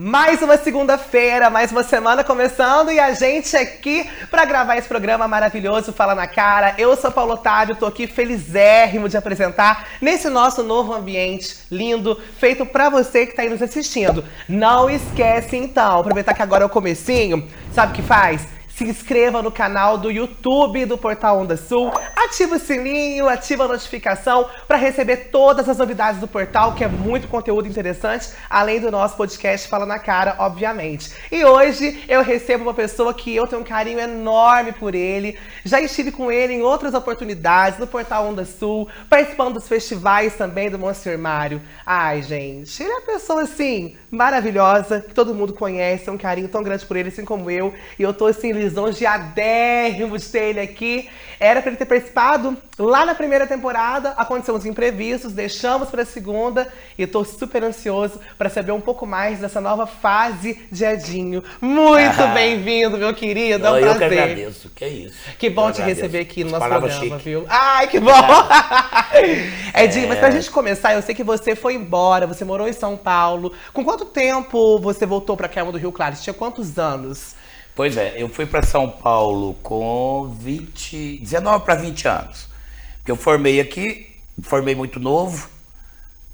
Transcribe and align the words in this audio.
Mais 0.00 0.40
uma 0.42 0.56
segunda-feira, 0.56 1.50
mais 1.50 1.72
uma 1.72 1.82
semana 1.82 2.22
começando 2.22 2.92
e 2.92 3.00
a 3.00 3.12
gente 3.14 3.56
aqui 3.56 4.08
para 4.30 4.44
gravar 4.44 4.76
esse 4.76 4.86
programa 4.86 5.26
maravilhoso 5.26 5.92
Fala 5.92 6.14
na 6.14 6.28
Cara. 6.28 6.76
Eu 6.78 6.96
sou 6.96 7.10
Paulo 7.10 7.32
Otávio, 7.32 7.74
tô 7.74 7.84
aqui 7.84 8.06
felizérrimo 8.06 9.08
de 9.08 9.16
apresentar 9.16 9.88
nesse 10.00 10.28
nosso 10.28 10.62
novo 10.62 10.94
ambiente 10.94 11.56
lindo, 11.68 12.16
feito 12.38 12.64
para 12.64 12.88
você 12.88 13.26
que 13.26 13.34
tá 13.34 13.42
aí 13.42 13.48
nos 13.48 13.60
assistindo. 13.60 14.24
Não 14.48 14.88
esquece 14.88 15.56
então, 15.56 15.98
aproveitar 15.98 16.32
que 16.32 16.42
agora 16.42 16.62
é 16.62 16.66
o 16.66 16.70
comecinho, 16.70 17.48
sabe 17.72 17.90
o 17.90 17.96
que 17.96 18.02
faz? 18.02 18.57
Se 18.78 18.84
inscreva 18.84 19.42
no 19.42 19.50
canal 19.50 19.98
do 19.98 20.08
YouTube 20.08 20.86
do 20.86 20.96
Portal 20.96 21.40
Onda 21.40 21.56
Sul, 21.56 21.90
ativa 22.14 22.54
o 22.54 22.60
sininho, 22.60 23.28
ativa 23.28 23.64
a 23.64 23.68
notificação 23.68 24.48
para 24.68 24.76
receber 24.76 25.30
todas 25.32 25.68
as 25.68 25.78
novidades 25.78 26.20
do 26.20 26.28
portal, 26.28 26.76
que 26.76 26.84
é 26.84 26.88
muito 26.88 27.26
conteúdo 27.26 27.66
interessante, 27.66 28.28
além 28.48 28.80
do 28.80 28.88
nosso 28.88 29.16
podcast 29.16 29.66
Fala 29.66 29.84
na 29.84 29.98
Cara, 29.98 30.36
obviamente. 30.38 31.10
E 31.32 31.44
hoje 31.44 32.04
eu 32.06 32.22
recebo 32.22 32.62
uma 32.62 32.74
pessoa 32.74 33.12
que 33.12 33.34
eu 33.34 33.48
tenho 33.48 33.62
um 33.62 33.64
carinho 33.64 33.98
enorme 33.98 34.70
por 34.70 34.94
ele. 34.94 35.36
Já 35.64 35.80
estive 35.80 36.12
com 36.12 36.30
ele 36.30 36.52
em 36.52 36.62
outras 36.62 36.94
oportunidades 36.94 37.80
no 37.80 37.86
Portal 37.88 38.28
Onda 38.28 38.44
Sul, 38.44 38.88
participando 39.10 39.54
dos 39.54 39.66
festivais 39.66 40.36
também 40.36 40.70
do 40.70 40.78
Monstro 40.78 41.18
Mário. 41.18 41.60
Ai, 41.84 42.22
gente, 42.22 42.80
ele 42.80 42.92
é 42.92 42.94
uma 42.94 43.06
pessoa 43.06 43.42
assim 43.42 43.96
maravilhosa, 44.10 45.00
que 45.00 45.14
todo 45.14 45.34
mundo 45.34 45.52
conhece, 45.52 46.08
é 46.08 46.12
um 46.12 46.18
carinho 46.18 46.48
tão 46.48 46.62
grande 46.62 46.84
por 46.86 46.96
ele, 46.96 47.08
assim 47.08 47.24
como 47.24 47.50
eu. 47.50 47.74
E 47.98 48.02
eu 48.02 48.12
tô 48.12 48.26
assim 48.26 48.52
lisonjeadérrimo 48.52 50.18
de 50.18 50.24
ter 50.26 50.44
ele 50.44 50.60
aqui. 50.60 51.08
Era 51.40 51.60
para 51.60 51.70
ele 51.70 51.78
ter 51.78 51.84
participado 51.84 52.56
lá 52.78 53.04
na 53.04 53.14
primeira 53.14 53.46
temporada, 53.46 54.10
aconteceu 54.10 54.54
uns 54.54 54.64
imprevistos, 54.64 55.32
deixamos 55.32 55.88
para 55.88 56.02
a 56.02 56.06
segunda 56.06 56.68
e 56.96 57.02
estou 57.02 57.24
super 57.24 57.62
ansioso 57.62 58.20
para 58.36 58.48
saber 58.48 58.72
um 58.72 58.80
pouco 58.80 59.06
mais 59.06 59.38
dessa 59.40 59.60
nova 59.60 59.86
fase 59.86 60.60
de 60.70 60.84
Edinho. 60.84 61.42
Muito 61.60 62.20
ah, 62.20 62.28
bem-vindo, 62.34 62.96
meu 62.96 63.14
querido, 63.14 63.66
é 63.66 63.70
um 63.70 63.76
eu 63.76 63.82
prazer. 63.82 64.02
Eu 64.02 64.08
que 64.08 64.18
agradeço, 64.18 64.70
que 64.74 64.84
é 64.84 64.88
isso. 64.88 65.16
Que 65.38 65.50
bom 65.50 65.68
eu 65.68 65.72
te 65.72 65.82
agradeço. 65.82 66.02
receber 66.02 66.20
aqui 66.20 66.44
no 66.44 66.50
nosso 66.50 66.68
programa, 66.68 67.00
chique. 67.00 67.24
viu? 67.24 67.44
Ai, 67.48 67.86
que 67.88 68.00
bom! 68.00 68.10
Edinho, 69.74 70.06
é... 70.06 70.08
mas 70.08 70.18
pra 70.18 70.30
gente 70.30 70.50
começar, 70.50 70.94
eu 70.94 71.02
sei 71.02 71.14
que 71.14 71.24
você 71.24 71.54
foi 71.54 71.74
embora, 71.74 72.26
você 72.26 72.44
morou 72.44 72.68
em 72.68 72.72
São 72.72 72.96
Paulo. 72.96 73.52
Com 73.72 73.84
quanto 73.84 73.97
tempo 74.04 74.78
você 74.78 75.06
voltou 75.06 75.36
para 75.36 75.48
Calma 75.48 75.72
do 75.72 75.78
Rio 75.78 75.92
Claro? 75.92 76.16
Você 76.16 76.22
tinha 76.22 76.34
quantos 76.34 76.78
anos? 76.78 77.34
Pois 77.74 77.96
é, 77.96 78.20
eu 78.20 78.28
fui 78.28 78.44
para 78.44 78.62
São 78.62 78.90
Paulo 78.90 79.54
com 79.62 80.34
20, 80.40 81.18
19 81.18 81.64
para 81.64 81.76
20 81.76 82.08
anos. 82.08 82.48
Porque 82.96 83.12
eu 83.12 83.16
formei 83.16 83.60
aqui, 83.60 84.16
formei 84.42 84.74
muito 84.74 84.98
novo. 84.98 85.48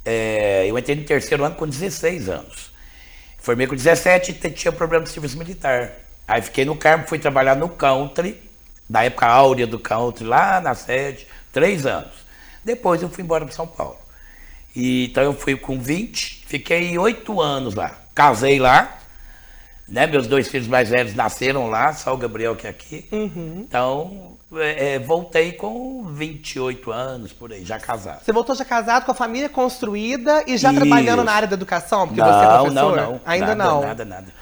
É, 0.05 0.65
eu 0.67 0.79
entrei 0.79 0.97
no 0.97 1.05
terceiro 1.05 1.45
ano 1.45 1.55
com 1.55 1.67
16 1.67 2.29
anos. 2.29 2.73
Formei 3.39 3.67
com 3.67 3.75
17 3.75 4.41
e 4.43 4.51
tinha 4.51 4.73
problema 4.73 5.05
de 5.05 5.11
serviço 5.11 5.37
militar. 5.37 5.93
Aí 6.27 6.41
fiquei 6.41 6.65
no 6.65 6.75
Carmo, 6.77 7.07
fui 7.07 7.19
trabalhar 7.19 7.55
no 7.55 7.69
country, 7.69 8.41
na 8.89 9.05
época 9.05 9.27
áurea 9.27 9.67
do 9.67 9.79
country, 9.79 10.25
lá 10.25 10.61
na 10.61 10.75
sede, 10.75 11.27
três 11.53 11.85
anos. 11.85 12.25
Depois 12.65 13.03
eu 13.03 13.11
fui 13.11 13.23
embora 13.23 13.45
para 13.45 13.55
São 13.55 13.67
Paulo. 13.67 13.99
E, 14.75 15.07
então 15.07 15.23
eu 15.23 15.33
fui 15.33 15.57
com 15.57 15.79
20, 15.79 16.45
fiquei 16.47 16.97
oito 16.99 17.41
anos 17.41 17.75
lá. 17.75 17.93
Casei 18.15 18.59
lá, 18.59 18.99
né? 19.89 20.07
Meus 20.07 20.27
dois 20.27 20.49
filhos 20.49 20.67
mais 20.67 20.89
velhos 20.89 21.15
nasceram 21.15 21.69
lá, 21.69 21.93
só 21.93 22.15
o 22.15 22.17
Gabriel 22.17 22.57
que 22.57 22.67
é 22.67 22.71
aqui. 22.71 23.07
Uhum. 23.13 23.65
Então, 23.69 24.37
é, 24.55 24.95
é 24.95 24.99
voltei 24.99 25.53
com 25.53 26.05
28 26.05 26.91
anos, 26.91 27.33
por 27.33 27.53
aí, 27.53 27.65
já 27.65 27.79
casado. 27.79 28.25
Você 28.25 28.33
voltou 28.33 28.55
já 28.55 28.65
casado 28.65 29.05
com 29.05 29.13
a 29.13 29.15
família 29.15 29.49
construída 29.49 30.45
e 30.47 30.57
já 30.57 30.71
Isso. 30.71 30.81
trabalhando 30.81 31.23
na 31.23 31.33
área 31.33 31.49
da 31.49 31.55
educação? 31.55 32.07
Porque 32.07 32.21
não, 32.21 32.29
você 32.29 32.45
é 32.45 32.49
professor? 32.49 32.97
Não, 32.97 33.13
não. 33.13 33.21
Ainda 33.25 33.55
nada, 33.55 33.71
não? 33.71 33.81
Nada, 33.83 34.05
nada. 34.05 34.35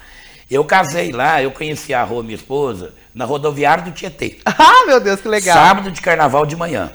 Eu 0.50 0.64
casei 0.64 1.12
lá, 1.12 1.42
eu 1.42 1.50
conheci 1.50 1.94
a 1.94 2.04
Rô, 2.04 2.22
minha 2.22 2.34
esposa, 2.34 2.92
na 3.14 3.24
rodoviária 3.24 3.84
do 3.84 3.90
Tietê. 3.90 4.38
Ah, 4.46 4.86
meu 4.86 5.00
Deus, 5.00 5.20
que 5.20 5.28
legal. 5.28 5.56
Sábado 5.56 5.90
de 5.90 6.00
carnaval 6.00 6.44
de 6.44 6.56
manhã. 6.56 6.92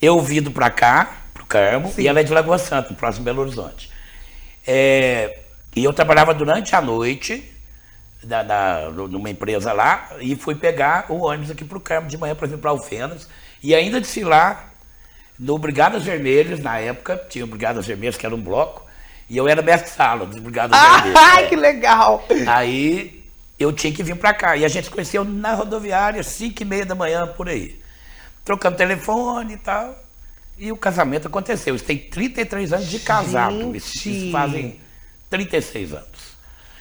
Eu 0.00 0.20
vindo 0.20 0.50
pra 0.50 0.70
cá, 0.70 1.23
pro 1.44 1.46
Carmo, 1.46 1.92
Sim. 1.92 2.02
e 2.02 2.08
ela 2.08 2.20
é 2.20 2.22
de 2.22 2.32
Lagoa 2.32 2.58
Santa, 2.58 2.94
próximo 2.94 3.24
Belo 3.24 3.42
Horizonte. 3.42 3.90
É, 4.66 5.40
e 5.76 5.84
eu 5.84 5.92
trabalhava 5.92 6.32
durante 6.32 6.74
a 6.74 6.80
noite 6.80 7.52
da, 8.22 8.42
da, 8.42 8.90
numa 8.90 9.28
empresa 9.28 9.72
lá 9.72 10.10
e 10.20 10.34
fui 10.34 10.54
pegar 10.54 11.06
o 11.10 11.24
ônibus 11.24 11.50
aqui 11.50 11.64
para 11.64 11.78
o 11.78 11.80
Carmo 11.80 12.08
de 12.08 12.16
manhã 12.16 12.34
para 12.34 12.46
vir 12.46 12.58
para 12.58 12.70
Alfenas. 12.70 13.28
E 13.62 13.74
ainda 13.74 14.00
desfilar 14.00 14.72
no 15.38 15.58
Brigadas 15.58 16.04
Vermelhas, 16.04 16.60
na 16.60 16.78
época, 16.78 17.16
tinha 17.28 17.44
o 17.44 17.48
Brigadas 17.48 17.86
Vermelhas, 17.86 18.16
que 18.16 18.24
era 18.24 18.34
um 18.34 18.40
bloco, 18.40 18.84
e 19.28 19.36
eu 19.36 19.48
era 19.48 19.62
mestre-sala 19.62 20.26
dos 20.26 20.38
Brigadas 20.38 20.76
ah, 20.78 20.96
Vermelhas. 20.96 21.22
Ai, 21.22 21.44
é. 21.44 21.48
que 21.48 21.56
legal! 21.56 22.24
Aí 22.46 23.24
eu 23.58 23.72
tinha 23.72 23.92
que 23.92 24.02
vir 24.02 24.16
para 24.16 24.32
cá. 24.32 24.56
E 24.56 24.64
a 24.64 24.68
gente 24.68 24.84
se 24.84 24.90
conheceu 24.90 25.24
na 25.24 25.54
rodoviária, 25.54 26.22
5 26.22 26.62
e 26.62 26.64
meia 26.64 26.86
da 26.86 26.94
manhã, 26.94 27.26
por 27.26 27.48
aí. 27.48 27.80
Trocamos 28.44 28.76
telefone 28.76 29.54
e 29.54 29.56
tal. 29.56 30.04
E 30.56 30.70
o 30.70 30.76
casamento 30.76 31.28
aconteceu. 31.28 31.74
Isso 31.74 31.84
tem 31.84 31.98
33 31.98 32.72
anos 32.72 32.88
de 32.88 32.98
casado. 33.00 33.74
Isso, 33.74 34.08
isso 34.08 34.30
fazem 34.30 34.78
36 35.28 35.94
anos. 35.94 36.34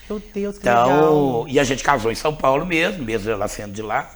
Meu 0.10 0.22
Deus, 0.34 0.58
que 0.58 0.62
então, 0.62 0.86
legal. 0.86 1.46
E 1.48 1.60
a 1.60 1.64
gente 1.64 1.84
casou 1.84 2.12
em 2.12 2.16
São 2.16 2.36
Paulo 2.36 2.66
mesmo, 2.66 3.04
mesmo 3.04 3.32
ela 3.32 3.48
sendo 3.48 3.74
de 3.74 3.82
lá. 3.82 4.14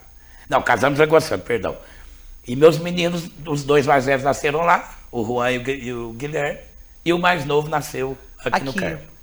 Não, 0.49 0.61
casamos 0.61 0.99
em 0.99 1.19
Santa, 1.19 1.43
perdão. 1.43 1.77
E 2.47 2.55
meus 2.55 2.77
meninos, 2.77 3.29
os 3.45 3.63
dois 3.63 3.85
mais 3.85 4.05
velhos 4.05 4.23
nasceram 4.23 4.61
lá, 4.61 4.97
o 5.11 5.23
Juan 5.25 5.51
e 5.51 5.93
o 5.93 6.13
Guilherme, 6.13 6.59
e 7.03 7.11
o 7.11 7.19
mais 7.19 7.45
novo 7.45 7.67
nasceu 7.67 8.17
aqui, 8.39 8.49
aqui. 8.49 8.65
no 8.65 8.73
Carmo. 8.73 9.16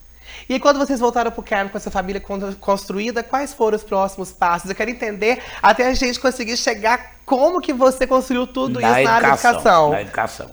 E 0.49 0.59
quando 0.61 0.79
vocês 0.79 1.01
voltaram 1.01 1.31
para 1.31 1.41
o 1.41 1.43
Carmo 1.43 1.71
com 1.71 1.77
essa 1.77 1.91
família 1.91 2.23
construída, 2.61 3.23
quais 3.23 3.55
foram 3.55 3.77
os 3.77 3.85
próximos 3.85 4.33
passos? 4.33 4.69
Eu 4.69 4.77
quero 4.77 4.91
entender 4.91 5.43
até 5.63 5.87
a 5.87 5.95
gente 5.95 6.21
conseguir 6.21 6.57
chegar 6.57 7.15
como 7.25 7.61
que 7.61 7.73
você 7.73 8.07
construiu 8.07 8.47
tudo 8.47 8.81
na 8.81 9.01
isso 9.01 9.11
educação, 9.11 9.21
na 9.21 9.29
educação. 9.29 9.91
Na 9.91 10.03
educação. 10.03 10.51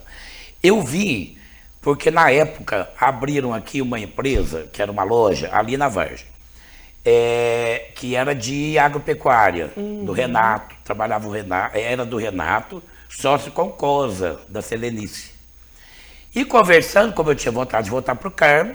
Eu 0.62 0.80
vi 0.80 1.38
porque 1.82 2.10
na 2.10 2.30
época 2.30 2.88
abriram 2.98 3.52
aqui 3.52 3.82
uma 3.82 3.98
empresa, 3.98 4.68
que 4.72 4.80
era 4.80 4.90
uma 4.90 5.02
loja, 5.02 5.50
ali 5.52 5.76
na 5.76 5.88
Vargem, 5.88 6.26
é, 7.04 7.90
que 7.96 8.14
era 8.14 8.34
de 8.34 8.78
agropecuária, 8.78 9.72
uhum. 9.76 10.04
do 10.04 10.12
Renato. 10.12 10.76
Trabalhava 10.84 11.26
o 11.26 11.32
Renato, 11.32 11.76
era 11.76 12.06
do 12.06 12.16
Renato, 12.16 12.80
sócio 13.08 13.50
com 13.50 13.68
Cosa, 13.68 14.40
da 14.48 14.62
Selenice. 14.62 15.32
E 16.34 16.44
conversando, 16.44 17.12
como 17.12 17.30
eu 17.30 17.34
tinha 17.34 17.52
vontade 17.52 17.86
de 17.86 17.90
voltar 17.90 18.14
para 18.14 18.28
o 18.28 18.30
Carmo, 18.30 18.74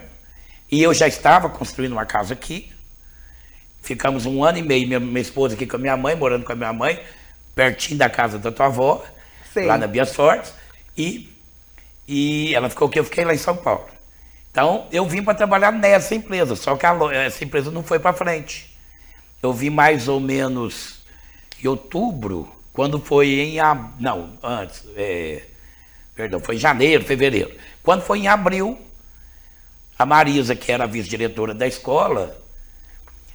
e 0.72 0.82
eu 0.82 0.94
já 0.94 1.08
estava 1.08 1.50
construindo 1.50 1.94
uma 1.94 2.06
casa 2.06 2.34
aqui, 2.34 2.72
ficamos 3.82 4.26
um 4.26 4.44
ano 4.44 4.58
e 4.58 4.64
meio, 4.64 4.88
minha, 4.88 5.00
minha 5.00 5.22
esposa 5.22 5.56
aqui 5.56 5.66
com 5.66 5.78
a 5.78 5.80
minha 5.80 5.98
mãe, 5.98 6.16
morando 6.16 6.46
com 6.46 6.52
a 6.52 6.56
minha 6.56 6.74
mãe, 6.74 7.00
pertinho 7.56 7.98
da 7.98 8.10
casa 8.10 8.38
da 8.38 8.52
tua 8.52 8.68
avó, 8.68 9.04
Sim. 9.54 9.66
lá 9.66 9.78
na 9.78 9.88
Bia 9.88 10.06
Sortes, 10.06 10.54
e 10.98 11.38
e 12.08 12.56
ela 12.56 12.70
ficou 12.70 12.88
aqui, 12.88 13.00
eu 13.00 13.04
fiquei 13.04 13.26
lá 13.26 13.34
em 13.34 13.38
São 13.38 13.58
Paulo. 13.58 13.86
Então, 14.50 14.88
eu 14.92 15.06
vim 15.06 15.22
para 15.22 15.34
trabalhar 15.34 15.72
nessa 15.72 16.16
empresa, 16.16 16.56
só 16.56 16.76
que 16.78 16.86
a, 16.86 16.98
essa 17.14 17.44
empresa 17.44 17.70
não 17.70 17.84
foi 17.84 18.00
para 18.00 18.14
frente. 18.14 18.76
Eu 19.44 19.52
vim 19.54 19.70
mais 19.70 20.08
ou 20.08 20.20
menos 20.20 21.04
em 21.62 21.68
outubro, 21.68 22.50
quando 22.72 23.00
foi 23.00 23.40
em. 23.40 23.58
Não, 24.00 24.38
antes. 24.42 24.84
É, 24.96 25.44
perdão, 26.16 26.40
foi 26.40 26.56
em 26.56 26.60
janeiro, 26.60 27.04
fevereiro. 27.04 27.52
Quando 27.84 28.02
foi 28.02 28.20
em 28.20 28.28
abril, 28.28 28.80
a 29.98 30.06
Marisa, 30.06 30.56
que 30.56 30.72
era 30.72 30.84
a 30.84 30.88
vice-diretora 30.88 31.54
da 31.54 31.68
escola, 31.68 32.38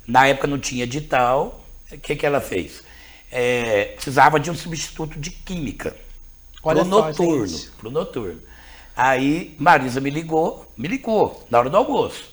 na 0.07 0.27
época 0.27 0.47
não 0.47 0.59
tinha 0.59 0.85
edital, 0.85 1.65
o 1.91 1.99
que, 1.99 2.17
que 2.17 2.27
ela 2.27 2.41
fez? 2.41 2.83
É, 3.31 3.87
precisava 3.95 4.39
de 4.39 4.51
um 4.51 4.55
substituto 4.55 5.19
de 5.19 5.31
química. 5.31 5.97
Olha 6.63 6.81
pro 6.81 6.89
noturno. 6.89 7.59
Pro 7.79 7.91
noturno. 7.91 8.41
Aí 8.97 9.57
Marisa 9.59 10.01
me 10.01 10.11
ligou, 10.11 10.71
me 10.77 10.87
ligou, 10.87 11.45
na 11.51 11.59
hora 11.59 11.71
do 11.71 11.77
almoço. 11.77 12.33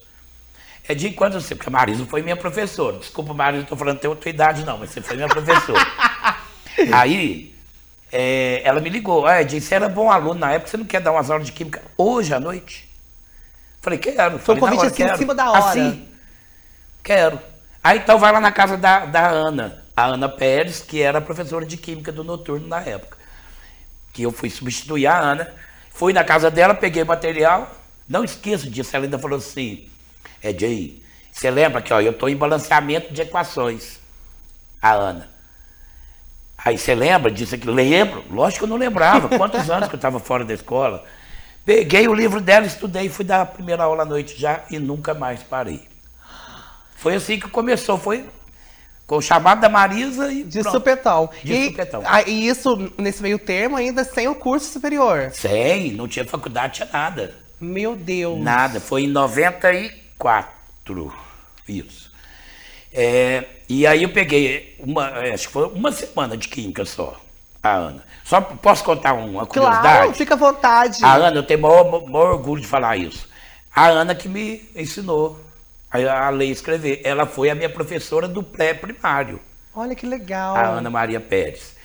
É 0.87 0.93
de 0.93 1.11
quando 1.11 1.39
você, 1.39 1.55
porque 1.55 1.69
a 1.69 1.71
Marisa 1.71 2.05
foi 2.05 2.21
minha 2.21 2.35
professora. 2.35 2.97
Desculpa, 2.97 3.33
Marisa, 3.33 3.63
estou 3.63 3.77
falando 3.77 3.99
da 3.99 4.15
tua 4.15 4.29
idade, 4.29 4.65
não, 4.65 4.77
mas 4.77 4.89
você 4.89 5.01
foi 5.01 5.15
minha 5.15 5.27
professora. 5.27 5.79
Aí 6.91 7.55
é, 8.11 8.61
ela 8.63 8.81
me 8.81 8.89
ligou, 8.89 9.25
ah, 9.25 9.41
Edinho, 9.41 9.61
você 9.61 9.75
era 9.75 9.87
bom 9.87 10.11
aluno 10.11 10.39
na 10.39 10.51
época, 10.51 10.69
você 10.69 10.77
não 10.77 10.85
quer 10.85 11.01
dar 11.01 11.11
umas 11.11 11.29
aulas 11.29 11.45
de 11.45 11.51
química 11.51 11.81
hoje 11.97 12.33
à 12.33 12.39
noite? 12.39 12.88
Falei, 13.81 13.99
quero. 13.99 14.39
Foi 14.39 14.55
um 14.55 14.59
convite 14.59 14.85
assim 14.85 14.95
quero. 14.95 15.15
em 15.15 15.17
cima 15.17 15.35
da 15.35 15.51
hora. 15.51 15.59
Assim, 15.59 16.07
quero. 17.03 17.39
Aí 17.83 17.99
então 17.99 18.19
vai 18.19 18.31
lá 18.31 18.41
na 18.41 18.51
casa 18.51 18.77
da, 18.77 19.05
da 19.05 19.29
Ana, 19.29 19.83
a 19.95 20.05
Ana 20.05 20.27
Pérez, 20.27 20.81
que 20.81 21.01
era 21.01 21.21
professora 21.21 21.65
de 21.65 21.77
química 21.77 22.11
do 22.11 22.23
noturno 22.23 22.67
na 22.67 22.81
época. 22.81 23.17
Que 24.13 24.23
eu 24.23 24.31
fui 24.31 24.49
substituir 24.49 25.07
a 25.07 25.17
Ana. 25.17 25.53
Fui 25.91 26.13
na 26.13 26.23
casa 26.23 26.51
dela, 26.51 26.73
peguei 26.73 27.03
material. 27.03 27.71
Não 28.07 28.23
esqueço 28.23 28.69
disso. 28.69 28.95
Ela 28.95 29.05
ainda 29.05 29.19
falou 29.19 29.37
assim: 29.37 29.87
É, 30.41 30.51
Jay, 30.51 31.01
você 31.31 31.49
lembra 31.49 31.81
que 31.81 31.93
ó, 31.93 32.01
eu 32.01 32.11
estou 32.11 32.27
em 32.27 32.35
balanceamento 32.35 33.13
de 33.13 33.21
equações. 33.21 33.99
A 34.81 34.91
Ana. 34.91 35.29
Aí 36.57 36.77
você 36.77 36.93
lembra 36.93 37.31
disso 37.31 37.55
aqui? 37.55 37.69
Lembro. 37.69 38.25
Lógico 38.29 38.59
que 38.59 38.63
eu 38.65 38.69
não 38.69 38.77
lembrava. 38.77 39.37
Quantos 39.37 39.69
anos 39.69 39.87
que 39.87 39.95
eu 39.95 39.97
estava 39.97 40.19
fora 40.19 40.43
da 40.43 40.53
escola. 40.53 41.05
Peguei 41.69 42.07
o 42.07 42.15
livro 42.15 42.41
dela, 42.41 42.65
estudei, 42.65 43.09
fui 43.09 43.23
dar 43.23 43.41
a 43.41 43.45
primeira 43.45 43.83
aula 43.83 44.01
à 44.01 44.05
noite 44.05 44.35
já 44.35 44.63
e 44.71 44.79
nunca 44.79 45.13
mais 45.13 45.43
parei. 45.43 45.87
Foi 46.95 47.13
assim 47.13 47.39
que 47.39 47.47
começou, 47.47 47.95
foi 47.95 48.25
com 49.05 49.17
o 49.17 49.21
chamado 49.21 49.61
da 49.61 49.69
Marisa 49.69 50.33
e 50.33 50.43
De 50.43 50.61
pronto. 50.61 50.73
supetão. 50.73 51.29
De 51.43 51.53
e, 51.53 51.65
supetão. 51.67 52.01
e 52.25 52.47
isso, 52.47 52.91
nesse 52.97 53.21
meio 53.21 53.37
termo, 53.37 53.77
ainda 53.77 54.03
sem 54.03 54.27
o 54.27 54.33
curso 54.33 54.73
superior. 54.73 55.29
Sem, 55.31 55.91
não 55.91 56.07
tinha 56.07 56.25
faculdade, 56.25 56.77
tinha 56.77 56.89
nada. 56.91 57.35
Meu 57.61 57.95
Deus. 57.95 58.41
Nada, 58.41 58.79
foi 58.79 59.03
em 59.03 59.07
94. 59.07 61.13
Isso. 61.67 62.11
É, 62.91 63.45
e 63.69 63.85
aí 63.85 64.01
eu 64.01 64.09
peguei 64.09 64.75
uma, 64.79 65.07
é, 65.19 65.35
acho 65.35 65.45
que 65.45 65.53
foi 65.53 65.67
uma 65.67 65.91
semana 65.91 66.35
de 66.35 66.47
química 66.47 66.83
só, 66.83 67.15
a 67.61 67.69
Ana. 67.75 68.03
Só 68.23 68.39
posso 68.41 68.83
contar 68.83 69.13
uma 69.13 69.45
curiosidade? 69.45 69.81
Claro, 69.81 70.13
fica 70.13 70.33
à 70.35 70.37
vontade. 70.37 71.03
A 71.03 71.15
Ana, 71.15 71.37
eu 71.37 71.43
tenho 71.43 71.61
maior, 71.61 71.83
maior 72.07 72.31
orgulho 72.33 72.61
de 72.61 72.67
falar 72.67 72.95
isso. 72.97 73.27
A 73.75 73.87
Ana 73.87 74.13
que 74.15 74.27
me 74.29 74.69
ensinou 74.75 75.39
a, 75.91 76.27
a 76.27 76.29
ler 76.29 76.45
e 76.47 76.51
escrever. 76.51 77.01
Ela 77.03 77.25
foi 77.25 77.49
a 77.49 77.55
minha 77.55 77.69
professora 77.69 78.27
do 78.27 78.41
pré-primário, 78.43 79.39
Olha 79.75 79.95
que 79.95 80.05
legal. 80.05 80.55
a 80.55 80.61
Ana 80.67 80.89
Maria 80.89 81.19
Pérez. 81.19 81.75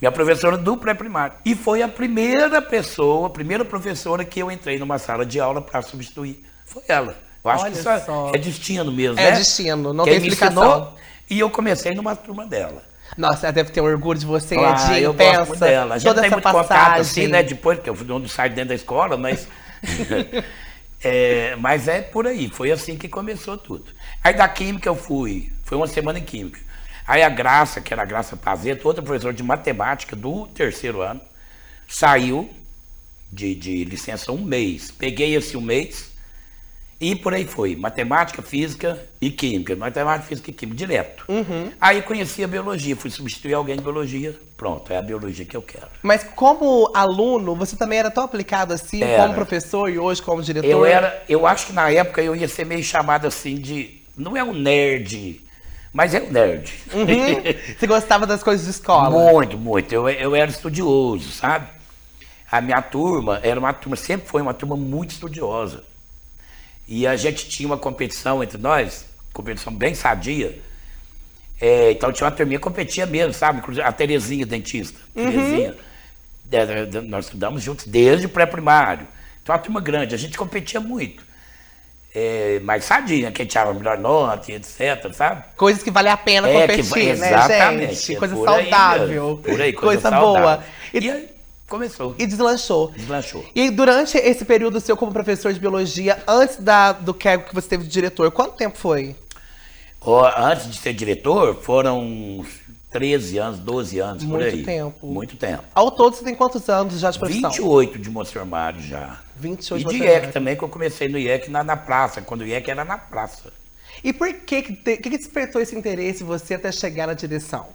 Minha 0.00 0.10
professora 0.10 0.58
do 0.58 0.76
pré-primário. 0.76 1.34
E 1.44 1.54
foi 1.54 1.80
a 1.82 1.88
primeira 1.88 2.60
pessoa, 2.60 3.28
a 3.28 3.30
primeira 3.30 3.64
professora 3.64 4.24
que 4.24 4.40
eu 4.40 4.50
entrei 4.50 4.78
numa 4.78 4.98
sala 4.98 5.24
de 5.24 5.38
aula 5.38 5.62
para 5.62 5.80
substituir. 5.82 6.44
Foi 6.66 6.82
ela. 6.88 7.16
Eu 7.44 7.50
acho 7.50 7.64
Olha 7.64 7.72
que 7.72 7.78
isso 7.78 7.88
é- 7.88 8.00
só. 8.00 8.30
é 8.34 8.38
destino 8.38 8.90
mesmo, 8.90 9.18
É 9.20 9.30
né? 9.30 9.36
destino, 9.36 9.92
não 9.92 10.04
Quem 10.04 10.14
tem 10.14 10.22
me 10.22 10.28
explicação. 10.28 10.62
ensinou, 10.64 10.94
e 11.30 11.38
eu 11.40 11.50
comecei 11.50 11.92
numa 11.94 12.16
turma 12.16 12.46
dela. 12.46 12.82
Nossa, 13.16 13.46
ela 13.46 13.52
deve 13.52 13.70
ter 13.70 13.80
orgulho 13.80 14.18
de 14.18 14.26
você, 14.26 14.56
Ah, 14.56 14.70
Edinho. 14.70 14.98
eu 14.98 15.14
Pensa, 15.14 15.44
gosto 15.44 15.46
muito 15.46 15.60
dela. 15.60 15.94
A 15.96 15.98
gente 15.98 16.06
toda 16.08 16.20
tem 16.20 16.28
essa 16.28 16.36
muito 16.36 16.50
passagem. 16.50 16.68
contato 16.68 17.00
assim, 17.00 17.26
né? 17.28 17.42
Depois, 17.42 17.78
porque 17.78 17.90
eu 17.90 18.18
não 18.18 18.26
saio 18.28 18.50
dentro 18.54 18.70
da 18.70 18.74
escola, 18.74 19.16
mas. 19.16 19.48
É, 21.04 21.56
mas 21.56 21.88
é 21.88 22.00
por 22.00 22.28
aí, 22.28 22.48
foi 22.48 22.70
assim 22.70 22.96
que 22.96 23.08
começou 23.08 23.58
tudo. 23.58 23.86
Aí 24.22 24.32
da 24.34 24.48
química 24.48 24.88
eu 24.88 24.94
fui, 24.94 25.52
foi 25.64 25.76
uma 25.76 25.88
semana 25.88 26.20
em 26.20 26.24
química. 26.24 26.60
Aí 27.04 27.24
a 27.24 27.28
Graça, 27.28 27.80
que 27.80 27.92
era 27.92 28.02
a 28.02 28.04
Graça 28.04 28.36
Pazeto, 28.36 28.86
outra 28.86 29.02
professora 29.02 29.34
de 29.34 29.42
matemática 29.42 30.14
do 30.14 30.46
terceiro 30.48 31.00
ano, 31.02 31.20
saiu 31.88 32.48
de, 33.32 33.54
de 33.56 33.84
licença 33.84 34.30
um 34.30 34.44
mês. 34.44 34.92
Peguei 34.92 35.34
esse 35.34 35.56
um 35.56 35.60
mês 35.60 36.11
e 37.02 37.16
por 37.16 37.34
aí 37.34 37.44
foi. 37.44 37.74
Matemática, 37.74 38.40
física 38.40 38.96
e 39.20 39.28
química. 39.28 39.74
Matemática, 39.74 40.28
física 40.28 40.50
e 40.52 40.54
química, 40.54 40.78
direto. 40.78 41.24
Uhum. 41.28 41.72
Aí 41.80 42.00
conheci 42.00 42.44
a 42.44 42.46
biologia, 42.46 42.94
fui 42.94 43.10
substituir 43.10 43.54
alguém 43.54 43.74
de 43.74 43.82
biologia. 43.82 44.38
Pronto, 44.56 44.92
é 44.92 44.98
a 44.98 45.02
biologia 45.02 45.44
que 45.44 45.56
eu 45.56 45.62
quero. 45.62 45.88
Mas 46.00 46.22
como 46.22 46.88
aluno, 46.94 47.56
você 47.56 47.74
também 47.74 47.98
era 47.98 48.08
tão 48.08 48.22
aplicado 48.22 48.72
assim, 48.72 49.02
Era. 49.02 49.20
como 49.20 49.34
professor 49.34 49.90
e 49.90 49.98
hoje 49.98 50.22
como 50.22 50.40
diretor? 50.40 50.68
Eu 50.68 50.86
era, 50.86 51.24
eu 51.28 51.44
acho 51.44 51.66
que 51.66 51.72
na 51.72 51.90
época 51.90 52.22
eu 52.22 52.36
ia 52.36 52.46
ser 52.46 52.64
meio 52.64 52.84
chamado 52.84 53.26
assim 53.26 53.56
de, 53.56 54.00
não 54.16 54.36
é 54.36 54.44
um 54.44 54.52
nerd, 54.52 55.44
mas 55.92 56.14
é 56.14 56.22
um 56.22 56.30
nerd. 56.30 56.72
Uhum. 56.94 57.06
Você 57.76 57.86
gostava 57.88 58.28
das 58.28 58.44
coisas 58.44 58.64
de 58.64 58.70
escola? 58.70 59.10
muito, 59.10 59.58
muito. 59.58 59.92
Eu, 59.92 60.08
eu 60.08 60.36
era 60.36 60.52
estudioso, 60.52 61.32
sabe? 61.32 61.66
A 62.48 62.60
minha 62.60 62.80
turma 62.80 63.40
era 63.42 63.58
uma 63.58 63.72
turma, 63.72 63.96
sempre 63.96 64.28
foi 64.28 64.40
uma 64.40 64.54
turma 64.54 64.76
muito 64.76 65.10
estudiosa. 65.10 65.82
E 66.88 67.06
a 67.06 67.16
gente 67.16 67.48
tinha 67.48 67.66
uma 67.66 67.78
competição 67.78 68.42
entre 68.42 68.58
nós, 68.58 69.04
competição 69.32 69.72
bem 69.72 69.94
sadia. 69.94 70.60
É, 71.60 71.92
então 71.92 72.12
tinha 72.12 72.26
uma 72.26 72.34
turminha 72.34 72.58
que 72.58 72.64
competia 72.64 73.06
mesmo, 73.06 73.32
sabe? 73.32 73.58
Inclusive 73.60 73.86
a 73.86 73.92
Terezinha, 73.92 74.44
dentista. 74.44 74.98
Terezinha. 75.14 75.76
É, 76.50 76.56
é, 76.58 77.00
nós 77.02 77.26
estudamos 77.26 77.62
juntos 77.62 77.86
desde 77.86 78.26
o 78.26 78.28
pré-primário. 78.28 79.06
Então 79.42 79.54
uma 79.54 79.60
turma 79.62 79.80
grande, 79.80 80.14
a 80.14 80.18
gente 80.18 80.36
competia 80.36 80.80
muito. 80.80 81.24
É, 82.14 82.60
mas 82.62 82.84
sadia, 82.84 83.32
quem 83.32 83.46
tirava 83.46 83.72
melhor 83.72 83.96
nota, 83.96 84.52
etc, 84.52 85.10
sabe? 85.14 85.44
Coisas 85.56 85.82
que 85.82 85.90
vale 85.90 86.10
a 86.10 86.16
pena 86.16 86.46
É, 86.46 86.66
que 86.68 86.82
competir, 86.82 86.90
vai- 86.90 87.04
né, 87.16 87.28
exatamente, 87.28 87.94
gente? 87.94 88.14
é 88.16 88.18
Coisa 88.18 88.34
por 88.36 88.48
aí 88.50 88.54
saudável. 88.70 89.08
mesmo, 89.08 89.38
por 89.38 89.60
aí, 89.62 89.72
coisa, 89.72 90.10
boa. 90.10 90.20
saudável. 90.42 90.66
E, 90.92 90.98
E 91.06 91.10
aí 91.10 91.28
começou, 91.68 92.14
e 92.18 92.26
deslanchou. 92.26 92.90
deslanchou. 92.96 93.44
E 93.54 93.70
durante 93.70 94.16
esse 94.18 94.44
período 94.44 94.80
seu 94.80 94.96
como 94.96 95.12
professor 95.12 95.52
de 95.52 95.60
biologia, 95.60 96.22
antes 96.28 96.56
da, 96.58 96.92
do 96.92 97.14
cargo 97.14 97.44
que 97.48 97.54
você 97.54 97.68
teve 97.68 97.84
de 97.84 97.90
diretor, 97.90 98.30
quanto 98.30 98.54
tempo 98.56 98.76
foi? 98.78 99.16
Antes 100.36 100.68
de 100.70 100.76
ser 100.78 100.92
diretor, 100.92 101.54
foram 101.62 102.00
uns 102.00 102.48
13 102.90 103.38
anos, 103.38 103.58
12 103.60 103.98
anos, 104.00 104.24
por 104.24 104.30
Muito 104.40 104.54
aí. 104.56 104.62
tempo. 104.64 105.06
Muito 105.06 105.36
tempo. 105.36 105.62
Ao 105.74 105.90
todo, 105.90 106.14
você 106.16 106.24
tem 106.24 106.34
quantos 106.34 106.68
anos 106.68 106.98
já 106.98 107.10
de 107.10 107.18
profissão? 107.18 107.50
28 107.50 107.98
de 107.98 108.10
Monsenhor 108.10 108.46
Mário 108.46 108.80
já. 108.82 109.20
28 109.36 109.88
E 109.92 109.98
de 109.98 110.04
IEC 110.04 110.32
também, 110.32 110.56
que 110.56 110.62
eu 110.62 110.68
comecei 110.68 111.08
no 111.08 111.16
IEC 111.18 111.48
na, 111.50 111.62
na 111.64 111.76
praça, 111.76 112.20
quando 112.20 112.40
o 112.42 112.46
IEC 112.46 112.68
era 112.70 112.84
na 112.84 112.98
praça. 112.98 113.52
E 114.02 114.12
por 114.12 114.32
que 114.32 114.62
que, 114.62 114.72
te- 114.74 114.96
que 114.96 115.08
que 115.10 115.16
despertou 115.18 115.60
esse 115.62 115.76
interesse 115.76 116.24
você 116.24 116.54
até 116.54 116.70
chegar 116.72 117.06
na 117.06 117.14
direção? 117.14 117.66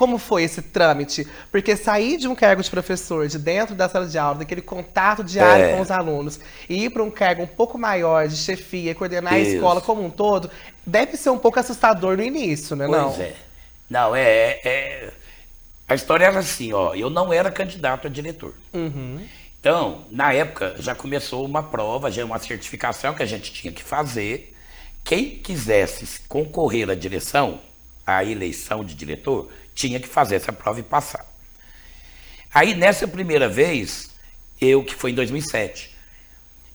Como 0.00 0.16
foi 0.16 0.44
esse 0.44 0.62
trâmite? 0.62 1.28
Porque 1.52 1.76
sair 1.76 2.16
de 2.16 2.26
um 2.26 2.34
cargo 2.34 2.62
de 2.62 2.70
professor, 2.70 3.28
de 3.28 3.38
dentro 3.38 3.74
da 3.74 3.86
sala 3.86 4.06
de 4.06 4.16
aula, 4.16 4.38
daquele 4.38 4.62
contato 4.62 5.22
diário 5.22 5.66
É. 5.66 5.74
com 5.76 5.82
os 5.82 5.90
alunos, 5.90 6.40
e 6.70 6.84
ir 6.86 6.88
para 6.90 7.02
um 7.02 7.10
cargo 7.10 7.42
um 7.42 7.46
pouco 7.46 7.76
maior 7.76 8.26
de 8.26 8.34
chefia, 8.34 8.94
coordenar 8.94 9.34
a 9.34 9.38
Isso. 9.38 9.56
escola 9.56 9.78
como 9.82 10.02
um 10.02 10.08
todo, 10.08 10.50
deve 10.86 11.18
ser 11.18 11.28
um 11.28 11.36
pouco 11.38 11.60
assustador 11.60 12.16
no 12.16 12.22
início, 12.22 12.74
né? 12.74 12.86
Pois 12.86 12.98
não? 13.02 13.12
é. 13.22 13.32
Não, 13.90 14.16
é, 14.16 14.22
é- 14.22 14.60
é- 14.64 15.12
A 15.86 15.94
história 15.94 16.24
era 16.24 16.38
assim, 16.38 16.72
ó. 16.72 16.94
Eu 16.94 17.10
não 17.10 17.30
era 17.30 17.50
candidato 17.50 18.06
a 18.06 18.10
diretor. 18.10 18.54
Uhum. 18.72 19.20
Então, 19.60 20.06
na 20.10 20.32
época, 20.32 20.76
já 20.78 20.94
começou 20.94 21.44
uma 21.44 21.62
prova, 21.62 22.10
já 22.10 22.24
uma 22.24 22.38
certificação 22.38 23.12
que 23.12 23.22
a 23.22 23.26
gente 23.26 23.52
tinha 23.52 23.70
que 23.70 23.82
fazer. 23.82 24.56
Quem 25.04 25.28
quisesse 25.36 26.20
concorrer 26.26 26.88
à 26.88 26.94
direção, 26.94 27.60
à 28.16 28.24
eleição 28.24 28.84
de 28.84 28.94
diretor, 28.94 29.50
tinha 29.74 29.98
que 30.00 30.08
fazer 30.08 30.36
essa 30.36 30.52
prova 30.52 30.80
e 30.80 30.82
passar. 30.82 31.24
Aí, 32.52 32.74
nessa 32.74 33.06
primeira 33.06 33.48
vez, 33.48 34.10
eu, 34.60 34.84
que 34.84 34.94
foi 34.94 35.12
em 35.12 35.14
2007, 35.14 35.94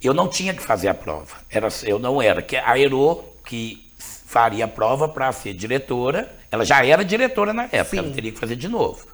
eu 0.01 0.13
não 0.13 0.27
tinha 0.27 0.53
que 0.53 0.61
fazer 0.61 0.87
a 0.87 0.93
prova. 0.93 1.35
Era, 1.49 1.67
eu 1.83 1.99
não 1.99 2.21
era. 2.21 2.41
Que 2.41 2.55
a 2.55 2.79
Ero, 2.79 3.23
que 3.45 3.85
faria 3.97 4.65
a 4.65 4.67
prova 4.67 5.07
para 5.07 5.31
ser 5.31 5.53
diretora, 5.53 6.33
ela 6.51 6.65
já 6.65 6.85
era 6.85 7.03
diretora 7.03 7.53
na 7.53 7.63
época, 7.63 7.85
Sim. 7.85 7.97
ela 7.99 8.11
teria 8.11 8.31
que 8.31 8.39
fazer 8.39 8.55
de 8.55 8.67
novo. 8.67 9.05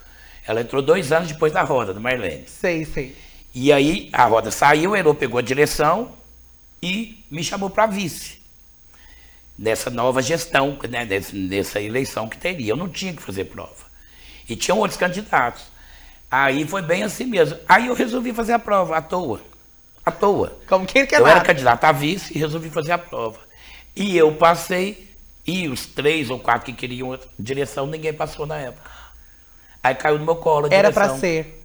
Ela 0.46 0.62
entrou 0.62 0.82
dois 0.82 1.12
anos 1.12 1.30
depois 1.32 1.54
da 1.54 1.62
roda, 1.62 1.94
do 1.94 2.02
Marlene. 2.02 2.46
Sei, 2.48 2.86
sei. 2.86 3.16
E 3.54 3.72
aí 3.72 4.10
a 4.12 4.26
roda 4.26 4.50
saiu, 4.50 4.92
o 4.92 4.96
Herô 4.96 5.14
pegou 5.14 5.38
a 5.38 5.42
direção 5.42 6.14
e 6.82 7.24
me 7.30 7.44
chamou 7.44 7.70
para 7.70 7.86
vice. 7.86 8.41
Nessa 9.62 9.92
nova 9.92 10.24
gestão, 10.24 10.76
né, 10.90 11.08
eleição 11.76 12.28
que 12.28 12.36
teria. 12.36 12.74
Eu 12.74 12.76
não 12.76 12.90
tinha 12.90 13.14
que 13.14 13.22
fazer 13.22 13.46
prova. 13.46 13.86
E 14.50 14.56
tinham 14.56 14.80
outros 14.80 14.98
candidatos. 14.98 15.66
Aí 16.32 16.66
foi 16.66 16.82
bem 16.82 17.04
assim 17.04 17.26
mesmo. 17.26 17.60
Aí 17.70 17.86
eu 17.86 17.94
resolvi 17.94 18.34
fazer 18.34 18.54
a 18.54 18.60
prova, 18.60 18.98
à 18.98 19.02
toa. 19.04 19.40
À 20.04 20.10
toa. 20.10 20.58
Como 20.68 20.88
quem 20.88 21.06
quer 21.06 21.20
Eu 21.20 21.26
nada. 21.26 21.36
era 21.36 21.46
candidato 21.46 21.84
a 21.84 21.92
vice 21.92 22.36
e 22.36 22.40
resolvi 22.40 22.72
fazer 22.72 22.94
a 22.94 22.98
prova. 22.98 23.38
E 23.96 24.18
eu 24.18 24.34
passei, 24.34 25.12
e 25.46 25.68
os 25.68 25.86
três 25.86 26.32
ou 26.32 26.40
quatro 26.40 26.66
que 26.66 26.74
queriam 26.74 27.20
direção, 27.38 27.86
ninguém 27.86 28.14
passou 28.14 28.48
na 28.48 28.58
época. 28.58 28.90
Aí 29.84 29.94
caiu 29.94 30.18
no 30.18 30.26
meu 30.26 30.38
colo 30.38 30.70
a 30.72 30.74
Era 30.74 30.92
pra 30.92 31.18
ser. 31.20 31.64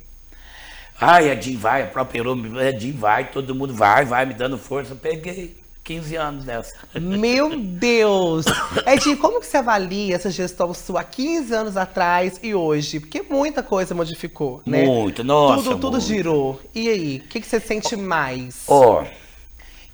Ai, 1.00 1.30
Edinho 1.30 1.58
vai, 1.58 1.82
a 1.82 1.86
própria 1.86 2.18
Herô, 2.18 2.36
Edinho 2.60 2.98
vai, 2.98 3.30
todo 3.30 3.54
mundo 3.54 3.72
vai, 3.72 4.04
vai 4.04 4.26
me 4.26 4.34
dando 4.34 4.58
força. 4.58 4.92
Eu 4.92 4.96
peguei 4.96 5.56
15 5.86 6.16
anos 6.16 6.44
nessa. 6.44 6.74
Meu 7.00 7.56
Deus! 7.56 8.44
Edinho, 8.84 9.16
como 9.18 9.38
que 9.38 9.46
você 9.46 9.58
avalia 9.58 10.16
essa 10.16 10.32
gestão 10.32 10.74
sua 10.74 11.02
há 11.02 11.04
15 11.04 11.54
anos 11.54 11.76
atrás 11.76 12.40
e 12.42 12.56
hoje? 12.56 12.98
Porque 12.98 13.22
muita 13.22 13.62
coisa 13.62 13.94
modificou, 13.94 14.60
né? 14.66 14.84
Muito, 14.84 15.22
nossa, 15.22 15.62
Tudo, 15.62 15.74
tudo 15.76 15.90
muito. 15.92 16.04
girou. 16.04 16.60
E 16.74 16.88
aí, 16.88 17.18
o 17.18 17.28
que, 17.28 17.40
que 17.40 17.46
você 17.46 17.60
sente 17.60 17.94
mais? 17.94 18.64
Ó, 18.66 19.04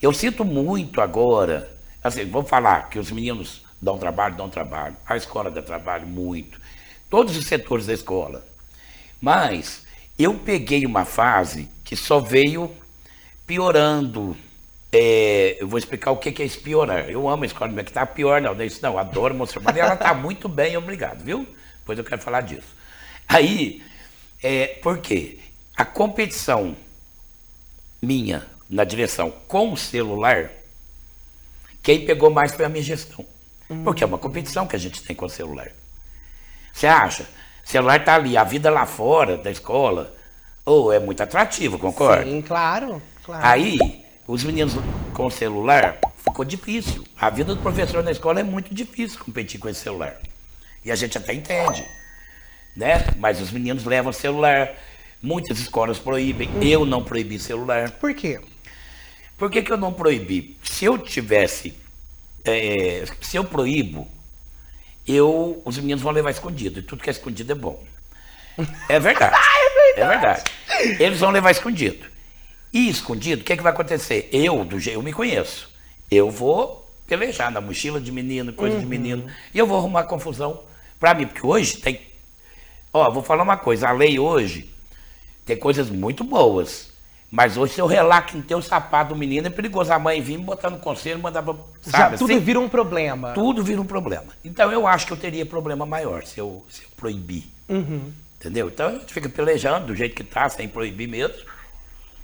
eu 0.01 0.15
sinto 0.15 0.47
muito 0.47 0.99
agora, 1.03 1.71
assim, 2.03 2.25
vou 2.25 2.43
falar 2.43 2.89
que 2.89 2.99
os 2.99 3.13
meninos 3.13 3.63
dão 3.81 3.99
trabalho, 3.99 4.35
dão 4.35 4.49
trabalho, 4.49 4.97
a 5.07 5.15
escola 5.15 5.51
dá 5.51 5.61
trabalho 5.61 6.07
muito, 6.07 6.59
todos 7.11 7.37
os 7.37 7.45
setores 7.45 7.85
da 7.85 7.93
escola. 7.93 8.43
Mas 9.21 9.83
eu 10.19 10.33
peguei 10.35 10.87
uma 10.87 11.05
fase 11.05 11.69
que 11.85 11.95
só 11.95 12.19
veio 12.19 12.71
piorando. 13.47 14.35
É, 14.93 15.57
eu 15.59 15.67
vou 15.67 15.79
explicar 15.79 16.11
o 16.11 16.19
que 16.19 16.43
é 16.43 16.45
esse 16.45 16.59
piorar. 16.59 17.09
Eu 17.09 17.27
amo 17.29 17.45
a 17.45 17.47
escola, 17.47 17.83
que 17.83 17.93
tá 17.93 18.05
pior 18.05 18.43
não, 18.43 18.55
não 18.55 18.61
é 18.61 18.67
isso 18.67 18.81
não, 18.83 18.99
adoro 18.99 19.35
mostrar, 19.35 19.63
mas 19.63 19.77
ela 19.77 19.97
tá 19.97 20.13
muito 20.13 20.49
bem, 20.49 20.77
obrigado, 20.77 21.25
viu? 21.25 21.47
Depois 21.79 21.99
eu 21.99 22.05
quero 22.05 22.21
falar 22.21 22.43
disso. 22.43 22.77
Aí, 23.27 23.83
é, 24.43 24.67
por 24.83 24.99
quê? 24.99 25.39
A 25.75 25.85
competição 25.85 26.77
minha 28.03 28.47
na 28.69 28.85
direção 28.85 29.31
com 29.49 29.73
o 29.73 29.77
celular, 29.77 30.51
quem 31.83 32.05
pegou 32.05 32.31
mais 32.31 32.53
foi 32.53 32.65
a 32.65 32.69
minha 32.69 32.83
gestão. 32.83 33.25
Porque 33.85 34.05
é 34.05 34.07
uma 34.07 34.19
competição 34.19 34.67
que 34.67 34.77
a 34.77 34.79
gente 34.79 35.03
tem 35.03 35.17
com 35.17 35.25
o 35.25 35.31
celular. 35.31 35.71
Você 36.73 36.87
acha? 36.87 37.27
O 37.65 37.69
celular 37.69 38.05
tá 38.05 38.15
ali, 38.15 38.37
a 38.37 38.45
vida 38.45 38.71
lá 38.71 38.85
fora 38.85 39.37
da 39.37 39.51
escola, 39.51 40.15
ou 40.65 40.93
é 40.93 40.99
muito 40.99 41.23
atrativo, 41.23 41.79
concorda? 41.79 42.25
Sim, 42.25 42.43
claro. 42.43 43.01
claro. 43.25 43.47
Aí, 43.47 43.79
os 44.33 44.45
meninos 44.45 44.73
com 45.13 45.29
celular 45.29 45.99
ficou 46.17 46.43
difícil. 46.43 47.05
A 47.21 47.29
vida 47.29 47.55
do 47.55 47.61
professor 47.61 48.03
na 48.03 48.11
escola 48.11 48.41
é 48.41 48.43
muito 48.43 48.75
difícil 48.75 49.23
competir 49.23 49.61
com 49.61 49.69
esse 49.69 49.81
celular. 49.81 50.17
E 50.83 50.91
a 50.91 50.97
gente 50.97 51.19
até 51.19 51.35
entende, 51.35 51.85
né? 52.75 53.05
Mas 53.19 53.43
os 53.43 53.51
meninos 53.51 53.85
levam 53.85 54.11
celular, 54.11 54.71
muitas 55.23 55.59
escolas 55.59 55.99
proíbem. 55.99 56.49
Eu 56.63 56.87
não 56.87 57.05
proibi 57.05 57.39
celular. 57.39 57.91
Por 57.91 58.15
quê? 58.15 58.41
Por 59.37 59.51
que, 59.51 59.61
que 59.61 59.71
eu 59.71 59.77
não 59.77 59.93
proibi? 59.93 60.57
Se 60.63 60.87
eu 60.87 60.97
tivesse, 60.97 61.75
é, 62.43 63.05
se 63.21 63.37
eu 63.37 63.45
proíbo, 63.45 64.09
eu, 65.07 65.61
os 65.63 65.77
meninos 65.77 66.03
vão 66.03 66.11
levar 66.11 66.31
escondido. 66.31 66.79
E 66.79 66.83
tudo 66.83 67.03
que 67.03 67.11
é 67.11 67.13
escondido 67.13 67.53
é 67.53 67.55
bom. 67.55 67.85
É 68.89 68.99
verdade. 68.99 69.37
é 69.95 70.09
verdade. 70.09 70.45
Eles 70.99 71.21
vão 71.21 71.31
levar 71.31 71.51
escondido. 71.51 72.12
E 72.73 72.89
escondido, 72.89 73.43
o 73.43 73.45
que, 73.45 73.53
é 73.53 73.57
que 73.57 73.63
vai 73.63 73.73
acontecer? 73.73 74.29
Eu, 74.33 74.65
do 74.65 74.79
jeito, 74.79 74.99
eu 74.99 75.03
me 75.03 75.13
conheço. 75.13 75.71
Eu 76.11 76.31
vou 76.31 76.89
pelejar 77.07 77.51
na 77.51 77.61
mochila 77.61 78.01
de 78.01 78.11
menino, 78.11 78.53
coisa 78.53 78.79
de 78.79 78.87
menino. 78.87 79.27
E 79.53 79.59
eu 79.59 79.67
vou 79.67 79.77
arrumar 79.77 80.05
confusão 80.05 80.61
para 80.99 81.15
mim, 81.15 81.27
porque 81.27 81.47
hoje 81.47 81.77
tem. 81.77 82.01
Ó, 82.93 83.11
vou 83.11 83.23
falar 83.23 83.43
uma 83.43 83.57
coisa, 83.57 83.89
a 83.89 83.93
lei 83.93 84.19
hoje 84.19 84.71
tem 85.45 85.57
coisas 85.57 85.91
muito 85.91 86.25
boas. 86.25 86.91
Mas 87.31 87.57
hoje, 87.57 87.73
se 87.73 87.81
eu 87.81 87.87
relar 87.87 88.27
que 88.27 88.37
não 88.37 88.43
tem 88.43 88.55
o 88.55 88.61
sapato 88.61 89.15
do 89.15 89.19
menino, 89.19 89.47
é 89.47 89.51
perigoso 89.51 89.91
a 89.91 89.99
mãe 89.99 90.21
vir 90.21 90.37
me 90.37 90.45
botar 90.45 90.69
no 90.69 90.79
conselho 90.79 91.19
e 91.19 91.23
mandar 91.23 91.43
pra. 91.43 91.55
Já 91.83 91.99
Sabe, 91.99 92.19
tudo 92.19 92.31
assim? 92.31 92.41
vira 92.41 92.61
um 92.61 92.69
problema. 92.69 93.33
Tudo 93.33 93.65
vira 93.65 93.81
um 93.81 93.87
problema. 93.87 94.35
Então 94.45 94.71
eu 94.71 94.87
acho 94.87 95.07
que 95.07 95.15
eu 95.15 95.17
teria 95.17 95.47
problema 95.47 95.87
maior 95.87 96.25
se 96.25 96.39
eu, 96.39 96.63
se 96.69 96.83
eu 96.83 96.89
proibir. 96.95 97.45
Entendeu? 98.39 98.69
Então 98.69 98.89
a 98.89 98.93
gente 98.93 99.15
fica 99.15 99.31
pelejando 99.31 99.87
do 99.87 99.97
jeito 99.97 100.15
que 100.15 100.23
tá, 100.23 100.47
sem 100.51 100.69
proibir 100.69 101.09
mesmo. 101.09 101.37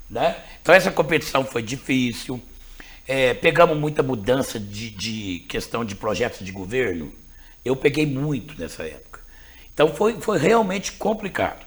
Né? 0.08 0.36
Então 0.62 0.74
essa 0.74 0.90
competição 0.90 1.44
foi 1.44 1.62
difícil. 1.62 2.40
É, 3.06 3.34
pegamos 3.34 3.76
muita 3.76 4.02
mudança 4.02 4.58
de, 4.58 4.90
de 4.90 5.40
questão 5.48 5.84
de 5.84 5.94
projetos 5.94 6.44
de 6.44 6.52
governo. 6.52 7.12
Eu 7.64 7.76
peguei 7.76 8.06
muito 8.06 8.58
nessa 8.58 8.82
época. 8.84 9.20
Então 9.72 9.94
foi, 9.94 10.20
foi 10.20 10.38
realmente 10.38 10.92
complicado. 10.92 11.64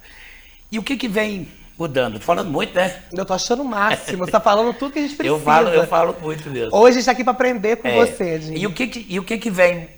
E 0.71 0.79
o 0.79 0.83
que, 0.83 0.97
que 0.97 1.07
vem 1.07 1.47
mudando? 1.77 2.19
Tô 2.19 2.25
falando 2.25 2.49
muito, 2.49 2.73
né? 2.75 3.03
Eu 3.11 3.25
tô 3.25 3.33
achando 3.33 3.61
o 3.61 3.65
máximo. 3.65 4.25
Você 4.25 4.31
tá 4.31 4.39
falando 4.39 4.73
tudo 4.73 4.93
que 4.93 4.99
a 4.99 5.01
gente 5.01 5.15
precisa. 5.15 5.35
Eu 5.35 5.39
falo, 5.41 5.69
eu 5.69 5.87
falo 5.87 6.15
muito 6.21 6.49
mesmo. 6.49 6.75
Hoje 6.75 6.97
a 6.97 6.99
gente 6.99 7.05
tá 7.05 7.11
aqui 7.11 7.23
pra 7.23 7.31
aprender 7.31 7.77
com 7.77 7.87
É, 7.87 8.05
você, 8.05 8.39
Dinho. 8.39 8.57
E 8.57 8.67
o 8.67 8.73
que 8.73 8.87
que, 8.87 9.05
e 9.09 9.19
o 9.19 9.23
que 9.23 9.37
que 9.37 9.49
vem 9.49 9.89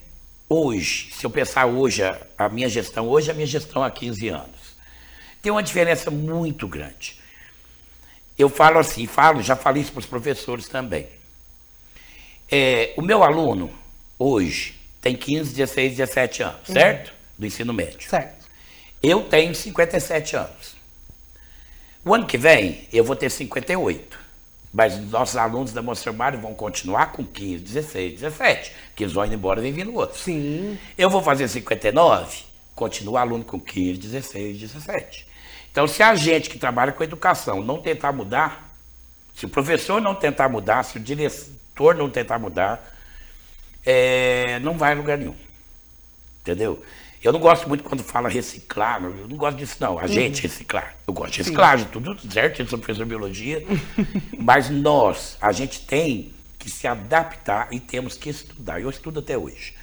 hoje, 0.49 1.09
se 1.13 1.25
eu 1.25 1.29
pensar 1.29 1.65
hoje, 1.65 2.03
a, 2.03 2.17
a 2.37 2.49
minha 2.49 2.69
gestão, 2.69 3.07
hoje 3.07 3.31
a 3.31 3.33
minha 3.33 3.47
gestão 3.47 3.83
há 3.83 3.89
15 3.89 4.27
anos, 4.29 4.75
tem 5.41 5.51
uma 5.51 5.63
diferença 5.63 6.09
muito 6.11 6.67
grande. 6.67 7.19
Eu 8.43 8.49
falo 8.49 8.77
assim, 8.77 9.07
falo, 9.07 9.41
já 9.41 9.55
falei 9.55 9.81
isso 9.81 9.93
para 9.93 10.01
os 10.01 10.05
professores 10.05 10.67
também. 10.67 11.07
É, 12.51 12.93
o 12.97 13.01
meu 13.01 13.23
aluno, 13.23 13.73
hoje, 14.19 14.77
tem 15.01 15.15
15, 15.15 15.53
16, 15.55 15.95
17 15.95 16.43
anos, 16.43 16.67
certo? 16.67 17.13
Do 17.37 17.45
ensino 17.45 17.73
médio. 17.73 18.09
Certo. 18.09 18.45
Eu 19.01 19.21
tenho 19.23 19.55
57 19.55 20.35
anos. 20.35 20.75
O 22.03 22.13
ano 22.13 22.27
que 22.27 22.37
vem, 22.37 22.85
eu 22.91 23.05
vou 23.05 23.15
ter 23.15 23.29
58. 23.29 24.19
Mas 24.73 24.93
os 24.97 25.09
nossos 25.09 25.37
alunos 25.37 25.71
da 25.71 25.81
Monstro 25.81 26.13
Mário 26.13 26.41
vão 26.41 26.53
continuar 26.53 27.13
com 27.13 27.23
15, 27.23 27.63
16, 27.63 28.19
17. 28.19 28.75
Que 28.93 29.05
eles 29.05 29.13
vão 29.13 29.25
indo 29.25 29.35
embora 29.35 29.61
e 29.61 29.63
vem 29.63 29.71
vindo 29.71 29.95
outros. 29.95 30.21
Sim. 30.21 30.77
Eu 30.97 31.09
vou 31.09 31.23
fazer 31.23 31.47
59, 31.47 32.43
continua 32.75 33.21
aluno 33.21 33.45
com 33.45 33.57
15, 33.57 33.99
16, 33.99 34.59
17. 34.59 35.32
Então, 35.73 35.87
se 35.87 36.03
a 36.03 36.13
gente 36.13 36.51
que 36.51 36.59
trabalha 36.59 36.91
com 36.91 37.03
educação 37.03 37.63
não 37.63 37.79
tentar 37.79 38.11
mudar, 38.11 38.71
se 39.35 39.47
o 39.47 39.49
professor 39.49 39.99
não 39.99 40.13
tentar 40.13 40.47
mudar, 40.47 40.83
se 40.83 40.97
o 40.97 40.99
diretor 40.99 41.95
não 41.95 42.11
tentar 42.11 42.37
mudar, 42.37 42.95
é, 43.83 44.59
não 44.59 44.77
vai 44.77 44.93
a 44.93 44.95
lugar 44.95 45.17
nenhum. 45.17 45.35
Entendeu? 46.41 46.79
Eu 47.23 47.33
não 47.33 47.39
gosto 47.39 47.67
muito 47.67 47.83
quando 47.83 48.03
fala 48.03 48.29
reciclar, 48.29 49.03
eu 49.03 49.27
não 49.27 49.35
gosto 49.35 49.57
disso 49.57 49.77
não, 49.79 49.97
a 49.97 50.05
gente 50.05 50.43
reciclar. 50.43 50.95
Eu 51.07 51.13
gosto 51.13 51.33
de 51.33 51.37
reciclagem, 51.39 51.87
tudo 51.87 52.19
certo, 52.31 52.61
eu 52.61 52.67
sou 52.67 52.77
professor 52.77 53.05
de 53.05 53.09
biologia, 53.09 53.65
mas 54.37 54.69
nós, 54.69 55.39
a 55.41 55.51
gente 55.51 55.81
tem 55.87 56.35
que 56.59 56.69
se 56.69 56.85
adaptar 56.85 57.69
e 57.71 57.79
temos 57.79 58.15
que 58.15 58.29
estudar. 58.29 58.79
Eu 58.79 58.91
estudo 58.91 59.21
até 59.21 59.35
hoje. 59.35 59.73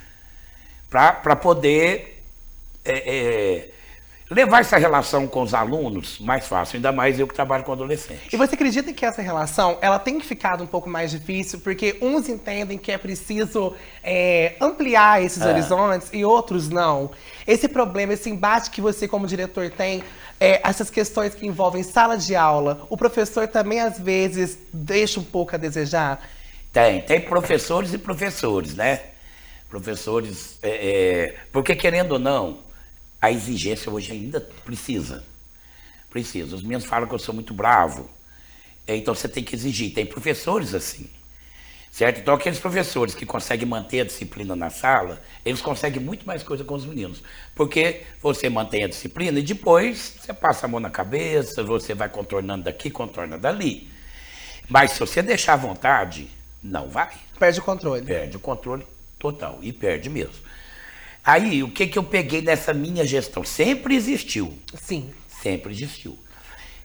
Para 0.89 1.35
poder 1.35 2.23
é, 2.85 2.93
é, 2.93 3.71
levar 4.31 4.61
essa 4.61 4.79
relação 4.79 5.27
com 5.27 5.43
os 5.43 5.53
alunos 5.53 6.21
mais 6.21 6.47
fácil, 6.47 6.77
ainda 6.77 6.93
mais 6.93 7.19
eu 7.19 7.27
que 7.27 7.35
trabalho 7.35 7.65
com 7.65 7.73
adolescente. 7.73 8.33
E 8.33 8.37
você 8.37 8.55
acredita 8.55 8.93
que 8.93 9.05
essa 9.05 9.21
relação 9.21 9.77
ela 9.81 9.99
tem 9.99 10.21
ficado 10.21 10.63
um 10.63 10.67
pouco 10.67 10.89
mais 10.89 11.11
difícil 11.11 11.59
porque 11.59 11.99
uns 12.01 12.29
entendem 12.29 12.79
que 12.79 12.93
é 12.93 12.97
preciso 12.97 13.75
é, 14.05 14.55
ampliar 14.61 15.21
esses 15.21 15.45
horizontes 15.45 16.11
e 16.13 16.25
outros 16.25 16.69
não? 16.69 17.11
Esse 17.45 17.69
problema, 17.69 18.13
esse 18.13 18.31
embate 18.31 18.71
que 18.71 18.81
você 18.81 19.09
como 19.09 19.27
diretor 19.27 19.69
tem, 19.69 20.05
é, 20.39 20.61
essas 20.67 20.89
questões 20.89 21.35
que 21.35 21.45
envolvem 21.45 21.83
sala 21.83 22.17
de 22.17 22.37
aula, 22.37 22.87
o 22.89 22.97
professor 22.97 23.49
também 23.49 23.81
às 23.81 23.99
vezes 23.99 24.59
deixa 24.73 25.19
um 25.19 25.25
pouco 25.25 25.57
a 25.57 25.59
desejar? 25.59 26.23
Tem, 26.73 27.01
tem 27.03 27.21
professores 27.21 27.93
e 27.93 27.99
professores, 27.99 28.77
né? 28.77 29.01
Professores, 29.69 30.57
é, 30.63 30.69
é, 30.69 31.37
porque 31.53 31.75
querendo 31.75 32.13
ou 32.13 32.19
não, 32.19 32.70
a 33.21 33.31
exigência 33.31 33.91
hoje 33.91 34.13
ainda 34.13 34.41
precisa. 34.41 35.25
Precisa. 36.09 36.57
Os 36.57 36.63
meninos 36.63 36.85
falam 36.85 37.09
que 37.09 37.15
eu 37.15 37.19
sou 37.19 37.35
muito 37.35 37.53
bravo. 37.53 38.11
É, 38.87 38.97
então 38.97 39.15
você 39.15 39.29
tem 39.29 39.45
que 39.45 39.55
exigir. 39.55 39.93
Tem 39.93 40.07
professores 40.07 40.75
assim. 40.75 41.09
Certo? 41.91 42.21
Então 42.21 42.35
aqueles 42.35 42.59
professores 42.59 43.15
que 43.15 43.27
conseguem 43.27 43.67
manter 43.67 44.01
a 44.01 44.05
disciplina 44.05 44.55
na 44.55 44.71
sala, 44.71 45.21
eles 45.45 45.61
conseguem 45.61 46.01
muito 46.01 46.25
mais 46.25 46.43
coisa 46.43 46.63
com 46.63 46.75
os 46.75 46.87
meninos. 46.87 47.23
Porque 47.55 48.03
você 48.23 48.49
mantém 48.49 48.85
a 48.85 48.89
disciplina 48.89 49.41
e 49.41 49.43
depois 49.43 50.15
você 50.21 50.33
passa 50.33 50.67
a 50.67 50.69
mão 50.69 50.79
na 50.79 50.91
cabeça, 50.91 51.65
você 51.65 51.93
vai 51.93 52.09
contornando 52.09 52.65
daqui, 52.65 52.91
contorna 52.91 53.37
dali. 53.37 53.91
Mas 54.69 54.93
se 54.93 55.01
você 55.01 55.21
deixar 55.21 55.55
à 55.55 55.57
vontade, 55.57 56.31
não 56.63 56.89
vai. 56.89 57.11
Perde 57.39 57.59
o 57.59 57.63
controle. 57.63 58.07
Perde 58.07 58.37
o 58.37 58.41
controle 58.41 58.87
total. 59.19 59.59
E 59.61 59.73
perde 59.73 60.09
mesmo. 60.09 60.35
Aí, 61.33 61.63
o 61.63 61.71
que, 61.71 61.87
que 61.87 61.99
eu 61.99 62.03
peguei 62.03 62.43
nessa 62.43 62.75
minha 62.75 63.07
gestão? 63.07 63.45
Sempre 63.45 63.95
existiu. 63.95 64.53
Sim. 64.75 65.11
Sempre 65.43 65.73
existiu. 65.73 66.19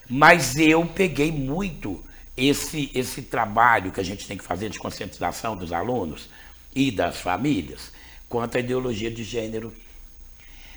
Mas 0.07 0.55
eu 0.55 0.85
peguei 0.85 1.31
muito 1.31 2.03
esse, 2.37 2.91
esse 2.93 3.23
trabalho 3.23 3.91
que 3.91 3.99
a 3.99 4.03
gente 4.03 4.27
tem 4.27 4.37
que 4.37 4.43
fazer 4.43 4.69
de 4.69 4.77
conscientização 4.77 5.55
dos 5.55 5.73
alunos 5.73 6.29
e 6.75 6.91
das 6.91 7.17
famílias 7.19 7.91
quanto 8.29 8.57
à 8.57 8.59
ideologia 8.59 9.09
de 9.09 9.23
gênero, 9.23 9.73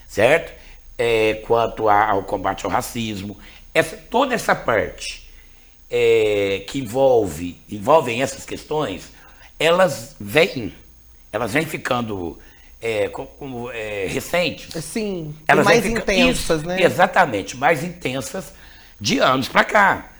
certo? 0.07 0.53
É, 0.97 1.35
quanto 1.47 1.89
a- 1.89 2.11
ao 2.11 2.23
combate 2.25 2.65
ao 2.65 2.71
racismo. 2.71 3.37
Essa, 3.75 3.97
toda 3.97 4.35
essa 4.35 4.55
parte 4.55 5.29
é, 5.91 6.65
que 6.69 6.79
envolve, 6.81 7.57
envolvem 7.71 8.23
essas 8.23 8.45
questões, 8.45 9.13
elas 9.59 10.17
vêm, 10.21 10.75
elas 11.33 11.53
vêm 11.53 11.65
ficando 11.67 12.39
é, 12.81 13.09
co- 13.09 13.27
como, 13.27 13.71
é, 13.71 14.07
recentes. 14.09 14.73
Sim. 14.85 15.35
E 15.41 15.45
Elas 15.51 15.65
mais 15.65 15.81
vêm 15.83 15.97
fica- 15.97 16.13
intensas, 16.13 16.59
Isso, 16.61 16.69
né? 16.69 16.83
Exatamente, 16.83 17.57
mais 17.57 17.83
intensas 17.83 18.53
de 19.01 19.19
anos 19.19 19.49
para 19.49 19.65
cá. 19.65 20.13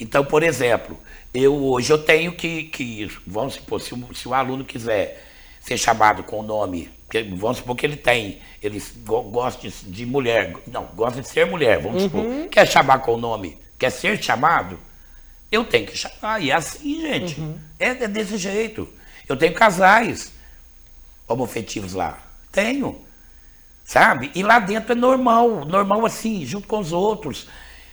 Então, 0.00 0.24
por 0.24 0.42
exemplo, 0.42 0.98
eu 1.34 1.54
hoje 1.54 1.92
eu 1.92 1.98
tenho 1.98 2.32
que, 2.32 2.64
que 2.64 3.10
vamos 3.26 3.54
supor, 3.54 3.80
se 3.80 3.94
o, 3.94 4.14
se 4.14 4.28
o 4.28 4.34
aluno 4.34 4.64
quiser 4.64 5.24
ser 5.60 5.76
chamado 5.76 6.22
com 6.22 6.40
o 6.40 6.42
nome, 6.42 6.88
que- 7.10 7.22
vamos 7.22 7.58
supor 7.58 7.74
que 7.76 7.84
ele 7.86 7.96
tem, 7.96 8.38
ele 8.62 8.82
go- 9.04 9.22
gosta 9.24 9.68
de, 9.68 9.74
de 9.86 10.06
mulher, 10.06 10.54
não, 10.66 10.84
gosta 10.94 11.20
de 11.20 11.28
ser 11.28 11.46
mulher, 11.46 11.80
vamos 11.80 12.02
supor, 12.04 12.24
quer 12.50 12.66
chamar 12.66 12.98
com 13.00 13.14
o 13.14 13.16
nome, 13.18 13.58
quer 13.78 13.90
ser 13.90 14.22
chamado, 14.22 14.78
eu 15.50 15.64
tenho 15.64 15.86
que 15.86 15.96
chamar. 15.96 16.40
E 16.42 16.50
é 16.50 16.54
assim, 16.54 17.00
gente. 17.00 17.42
É, 17.78 17.88
é 17.88 18.08
desse 18.08 18.36
jeito. 18.36 18.88
Eu 19.28 19.36
tenho 19.36 19.54
casais 19.54 20.32
homofetivos 21.28 21.92
lá. 21.94 22.18
Tenho. 22.50 23.00
Sabe? 23.84 24.30
E 24.34 24.42
lá 24.42 24.58
dentro 24.58 24.92
é 24.92 24.94
normal. 24.94 25.64
Normal 25.64 26.04
assim, 26.06 26.44
junto 26.44 26.66
com 26.66 26.78
os 26.78 26.92
outros. 26.92 27.46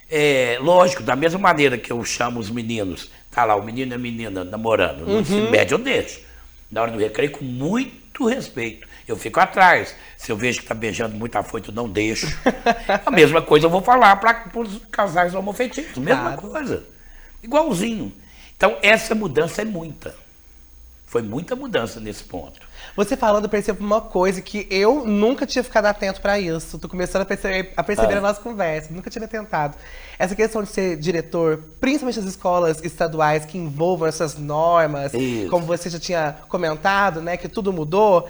É, 0.10 0.58
lógico, 0.62 1.04
da 1.04 1.16
mesma 1.16 1.40
maneira 1.40 1.78
que 1.78 1.92
eu 1.92 2.04
chamo 2.04 2.40
os 2.40 2.50
meninos, 2.50 3.10
tá 3.32 3.44
lá, 3.44 3.56
o 3.56 3.64
menino 3.64 3.94
e 3.94 3.96
a 3.96 3.98
menina 3.98 4.44
namorando, 4.44 5.06
no 5.06 5.20
ensino 5.20 5.50
médio 5.50 5.76
eu 5.76 5.80
deixo. 5.80 6.22
Na 6.70 6.82
hora 6.84 6.92
do 6.92 7.00
recreio, 7.00 7.32
com 7.32 7.44
muito 7.44 8.26
respeito. 8.28 8.88
Eu 9.08 9.16
fico 9.16 9.40
atrás. 9.40 9.96
Se 10.18 10.32
eu 10.32 10.38
vejo 10.38 10.62
que 10.62 10.68
tá 10.68 10.74
beijando 10.76 11.16
muito 11.16 11.36
afoito, 11.36 11.70
eu 11.72 11.76
não 11.76 11.88
deixo. 11.90 12.28
a 13.06 13.12
mesma 13.12 13.42
coisa 13.42 13.66
eu 13.68 13.70
vou 13.70 13.82
falar 13.82 14.16
para 14.18 14.50
os 14.60 14.80
casais 14.92 15.34
homofetivos. 15.34 15.98
Mesma 15.98 16.34
Claro. 16.34 16.42
coisa. 16.42 16.84
Igualzinho. 17.44 18.12
Então, 18.58 18.78
essa 18.82 19.14
mudança 19.14 19.62
é 19.62 19.66
muita. 19.66 20.16
Foi 21.16 21.22
muita 21.22 21.56
mudança 21.56 22.02
nesse 22.02 22.26
ponto. 22.26 22.60
Você 22.94 23.16
falando, 23.16 23.46
eu 23.46 23.50
percebo 23.50 23.82
uma 23.82 24.02
coisa 24.02 24.42
que 24.42 24.68
eu 24.70 25.06
nunca 25.06 25.46
tinha 25.46 25.64
ficado 25.64 25.86
atento 25.86 26.20
para 26.20 26.38
isso. 26.38 26.78
Tô 26.78 26.90
começando 26.90 27.22
a 27.22 27.26
perceber, 27.26 27.72
a 27.78 27.82
perceber 27.82 28.16
Ah. 28.16 28.18
a 28.18 28.22
nossa 28.22 28.42
conversa, 28.42 28.94
nunca 28.94 29.10
tinha 29.10 29.22
me 29.22 29.28
tentado. 29.30 29.78
Essa 30.20 30.36
questão 30.36 30.62
de 30.62 30.68
ser 30.68 30.98
diretor, 30.98 31.64
principalmente 31.80 32.20
das 32.20 32.28
escolas 32.32 32.84
estaduais 32.84 33.46
que 33.46 33.58
envolvam 33.58 34.10
essas 34.10 34.38
normas, 34.38 35.14
Isso. 35.14 35.50
como 35.50 35.66
você 35.66 35.90
já 35.90 36.00
tinha 36.02 36.36
comentado, 36.50 37.22
né, 37.22 37.38
que 37.38 37.48
tudo 37.48 37.72
mudou. 37.72 38.28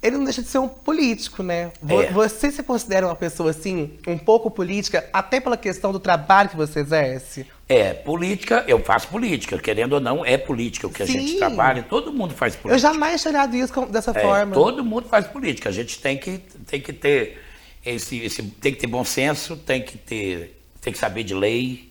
Ele 0.00 0.16
não 0.16 0.24
deixa 0.24 0.42
de 0.42 0.48
ser 0.48 0.58
um 0.58 0.68
político, 0.68 1.42
né? 1.44 1.72
É. 1.88 2.10
Você 2.12 2.52
se 2.52 2.62
considera 2.62 3.06
uma 3.06 3.14
pessoa 3.16 3.50
assim, 3.50 3.98
um 4.06 4.18
pouco 4.18 4.48
política, 4.48 5.08
até 5.12 5.40
pela 5.40 5.56
questão 5.56 5.90
do 5.92 5.98
trabalho 5.98 6.48
que 6.50 6.56
você 6.56 6.80
exerce? 6.80 7.46
É, 7.74 7.94
política, 7.94 8.64
eu 8.68 8.78
faço 8.80 9.08
política, 9.08 9.58
querendo 9.58 9.94
ou 9.94 10.00
não, 10.00 10.24
é 10.24 10.36
política. 10.36 10.86
O 10.86 10.90
que 10.90 11.02
a 11.02 11.06
Sim. 11.06 11.12
gente 11.14 11.38
trabalha, 11.38 11.82
todo 11.82 12.12
mundo 12.12 12.34
faz 12.34 12.54
política. 12.54 12.74
Eu 12.74 12.92
jamais 12.92 13.22
tinha 13.22 13.32
olhado 13.32 13.56
isso 13.56 13.86
dessa 13.86 14.10
É, 14.10 14.20
forma. 14.20 14.52
Todo 14.52 14.84
mundo 14.84 15.08
faz 15.08 15.26
política. 15.26 15.70
A 15.70 15.72
gente 15.72 15.98
tem 15.98 16.18
que, 16.18 16.38
tem 16.66 16.80
que 16.80 16.92
ter 16.92 17.40
esse, 17.84 18.18
esse- 18.18 18.42
tem 18.42 18.74
que 18.74 18.78
ter 18.80 18.86
bom 18.86 19.02
senso, 19.04 19.56
tem 19.56 19.80
que 19.82 19.96
ter, 19.96 20.60
tem 20.82 20.92
que 20.92 20.98
saber 20.98 21.22
de 21.24 21.32
lei, 21.34 21.90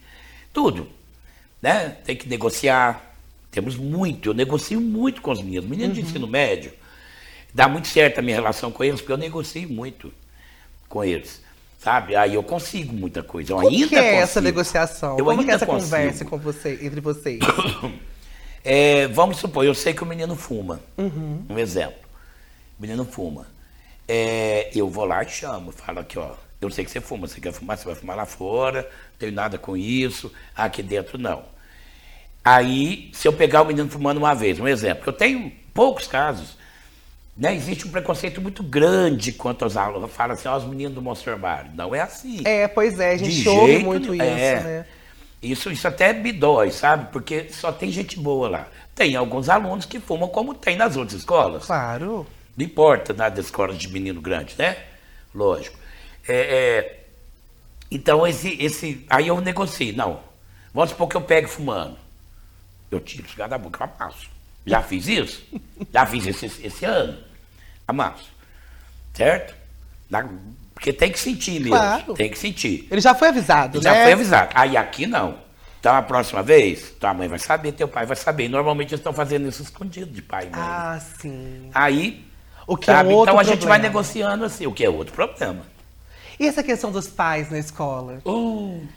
tudo, 0.53 0.87
né? 1.61 1.97
Tem 2.05 2.15
que 2.15 2.29
negociar. 2.29 3.15
Temos 3.49 3.75
muito. 3.75 4.29
Eu 4.29 4.33
negocio 4.35 4.79
muito 4.79 5.19
com 5.21 5.31
os 5.31 5.41
meninos, 5.41 5.67
meninos 5.67 5.97
Uhum. 5.97 6.03
de 6.03 6.09
ensino 6.09 6.27
médio. 6.27 6.71
Dá 7.53 7.67
muito 7.67 7.87
certo 7.87 8.19
a 8.19 8.21
minha 8.21 8.35
relação 8.35 8.71
com 8.71 8.83
eles, 8.83 9.01
porque 9.01 9.11
eu 9.13 9.17
negocio 9.17 9.67
muito 9.67 10.13
com 10.87 11.03
eles, 11.03 11.41
sabe? 11.81 12.15
Aí 12.15 12.35
eu 12.35 12.43
consigo 12.43 12.93
muita 12.93 13.23
coisa. 13.23 13.53
Eu 13.53 13.57
Como 13.57 13.69
ainda 13.69 13.87
que 13.87 13.95
é 13.95 14.15
essa 14.15 14.39
consigo. 14.39 14.43
negociação? 14.45 15.17
Eu 15.17 15.25
Como 15.25 15.43
que 15.43 15.51
é 15.51 15.53
essa 15.55 15.65
consigo. 15.65 15.89
conversa 15.89 16.25
com 16.25 16.37
você, 16.37 16.79
entre 16.81 17.01
vocês? 17.01 17.39
É, 18.63 19.07
vamos 19.07 19.37
supor, 19.37 19.65
eu 19.65 19.73
sei 19.73 19.91
que 19.91 20.03
o 20.03 20.05
menino 20.05 20.35
fuma. 20.35 20.79
Uhum. 20.95 21.43
Um 21.49 21.57
exemplo. 21.57 21.97
O 22.77 22.81
menino 22.83 23.03
fuma. 23.03 23.47
É, 24.07 24.69
eu 24.75 24.87
vou 24.87 25.03
lá 25.03 25.23
e 25.23 25.29
chamo, 25.29 25.71
falo 25.71 25.99
aqui, 25.99 26.19
ó. 26.19 26.35
Eu 26.61 26.69
sei 26.69 26.85
que 26.85 26.91
você 26.91 27.01
fuma, 27.01 27.27
você 27.27 27.41
quer 27.41 27.51
fumar, 27.51 27.75
você 27.75 27.85
vai 27.85 27.95
fumar 27.95 28.15
lá 28.15 28.27
fora, 28.27 28.83
não 28.83 29.17
tenho 29.17 29.31
nada 29.31 29.57
com 29.57 29.75
isso, 29.75 30.31
aqui 30.55 30.83
dentro 30.83 31.17
não. 31.17 31.41
Aí, 32.45 33.09
se 33.13 33.27
eu 33.27 33.33
pegar 33.33 33.63
o 33.63 33.65
menino 33.65 33.89
fumando 33.89 34.17
uma 34.19 34.35
vez, 34.35 34.59
um 34.59 34.67
exemplo, 34.67 35.05
eu 35.07 35.13
tenho 35.13 35.51
poucos 35.73 36.05
casos, 36.05 36.55
né? 37.35 37.55
Existe 37.55 37.87
um 37.87 37.91
preconceito 37.91 38.41
muito 38.41 38.61
grande 38.61 39.31
quanto 39.31 39.63
aos 39.63 39.77
alunos. 39.77 40.11
Fala 40.11 40.33
assim, 40.33 40.47
ó, 40.47 40.57
os 40.57 40.65
meninos 40.65 40.93
do 40.93 41.01
Monstro 41.01 41.31
Herbário. 41.31 41.71
Não 41.73 41.95
é 41.95 42.01
assim. 42.01 42.41
É, 42.45 42.67
pois 42.67 42.99
é, 42.99 43.11
a 43.11 43.17
gente 43.17 43.41
De 43.41 43.49
ouve 43.49 43.71
jeito 43.71 43.85
muito 43.85 44.13
isso. 44.13 44.23
É. 44.23 44.59
né? 44.61 44.85
Isso, 45.41 45.71
isso 45.71 45.87
até 45.87 46.13
me 46.13 46.31
dói, 46.31 46.69
sabe? 46.69 47.11
Porque 47.11 47.49
só 47.49 47.71
tem 47.71 47.91
gente 47.91 48.19
boa 48.19 48.47
lá. 48.47 48.67
Tem 48.93 49.15
alguns 49.15 49.49
alunos 49.49 49.85
que 49.85 49.99
fumam 49.99 50.29
como 50.29 50.53
tem 50.53 50.75
nas 50.75 50.95
outras 50.95 51.19
escolas. 51.19 51.65
Claro. 51.65 52.27
Não 52.55 52.65
importa 52.65 53.13
nada 53.13 53.37
das 53.37 53.45
escolas 53.45 53.77
de 53.77 53.87
menino 53.87 54.21
grande, 54.21 54.53
né? 54.57 54.77
Lógico. 55.33 55.79
É, 56.27 56.35
é, 56.35 57.03
então, 57.89 58.27
esse, 58.27 58.55
esse. 58.61 59.05
Aí 59.09 59.27
eu 59.27 59.41
negocio. 59.41 59.95
Não. 59.95 60.19
Vamos 60.73 60.91
supor 60.91 61.07
que 61.07 61.17
eu 61.17 61.21
pegue 61.21 61.47
fumando. 61.47 61.97
Eu 62.91 62.99
tiro 62.99 63.25
o 63.25 63.29
cigarro 63.29 63.49
da 63.49 63.57
boca, 63.57 63.83
eu 63.83 63.89
amasso. 63.97 64.29
Já 64.65 64.81
fiz 64.81 65.07
isso? 65.07 65.43
Já 65.91 66.05
fiz 66.05 66.27
esse, 66.27 66.45
esse 66.65 66.85
ano? 66.85 67.17
Amasso. 67.87 68.29
Certo? 69.13 69.53
Na- 70.09 70.27
porque 70.73 70.93
tem 70.93 71.11
que 71.11 71.19
sentir 71.19 71.59
mesmo. 71.59 71.69
Claro. 71.75 72.13
Tem 72.15 72.29
que 72.29 72.39
sentir. 72.39 72.87
Ele 72.89 73.01
já 73.01 73.13
foi 73.13 73.27
avisado, 73.29 73.81
Já 73.81 73.91
né? 73.91 74.03
foi 74.03 74.13
avisado. 74.13 74.51
Aí 74.55 74.75
aqui 74.75 75.05
não. 75.05 75.37
Então 75.79 75.95
a 75.95 76.01
próxima 76.01 76.43
vez, 76.43 76.91
tua 76.99 77.13
mãe 77.13 77.27
vai 77.27 77.39
saber, 77.39 77.71
teu 77.71 77.87
pai 77.87 78.05
vai 78.05 78.15
saber. 78.15 78.47
Normalmente 78.49 78.89
eles 78.89 78.99
estão 78.99 79.13
fazendo 79.13 79.47
isso 79.47 79.61
escondido 79.63 80.11
de 80.11 80.21
pai 80.21 80.45
e 80.47 80.49
mãe. 80.49 80.59
Ah, 80.59 80.99
sim. 81.19 81.69
Aí. 81.73 82.25
O 82.67 82.77
que 82.77 82.89
é 82.89 82.93
sabe? 82.95 83.09
um 83.09 83.13
outro 83.13 83.33
então 83.33 83.39
a 83.39 83.43
gente 83.43 83.65
vai 83.65 83.79
negociando 83.79 84.45
assim, 84.45 84.65
o 84.67 84.71
que 84.71 84.83
é 84.85 84.89
outro 84.89 85.13
problema. 85.13 85.61
E 86.39 86.47
essa 86.47 86.63
questão 86.63 86.91
dos 86.91 87.07
pais 87.07 87.49
na 87.51 87.59
escola? 87.59 88.19
Uh, 88.25 88.87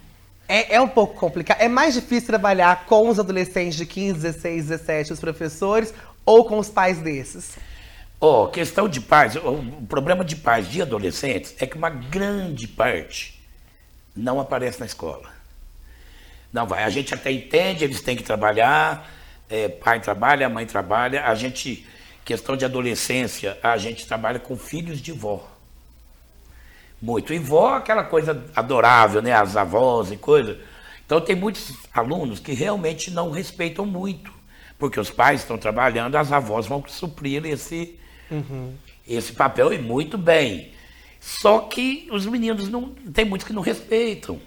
É, 0.49 0.77
é 0.77 0.81
um 0.81 0.89
pouco 0.89 1.15
complicado. 1.15 1.61
É 1.61 1.69
mais 1.69 1.95
difícil 1.95 2.27
trabalhar 2.27 2.85
com 2.87 3.09
os 3.09 3.19
adolescentes 3.19 3.77
de 3.77 3.87
15, 3.87 4.21
16, 4.21 4.67
17, 4.69 5.13
os 5.13 5.21
professores, 5.21 5.95
ou 6.25 6.45
com 6.45 6.59
os 6.59 6.69
pais 6.69 6.99
desses? 6.99 7.57
Ó, 8.21 8.47
questão 8.47 8.89
de 8.89 9.01
pais, 9.01 9.37
o, 9.37 9.53
o 9.53 9.87
problema 9.87 10.25
de 10.25 10.37
pais 10.37 10.69
de 10.69 10.81
adolescentes 10.81 11.55
é 11.59 11.67
que 11.67 11.77
uma 11.77 11.91
grande 11.91 12.67
parte 12.69 13.43
não 14.17 14.41
aparece 14.41 14.81
na 14.81 14.87
escola. 14.87 15.31
Não 16.53 16.67
vai. 16.67 16.85
A 16.85 16.91
gente 16.91 17.13
até 17.13 17.33
entende, 17.33 17.85
eles 17.85 18.01
têm 18.01 18.17
que 18.17 18.23
trabalhar, 18.23 19.11
é, 19.51 19.69
pai 19.69 20.01
trabalha, 20.01 20.49
mãe 20.49 20.65
trabalha. 20.65 21.27
A 21.27 21.35
gente, 21.35 21.87
questão 22.25 22.57
de 22.57 22.65
adolescência, 22.65 23.59
a 23.63 23.77
gente 23.77 24.07
trabalha 24.07 24.39
com 24.39 24.57
filhos 24.57 25.01
de 25.01 25.11
vó. 25.11 25.54
Muito. 27.05 27.35
E 27.35 27.39
vó, 27.39 27.75
aquela 27.75 28.03
coisa 28.03 28.43
adorável, 28.57 29.21
né? 29.21 29.31
As 29.35 29.59
avós 29.59 30.11
e 30.11 30.17
coisa. 30.17 30.59
Então 31.05 31.21
tem 31.21 31.37
muitos 31.37 31.75
alunos 31.93 32.41
que 32.41 32.55
realmente 32.55 33.11
não 33.11 33.31
respeitam 33.31 33.85
muito. 33.85 34.33
Porque 34.79 34.99
os 34.99 35.11
pais 35.11 35.43
estão 35.43 35.59
trabalhando, 35.59 36.17
as 36.17 36.33
avós 36.33 36.67
vão 36.67 36.83
suprir 36.89 37.45
esse, 37.45 38.01
esse 39.07 39.35
papel 39.35 39.71
e 39.75 39.79
muito 39.79 40.17
bem. 40.17 40.73
Só 41.21 41.59
que 41.61 42.09
os 42.11 42.25
meninos 42.25 42.71
não. 42.71 42.95
Tem 43.13 43.27
muitos 43.27 43.47
que 43.47 43.53
não 43.53 43.61
respeitam. 43.61 44.41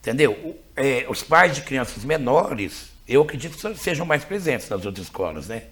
Entendeu? 0.00 0.58
É, 0.74 1.06
os 1.08 1.22
pais 1.22 1.54
de 1.54 1.62
crianças 1.62 2.04
menores, 2.04 2.90
eu 3.06 3.22
acredito 3.22 3.56
que 3.56 3.78
sejam 3.78 4.04
mais 4.04 4.24
presentes 4.24 4.68
nas 4.68 4.84
outras 4.84 5.06
escolas, 5.06 5.46
né? 5.46 5.64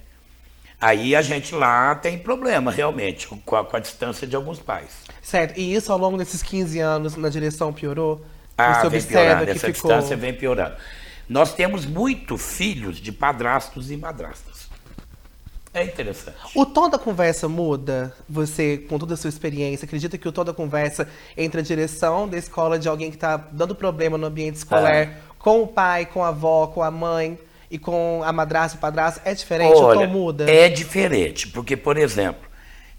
Aí 0.81 1.15
a 1.15 1.21
gente 1.21 1.53
lá 1.53 1.93
tem 1.95 2.17
problema, 2.17 2.71
realmente, 2.71 3.27
com 3.27 3.55
a, 3.55 3.65
com 3.65 3.75
a 3.75 3.79
distância 3.79 4.25
de 4.25 4.35
alguns 4.35 4.59
pais. 4.59 4.91
Certo. 5.21 5.59
E 5.59 5.73
isso 5.73 5.91
ao 5.91 5.97
longo 5.97 6.17
desses 6.17 6.41
15 6.41 6.79
anos 6.79 7.15
na 7.17 7.27
direção 7.27 7.73
piorou? 7.73 8.25
Ah, 8.57 8.81
Você 8.81 8.89
vem 8.89 9.03
piorando, 9.03 9.43
essa 9.51 9.67
ficou... 9.67 9.71
distância 9.71 10.15
vem 10.15 10.33
piorando. 10.33 10.75
Nós 11.27 11.53
temos 11.53 11.85
muito 11.85 12.37
filhos 12.37 12.97
de 12.97 13.11
padrastos 13.11 13.91
e 13.91 13.97
madrastas. 13.97 14.69
É 15.73 15.83
interessante. 15.83 16.37
O 16.55 16.65
tom 16.65 16.89
da 16.89 16.97
conversa 16.97 17.47
muda? 17.47 18.15
Você, 18.27 18.77
com 18.89 18.97
toda 18.97 19.13
a 19.13 19.17
sua 19.17 19.29
experiência, 19.29 19.85
acredita 19.85 20.17
que 20.17 20.27
o 20.27 20.31
tom 20.31 20.43
da 20.43 20.53
conversa 20.53 21.07
entre 21.37 21.59
a 21.59 21.63
direção 21.63 22.27
da 22.27 22.37
escola 22.37 22.79
de 22.79 22.87
alguém 22.87 23.11
que 23.11 23.17
está 23.17 23.37
dando 23.37 23.75
problema 23.75 24.17
no 24.17 24.25
ambiente 24.25 24.55
escolar, 24.55 25.19
com 25.37 25.61
o 25.61 25.67
pai, 25.67 26.05
com 26.07 26.23
a 26.23 26.29
avó, 26.29 26.67
com 26.67 26.81
a 26.81 26.89
mãe 26.89 27.37
e 27.69 27.77
com 27.77 28.21
a 28.23 28.31
madrasta 28.31 28.77
e 28.77 28.79
o 28.79 28.81
padrasto, 28.81 29.21
é 29.25 29.33
diferente? 29.33 29.75
o 29.75 29.93
tom 29.93 30.07
muda? 30.07 30.49
É 30.49 30.69
diferente, 30.69 31.47
porque, 31.49 31.77
por 31.77 31.97
exemplo, 31.97 32.49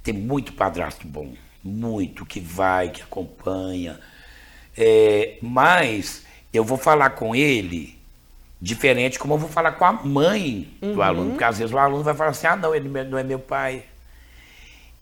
tem 0.03 0.15
muito 0.15 0.53
padrasto 0.53 1.07
bom, 1.07 1.33
muito 1.63 2.25
que 2.25 2.41
vai, 2.41 2.91
que 2.91 3.03
acompanha. 3.03 3.99
É, 4.77 5.37
mas 5.43 6.25
eu 6.53 6.65
vou 6.65 6.79
falar 6.79 7.11
com 7.11 7.35
ele 7.35 7.99
diferente 8.61 9.19
como 9.19 9.35
eu 9.35 9.39
vou 9.39 9.49
falar 9.49 9.73
com 9.73 9.85
a 9.85 9.93
mãe 9.93 10.69
do 10.81 10.87
Uhum. 10.89 11.03
aluno, 11.03 11.31
porque 11.31 11.45
às 11.45 11.59
vezes 11.59 11.73
o 11.75 11.79
aluno 11.79 12.03
vai 12.05 12.15
falar 12.15 12.31
assim, 12.31 12.47
ah 12.47 12.57
não, 12.57 12.75
ele 12.75 12.89
não 12.89 13.19
é 13.19 13.23
meu 13.23 13.39
pai. 13.39 13.85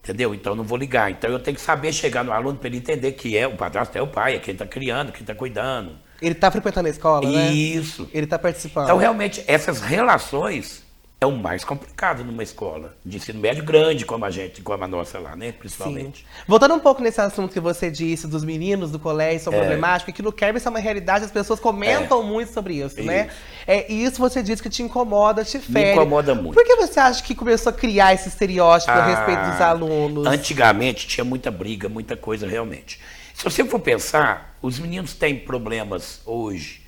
Entendeu? 0.02 0.35
Então 0.35 0.52
eu 0.52 0.57
não 0.57 0.64
vou 0.64 0.78
ligar. 0.78 1.11
Então 1.11 1.28
eu 1.31 1.38
tenho 1.38 1.57
que 1.57 1.61
saber 1.62 1.92
chegar 1.92 2.24
no 2.24 2.33
aluno 2.33 2.57
para 2.59 2.68
ele 2.68 2.78
entender 2.78 3.12
que 3.12 3.37
é 3.37 3.46
o 3.46 3.57
padrasto 3.57 3.96
é 3.98 4.02
o 4.02 4.07
pai, 4.07 4.37
é 4.37 4.38
quem 4.38 4.52
está 4.52 4.66
criando, 4.66 5.12
quem 5.12 5.20
está 5.22 5.35
cuidando. 5.35 5.96
Ele 6.20 6.33
está 6.33 6.50
frequentando 6.50 6.88
a 6.88 6.90
escola, 6.90 7.31
né? 7.31 7.50
Isso. 7.52 8.09
Ele 8.12 8.24
está 8.24 8.38
participando. 8.38 8.85
Então, 8.85 8.96
realmente, 8.96 9.42
essas 9.46 9.81
relações 9.81 10.87
é 11.20 11.26
o 11.26 11.33
mais 11.33 11.64
complicado 11.64 12.22
numa 12.24 12.44
escola 12.44 12.96
de 13.04 13.16
ensino 13.16 13.40
médio 13.40 13.64
grande, 13.64 14.04
como 14.04 14.24
a 14.24 14.31
gente, 14.31 14.62
como 14.62 14.85
a 14.85 14.87
nossa 14.87 15.18
lá, 15.18 15.35
né? 15.35 15.46
Sim. 15.46 15.52
Principalmente. 15.59 16.24
Voltando 16.46 16.74
um 16.74 16.78
pouco 16.78 17.02
nesse 17.02 17.20
assunto 17.20 17.52
que 17.52 17.59
você 17.59 17.90
disse 17.90 18.28
dos 18.28 18.44
meninos 18.44 18.92
do 18.92 19.00
colégio 19.00 19.40
são 19.42 19.52
É. 19.52 19.59
problemáticos, 19.59 20.14
que 20.14 20.22
no 20.22 20.31
Kerber 20.33 20.59
isso 20.59 20.68
é 20.68 20.70
uma 20.70 20.78
realidade, 20.78 21.24
as 21.24 21.31
pessoas 21.33 21.59
comentam 21.59 22.22
muito 22.22 22.52
sobre 22.52 22.74
isso, 22.74 23.02
né? 23.02 23.26
Isso. 23.26 23.37
É, 23.66 23.92
e 23.92 24.04
isso 24.04 24.18
você 24.20 24.42
disse 24.44 24.62
que 24.62 24.70
te 24.70 24.81
incomoda, 24.83 25.44
te 25.44 25.59
fere. 25.59 25.92
incomoda 25.92 26.35
muito. 26.37 26.54
Por 26.54 26.64
que 26.64 26.76
você 26.76 27.00
acha 27.00 27.20
que 27.22 27.35
começou 27.35 27.70
a 27.70 27.72
criar 27.72 28.14
esse 28.14 28.28
estereótipo 28.28 28.92
a 28.92 28.94
Ah, 28.94 29.07
respeito 29.07 29.50
dos 29.50 29.61
alunos? 29.61 30.24
Antigamente 30.26 31.07
tinha 31.09 31.24
muita 31.24 31.50
briga, 31.50 31.88
muita 31.88 32.16
coisa 32.16 32.46
realmente. 32.46 33.00
Se 33.38 33.44
você 33.44 33.64
for 33.64 33.79
pensar, 33.79 34.59
os 34.61 34.81
meninos 34.81 35.14
têm 35.14 35.38
problemas 35.38 36.20
hoje 36.27 36.83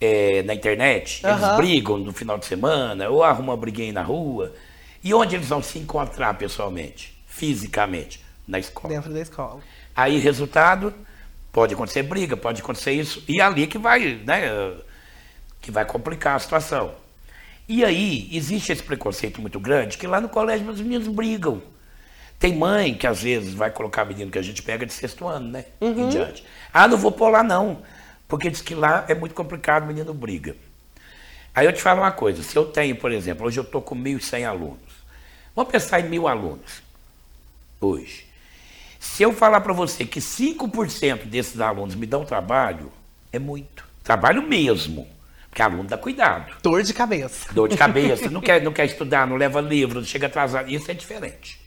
é, 0.00 0.42
na 0.42 0.52
internet, 0.52 1.22
eles 1.24 1.56
brigam 1.56 1.98
no 1.98 2.12
final 2.12 2.36
de 2.36 2.46
semana, 2.46 3.08
ou 3.08 3.22
arrumam 3.22 3.54
uma 3.54 3.56
briguinha 3.56 3.92
na 3.92 4.02
rua. 4.02 4.52
E 5.04 5.14
onde 5.14 5.36
eles 5.36 5.46
vão 5.46 5.62
se 5.62 5.78
encontrar 5.78 6.34
pessoalmente, 6.34 7.16
fisicamente? 7.28 8.20
Na 8.46 8.58
escola. 8.58 8.92
Dentro 8.92 9.12
da 9.12 9.20
escola. 9.20 9.60
Aí, 9.94 10.18
resultado, 10.18 10.92
pode 11.52 11.74
acontecer 11.74 12.02
briga, 12.02 12.36
pode 12.36 12.60
acontecer 12.60 12.90
isso, 12.90 13.22
e 13.28 13.40
é 13.40 13.44
ali 13.44 13.68
que 13.68 13.78
vai, 13.78 14.20
né, 14.26 14.72
que 15.60 15.70
vai 15.70 15.84
complicar 15.84 16.34
a 16.34 16.40
situação. 16.40 16.92
E 17.68 17.84
aí, 17.84 18.28
existe 18.32 18.72
esse 18.72 18.82
preconceito 18.82 19.40
muito 19.40 19.60
grande, 19.60 19.96
que 19.96 20.08
lá 20.08 20.20
no 20.20 20.28
colégio 20.28 20.68
os 20.68 20.80
meninos 20.80 21.06
brigam. 21.06 21.62
Tem 22.38 22.54
mãe 22.54 22.94
que 22.94 23.06
às 23.06 23.22
vezes 23.22 23.54
vai 23.54 23.70
colocar 23.70 24.04
menino 24.04 24.30
que 24.30 24.38
a 24.38 24.42
gente 24.42 24.62
pega 24.62 24.84
de 24.84 24.92
sexto 24.92 25.26
ano, 25.26 25.50
né? 25.50 25.66
Em 25.80 26.08
diante. 26.08 26.44
Ah, 26.72 26.86
não 26.86 26.96
vou 26.96 27.12
pôr 27.12 27.30
lá 27.30 27.42
não, 27.42 27.82
porque 28.28 28.50
diz 28.50 28.60
que 28.60 28.74
lá 28.74 29.04
é 29.08 29.14
muito 29.14 29.34
complicado, 29.34 29.84
o 29.84 29.86
menino 29.86 30.12
briga. 30.12 30.56
Aí 31.54 31.66
eu 31.66 31.72
te 31.72 31.80
falo 31.80 32.00
uma 32.00 32.12
coisa, 32.12 32.42
se 32.42 32.56
eu 32.56 32.66
tenho, 32.66 32.96
por 32.96 33.12
exemplo, 33.12 33.46
hoje 33.46 33.58
eu 33.58 33.64
estou 33.64 33.80
com 33.80 33.94
1.100 33.94 34.44
alunos. 34.44 35.04
Vamos 35.54 35.70
pensar 35.70 36.00
em 36.00 36.08
mil 36.08 36.26
alunos 36.26 36.82
hoje. 37.80 38.26
Se 38.98 39.22
eu 39.22 39.32
falar 39.32 39.60
para 39.60 39.72
você 39.72 40.04
que 40.04 40.18
5% 40.18 41.24
desses 41.26 41.60
alunos 41.60 41.94
me 41.94 42.06
dão 42.06 42.24
trabalho, 42.24 42.90
é 43.32 43.38
muito. 43.38 43.84
Trabalho 44.02 44.42
mesmo. 44.42 45.06
Porque 45.48 45.62
aluno 45.62 45.84
dá 45.84 45.96
cuidado. 45.96 46.52
Dor 46.62 46.82
de 46.82 46.92
cabeça. 46.92 47.52
Dor 47.52 47.68
de 47.68 47.76
cabeça, 47.76 48.28
não 48.30 48.40
quer, 48.40 48.60
não 48.62 48.72
quer 48.72 48.86
estudar, 48.86 49.26
não 49.26 49.36
leva 49.36 49.60
livro, 49.60 50.00
não 50.00 50.06
chega 50.06 50.26
atrasado. 50.26 50.68
Isso 50.68 50.90
é 50.90 50.94
diferente. 50.94 51.60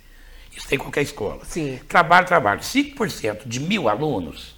Isso 0.58 0.68
tem 0.68 0.76
em 0.76 0.82
qualquer 0.82 1.04
escola. 1.04 1.46
Sim. 1.46 1.80
Trabalho, 1.88 2.26
trabalho. 2.28 2.60
5% 2.62 3.48
de 3.48 3.60
mil 3.60 3.88
alunos, 3.88 4.56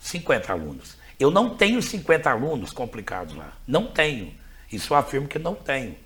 50 0.00 0.52
alunos. 0.52 0.96
Eu 1.18 1.30
não 1.30 1.50
tenho 1.50 1.82
50 1.82 2.30
alunos 2.30 2.72
complicados 2.72 3.34
lá. 3.34 3.52
Não 3.66 3.86
tenho. 3.88 4.32
Isso 4.72 4.94
eu 4.94 4.96
afirmo 4.96 5.28
que 5.28 5.38
não 5.38 5.54
tenho. 5.54 5.96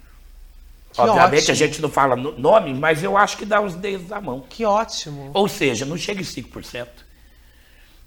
Que 0.93 1.01
Obviamente 1.01 1.43
ótimo. 1.43 1.53
a 1.53 1.55
gente 1.55 1.83
não 1.83 1.91
fala 1.91 2.17
no- 2.17 2.39
nome, 2.39 2.73
mas 2.75 3.03
eu 3.03 3.17
acho 3.17 3.37
que 3.37 3.45
dá 3.45 3.61
os 3.61 3.75
dedos 3.75 4.09
da 4.09 4.21
mão. 4.21 4.41
Que 4.49 4.65
ótimo. 4.65 5.31
Ou 5.35 5.47
seja, 5.49 5.85
não 5.85 5.97
chega 5.99 6.21
em 6.21 6.25
5%. 6.25 6.89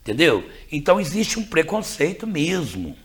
Entendeu? 0.01 0.49
Então 0.71 0.99
existe 0.99 1.37
um 1.39 1.45
preconceito 1.45 2.25
mesmo 2.25 2.95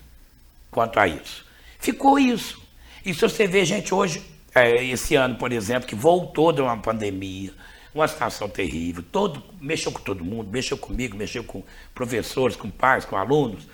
quanto 0.71 0.99
a 0.99 1.07
isso. 1.07 1.45
Ficou 1.79 2.19
isso. 2.19 2.63
E 3.05 3.13
se 3.13 3.21
você 3.21 3.47
vê, 3.47 3.65
gente, 3.65 3.93
hoje, 3.95 4.23
é, 4.55 4.83
esse 4.85 5.15
ano, 5.15 5.35
por 5.37 5.53
exemplo, 5.53 5.87
que 5.87 5.95
voltou 5.95 6.51
de 6.53 6.63
uma 6.63 6.77
pandemia, 6.79 7.53
uma 7.95 8.09
situação 8.09 8.49
terrível, 8.49 9.05
todo, 9.13 9.43
mexeu 9.61 9.93
com 9.93 10.01
todo 10.01 10.25
mundo, 10.25 10.51
mexeu 10.51 10.77
comigo, 10.77 11.17
mexeu 11.17 11.45
com 11.45 11.63
professores, 11.95 12.57
com 12.57 12.69
pais, 12.69 13.05
com 13.05 13.17
alunos. 13.17 13.69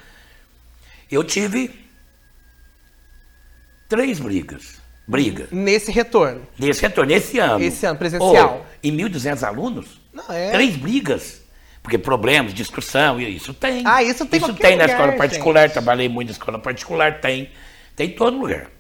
Eu 1.11 1.25
tive 1.25 1.71
três 3.89 4.21
brigas. 4.21 4.79
Briga. 5.09 5.49
Nesse 5.51 5.91
retorno. 5.91 6.47
Nesse 6.57 6.83
retorno, 6.83 7.11
nesse 7.11 7.39
ano. 7.39 7.65
Esse 7.65 7.85
ano, 7.85 7.99
presencial. 7.99 8.65
Em 8.81 8.97
1.200 8.97 9.43
alunos? 9.43 10.01
Não, 10.13 10.33
é. 10.33 10.53
Três 10.53 10.77
brigas. 10.77 11.43
Porque 11.83 11.99
problemas, 11.99 12.55
discussão, 12.55 13.21
e 13.21 13.35
isso 13.35 13.53
tem. 13.53 13.83
Ah, 13.85 14.03
isso 14.03 14.25
tem 14.27 14.39
em 14.39 14.43
Isso 14.45 14.55
tem 14.55 14.77
na 14.77 14.85
lugar, 14.85 14.91
escola 14.91 15.13
particular, 15.17 15.63
gente. 15.63 15.73
trabalhei 15.73 16.09
muito 16.09 16.29
na 16.29 16.33
escola 16.33 16.59
particular, 16.59 17.21
tem. 17.21 17.51
Tem 17.97 18.11
em 18.11 18.13
todo 18.13 18.39
lugar. 18.39 18.71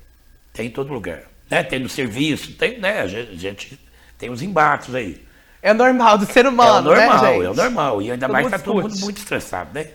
Tem 0.52 0.66
em 0.66 0.70
todo 0.70 0.92
lugar. 0.92 1.22
Né? 1.50 1.64
Tem 1.64 1.80
no 1.80 1.88
serviço, 1.88 2.52
tem, 2.52 2.78
né? 2.78 3.00
A 3.00 3.06
gente, 3.08 3.30
a 3.32 3.36
gente 3.36 3.80
tem 4.16 4.30
os 4.30 4.42
embates 4.42 4.94
aí. 4.94 5.20
É 5.62 5.74
normal 5.74 6.18
do 6.18 6.26
ser 6.26 6.46
humano, 6.46 6.90
é 6.90 6.92
o 6.92 6.96
normal, 6.96 7.22
né, 7.22 7.32
gente? 7.32 7.44
é 7.44 7.50
o 7.50 7.54
normal. 7.54 8.02
E 8.02 8.10
ainda 8.10 8.26
Todo 8.26 8.32
mais 8.32 8.44
mundo 8.44 8.52
tá 8.52 8.58
todo 8.58 8.82
mundo 8.82 8.98
muito 8.98 9.18
estressado, 9.18 9.70
né? 9.74 9.90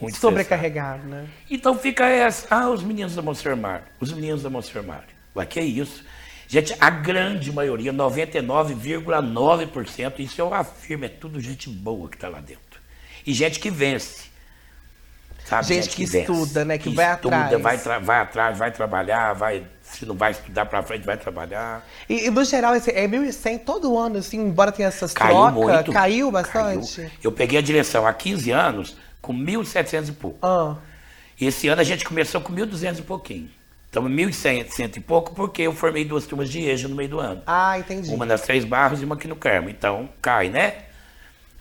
Muito 0.00 0.14
estressado. 0.14 0.20
Sobrecarregado, 0.20 1.06
né? 1.06 1.26
Então 1.50 1.78
fica 1.78 2.06
essa. 2.06 2.46
Ah, 2.50 2.68
os 2.68 2.82
meninos 2.82 3.14
da 3.14 3.22
Monsenhor 3.22 3.56
Mário. 3.56 3.84
Os 4.00 4.12
meninos 4.12 4.42
da 4.42 4.50
Monsenhor 4.50 4.84
Mário. 4.84 5.08
Ué, 5.36 5.46
que 5.46 5.60
é 5.60 5.64
isso? 5.64 6.04
Gente, 6.48 6.74
a 6.80 6.88
grande 6.88 7.52
maioria, 7.52 7.92
99,9%, 7.92 10.20
isso 10.20 10.40
eu 10.40 10.54
afirmo, 10.54 11.04
é 11.04 11.08
tudo 11.08 11.38
gente 11.40 11.68
boa 11.68 12.08
que 12.08 12.16
está 12.16 12.28
lá 12.28 12.40
dentro. 12.40 12.80
E 13.26 13.34
gente 13.34 13.60
que 13.60 13.70
vence. 13.70 14.28
Sabe? 15.44 15.66
Gente 15.66 15.90
que 15.90 16.06
vence, 16.06 16.20
estuda, 16.20 16.64
né, 16.64 16.78
que 16.78 16.88
vai 16.88 17.14
estuda, 17.14 17.44
atrás. 17.44 17.62
Vai, 17.62 17.76
vai 18.00 18.20
atrás, 18.20 18.56
vai 18.58 18.70
trabalhar, 18.70 19.34
vai, 19.34 19.66
se 19.90 20.04
não 20.06 20.14
vai 20.14 20.32
estudar 20.32 20.66
para 20.66 20.82
frente, 20.82 21.04
vai 21.04 21.16
trabalhar. 21.16 21.86
E, 22.08 22.26
e, 22.26 22.30
no 22.30 22.44
geral, 22.44 22.74
esse, 22.74 22.90
é 22.90 23.06
1.100 23.08 23.60
todo 23.64 23.96
ano, 23.98 24.18
assim, 24.18 24.38
embora 24.38 24.70
tenha 24.72 24.88
essas 24.88 25.12
Caiu 25.12 25.34
trocas, 25.34 25.54
muito. 25.54 25.92
caiu 25.92 26.30
bastante? 26.30 26.96
Caiu. 26.96 27.10
Eu 27.22 27.32
peguei 27.32 27.58
a 27.58 27.62
direção 27.62 28.06
há 28.06 28.12
15 28.12 28.50
anos 28.50 28.96
com 29.20 29.32
1.700 29.34 30.08
e 30.08 30.12
pouco. 30.12 30.38
Ah, 30.46 30.76
E 31.40 31.46
esse 31.46 31.68
ano 31.68 31.80
a 31.80 31.84
gente 31.84 32.04
começou 32.04 32.40
com 32.40 32.52
1.200 32.52 32.98
e 32.98 33.02
pouquinho. 33.02 33.50
Estamos 33.86 34.12
1.100 34.12 34.68
cento 34.70 34.96
e 34.98 35.00
pouco 35.00 35.34
porque 35.34 35.62
eu 35.62 35.72
formei 35.72 36.04
duas 36.04 36.26
turmas 36.26 36.50
de 36.50 36.60
EJA 36.68 36.88
no 36.88 36.94
meio 36.94 37.08
do 37.08 37.18
ano. 37.20 37.42
ah, 37.46 37.78
entendi. 37.78 38.10
Uma 38.12 38.26
nas 38.26 38.42
Três 38.42 38.64
Barros 38.64 39.00
e 39.00 39.04
uma 39.06 39.14
aqui 39.14 39.26
no 39.26 39.34
Carmo. 39.34 39.70
Então, 39.70 40.10
cai, 40.20 40.50
né? 40.50 40.74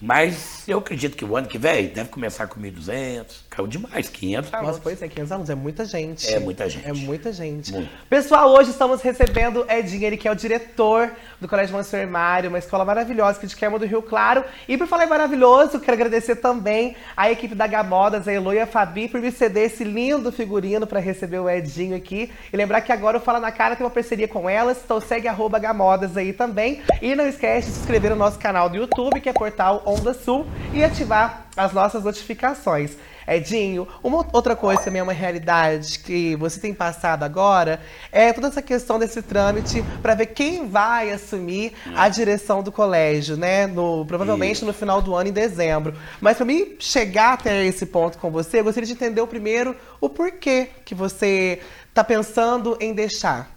Mas 0.02 0.63
eu 0.68 0.78
acredito 0.80 1.16
que 1.18 1.26
o 1.26 1.36
ano 1.36 1.48
que 1.48 1.58
vem 1.58 1.88
deve 1.88 2.10
começar 2.10 2.46
com 2.48 2.60
1.200. 2.60 3.26
Caiu 3.58 3.65
demais, 3.65 4.08
500 4.08 4.52
Nossa, 4.52 4.63
alunos. 4.63 4.80
pois 4.84 5.02
é, 5.02 5.08
500 5.08 5.32
alunos, 5.32 5.50
é 5.50 5.56
muita 5.56 5.84
gente. 5.84 6.32
É 6.32 6.39
muita 6.39 6.70
gente. 6.70 6.88
É 6.88 6.93
muita 6.93 7.34
gente. 7.34 7.74
Muito. 7.74 7.89
Pessoal, 8.08 8.52
hoje 8.52 8.70
estamos 8.70 9.02
recebendo 9.02 9.65
Edinho, 9.67 10.06
ele 10.06 10.15
que 10.15 10.28
é 10.28 10.32
o 10.32 10.36
diretor 10.36 11.12
do 11.41 11.48
Colégio 11.48 11.76
Monsenhor 11.76 12.08
Mário, 12.08 12.50
uma 12.50 12.60
escola 12.60 12.86
maravilhosa 12.86 13.39
aqui 13.39 13.48
de 13.48 13.56
Queima 13.56 13.80
do 13.80 13.86
Rio 13.88 14.04
Claro. 14.04 14.46
E 14.67 14.78
por 14.78 14.86
falar 14.86 15.06
em 15.06 15.10
maravilhoso, 15.10 15.80
quero 15.80 15.93
agradecer 15.93 16.36
também 16.36 16.96
a 17.15 17.32
equipe 17.32 17.56
da 17.56 17.65
Gamodas, 17.65 18.28
a 18.28 18.32
Elo 18.32 18.54
e 18.54 18.60
a 18.60 18.67
Fabi, 18.67 19.08
por 19.08 19.20
me 19.20 19.32
ceder 19.32 19.63
esse 19.63 19.84
lindo 19.84 20.32
figurino 20.32 20.86
para 20.86 21.00
receber 21.00 21.39
o 21.39 21.50
Edinho 21.50 21.96
aqui. 21.96 22.32
E 22.54 22.56
lembrar 22.56 22.82
que 22.82 22.91
agora 22.91 23.17
o 23.17 23.22
Fala 23.22 23.39
na 23.39 23.52
Cara 23.52 23.76
tem 23.76 23.84
uma 23.84 23.91
parceria 23.91 24.28
com 24.28 24.48
elas, 24.48 24.78
então 24.86 25.02
segue 25.02 25.28
arroba 25.28 25.58
Gamodas 25.58 26.15
aí 26.15 26.32
também. 26.32 26.84
E 27.02 27.15
não 27.15 27.28
esquece 27.28 27.70
de 27.70 27.74
se 27.74 27.80
inscrever 27.80 28.12
no 28.12 28.17
nosso 28.17 28.38
canal 28.38 28.70
do 28.70 28.78
YouTube, 28.78 29.20
que 29.20 29.30
é 29.30 29.34
Portal 29.34 29.82
Onda 29.84 30.13
Sul, 30.13 30.46
e 30.72 30.84
ativar 30.84 31.47
as 31.58 31.74
nossas 31.74 32.04
notificações. 32.04 32.96
Edinho, 33.28 33.86
uma 34.02 34.26
outra 34.32 34.56
coisa 34.56 34.84
também 34.84 35.02
é 35.02 35.04
uma 35.04 35.12
realidade 35.12 36.00
que 36.00 36.34
você 36.38 36.62
tem 36.62 36.74
passado 36.74 37.24
agora 37.24 37.82
é 38.10 38.32
toda 38.32 38.48
essa 38.48 38.62
questão 38.62 38.98
desse 38.98 39.22
trâmite 39.22 39.84
para 40.02 40.15
ver 40.15 40.28
quem 40.28 40.70
vai 40.70 41.12
assumir 41.12 41.74
a 41.93 42.08
direção 42.08 42.63
do 42.63 42.72
colégio, 42.72 43.36
né? 43.36 43.67
No, 43.67 44.06
provavelmente 44.06 44.58
Isso. 44.58 44.65
no 44.65 44.72
final 44.72 45.02
do 45.02 45.13
ano, 45.13 45.28
em 45.28 45.34
dezembro. 45.34 45.93
Mas 46.22 46.38
para 46.38 46.46
mim 46.46 46.78
chegar 46.80 47.34
até 47.34 47.65
esse 47.65 47.86
ponto 47.86 48.17
com 48.17 48.32
você, 48.32 48.62
eu 48.62 48.63
gostaria 48.63 48.88
de 48.88 48.93
entender 48.93 49.20
o 49.20 49.28
primeiro 49.28 49.76
o 50.00 50.08
porquê 50.08 50.70
que 50.86 50.96
você 50.96 51.60
está 51.89 52.06
pensando 52.06 52.78
em 52.80 52.93
deixar. 52.93 53.52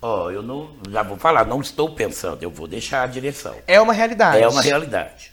Ó, 0.00 0.30
eu 0.30 0.42
não, 0.42 0.70
já 0.88 1.02
vou 1.02 1.16
falar, 1.16 1.44
não 1.44 1.60
estou 1.60 1.94
pensando, 1.94 2.42
eu 2.42 2.50
vou 2.50 2.66
deixar 2.66 3.02
a 3.02 3.06
direção. 3.06 3.54
É 3.66 3.80
uma 3.80 3.92
realidade. 3.92 4.42
É 4.42 4.48
uma 4.48 4.62
realidade. 4.62 5.29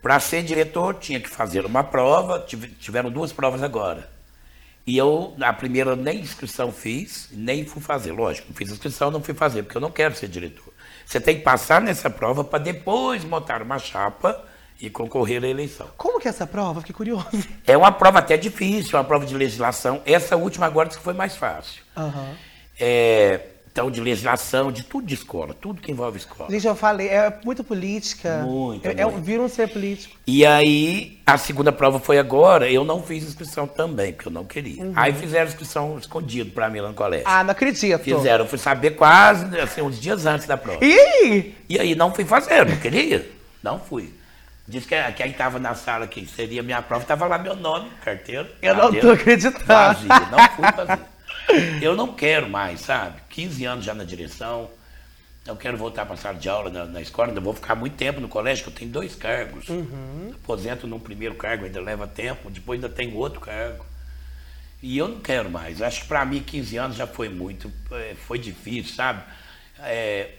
Para 0.00 0.20
ser 0.20 0.42
diretor, 0.42 0.94
tinha 0.94 1.18
que 1.20 1.28
fazer 1.28 1.64
uma 1.66 1.82
prova, 1.82 2.38
tive- 2.40 2.68
tiveram 2.68 3.10
duas 3.10 3.32
provas 3.32 3.62
agora. 3.62 4.08
E 4.86 4.96
eu, 4.96 5.34
a 5.40 5.52
primeira, 5.52 5.94
nem 5.96 6.20
inscrição 6.20 6.72
fiz, 6.72 7.28
nem 7.32 7.64
fui 7.66 7.82
fazer. 7.82 8.12
Lógico, 8.12 8.46
não 8.48 8.56
fiz 8.56 8.70
inscrição, 8.70 9.10
não 9.10 9.22
fui 9.22 9.34
fazer, 9.34 9.62
porque 9.64 9.76
eu 9.76 9.80
não 9.80 9.90
quero 9.90 10.14
ser 10.16 10.28
diretor. 10.28 10.72
Você 11.04 11.20
tem 11.20 11.36
que 11.36 11.42
passar 11.42 11.80
nessa 11.80 12.08
prova 12.08 12.42
para 12.44 12.58
depois 12.58 13.24
montar 13.24 13.60
uma 13.60 13.78
chapa 13.78 14.42
e 14.80 14.88
concorrer 14.88 15.42
à 15.42 15.48
eleição. 15.48 15.88
Como 15.96 16.20
que 16.20 16.28
é 16.28 16.30
essa 16.30 16.46
prova? 16.46 16.80
Fiquei 16.80 16.94
curioso. 16.94 17.26
É 17.66 17.76
uma 17.76 17.90
prova 17.92 18.20
até 18.20 18.36
difícil, 18.36 18.96
é 18.96 19.00
uma 19.00 19.04
prova 19.06 19.26
de 19.26 19.34
legislação. 19.34 20.00
Essa 20.06 20.36
última 20.36 20.66
agora 20.66 20.88
disse 20.88 20.98
que 20.98 21.04
foi 21.04 21.14
mais 21.14 21.36
fácil. 21.36 21.82
Aham. 21.96 22.34
É, 22.80 23.40
então, 23.78 23.92
de 23.92 24.00
legislação, 24.00 24.72
de 24.72 24.82
tudo 24.82 25.06
de 25.06 25.14
escola, 25.14 25.54
tudo 25.54 25.80
que 25.80 25.92
envolve 25.92 26.18
escola. 26.18 26.50
Gente, 26.50 26.66
eu 26.66 26.74
falei, 26.74 27.06
é 27.06 27.32
muito 27.44 27.62
política. 27.62 28.38
Muito, 28.38 28.84
É, 28.86 29.02
é 29.02 29.04
muito. 29.04 29.20
vira 29.20 29.40
um 29.40 29.48
ser 29.48 29.68
político. 29.68 30.16
E 30.26 30.44
aí, 30.44 31.20
a 31.24 31.38
segunda 31.38 31.70
prova 31.70 32.00
foi 32.00 32.18
agora, 32.18 32.68
eu 32.68 32.84
não 32.84 33.00
fiz 33.02 33.22
inscrição 33.22 33.68
também, 33.68 34.12
porque 34.12 34.28
eu 34.28 34.32
não 34.32 34.44
queria. 34.44 34.90
Aí 34.96 35.12
fizeram 35.12 35.46
inscrição 35.46 35.96
escondido 35.96 36.50
para 36.50 36.68
mim 36.68 36.80
lá 36.80 36.88
no 36.88 36.94
colégio. 36.94 37.24
Ah, 37.28 37.44
não 37.44 37.52
acredito. 37.52 38.02
Fizeram, 38.02 38.44
eu 38.44 38.48
fui 38.48 38.58
saber 38.58 38.92
quase, 38.92 39.46
assim, 39.60 39.80
uns 39.80 40.00
dias 40.00 40.26
antes 40.26 40.48
da 40.48 40.56
prova. 40.56 40.84
E 40.84 40.98
aí? 40.98 41.54
E 41.68 41.78
aí 41.78 41.94
não 41.94 42.12
fui 42.12 42.24
fazer, 42.24 42.66
não 42.66 42.76
queria. 42.76 43.30
Não 43.62 43.78
fui. 43.78 44.12
Diz 44.66 44.84
que 44.84 44.94
quem 45.12 45.30
estava 45.30 45.58
na 45.60 45.74
sala, 45.74 46.06
que 46.08 46.26
seria 46.26 46.62
minha 46.62 46.82
prova, 46.82 47.02
estava 47.02 47.26
lá 47.26 47.38
meu 47.38 47.54
nome, 47.54 47.90
carteira. 48.04 48.50
Eu 48.60 48.74
não 48.74 48.84
cadeira, 48.86 49.06
tô 49.06 49.12
acreditando. 49.12 49.64
Vazia, 49.64 50.08
não 50.30 50.48
fui 50.50 50.72
fazer. 50.72 51.17
Eu 51.80 51.96
não 51.96 52.14
quero 52.14 52.48
mais, 52.48 52.80
sabe? 52.80 53.20
15 53.30 53.64
anos 53.64 53.84
já 53.84 53.94
na 53.94 54.04
direção. 54.04 54.70
Eu 55.46 55.56
quero 55.56 55.78
voltar 55.78 56.04
para 56.04 56.14
a 56.14 56.18
sala 56.18 56.38
de 56.38 56.48
aula 56.48 56.68
na, 56.68 56.84
na 56.84 57.00
escola, 57.00 57.28
ainda 57.28 57.40
vou 57.40 57.54
ficar 57.54 57.74
muito 57.74 57.96
tempo 57.96 58.20
no 58.20 58.28
colégio, 58.28 58.64
que 58.64 58.70
eu 58.70 58.74
tenho 58.74 58.90
dois 58.90 59.14
cargos. 59.14 59.68
Uhum. 59.68 60.32
Aposento 60.34 60.86
num 60.86 61.00
primeiro 61.00 61.34
cargo, 61.36 61.64
ainda 61.64 61.80
leva 61.80 62.06
tempo, 62.06 62.50
depois 62.50 62.82
ainda 62.82 62.94
tenho 62.94 63.16
outro 63.16 63.40
cargo. 63.40 63.84
E 64.82 64.98
eu 64.98 65.08
não 65.08 65.20
quero 65.20 65.50
mais. 65.50 65.80
Acho 65.80 66.02
que 66.02 66.08
para 66.08 66.24
mim 66.24 66.40
15 66.40 66.76
anos 66.76 66.96
já 66.96 67.06
foi 67.06 67.28
muito, 67.28 67.72
eh, 67.92 68.14
foi 68.26 68.38
difícil, 68.38 68.94
sabe? 68.94 69.22
É, 69.80 70.32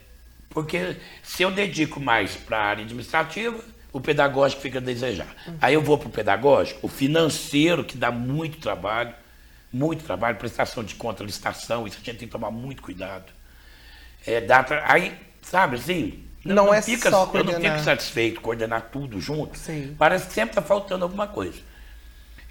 porque 0.50 0.96
se 1.24 1.44
eu 1.44 1.52
dedico 1.52 2.00
mais 2.00 2.36
para 2.36 2.58
a 2.58 2.64
área 2.66 2.84
administrativa, 2.84 3.60
o 3.92 4.00
pedagógico 4.00 4.62
fica 4.62 4.78
a 4.78 4.82
desejar. 4.82 5.36
Aí 5.60 5.74
eu 5.74 5.82
vou 5.82 5.98
para 5.98 6.08
o 6.08 6.12
pedagógico, 6.12 6.86
o 6.86 6.90
financeiro, 6.90 7.84
que 7.84 7.98
dá 7.98 8.12
muito 8.12 8.60
trabalho, 8.60 9.14
muito 9.72 10.04
trabalho, 10.04 10.38
prestação 10.38 10.84
de 10.84 10.96
conta, 10.96 11.24
licitação, 11.24 11.88
isso 11.88 11.98
a 11.98 12.04
gente 12.06 12.18
tem 12.20 12.28
que 12.28 12.32
tomar 12.32 12.52
muito 12.52 12.82
cuidado. 12.82 13.32
É, 14.26 14.42
dá 14.42 14.64
tra- 14.64 14.86
aí, 14.92 15.18
sabe 15.42 15.78
assim, 15.78 16.24
Não 16.44 16.74
é 16.74 16.82
fica, 16.82 17.10
só 17.10 17.30
Eu 17.34 17.44
não 17.44 17.54
fico 17.54 17.80
satisfeito 17.80 18.42
coordenar 18.42 18.90
tudo 18.92 19.20
junto. 19.22 19.58
Sim. 19.58 19.96
Parece 19.98 20.28
que 20.28 20.34
sempre 20.34 20.52
está 20.52 20.62
faltando 20.62 21.04
alguma 21.06 21.28
coisa. 21.28 21.60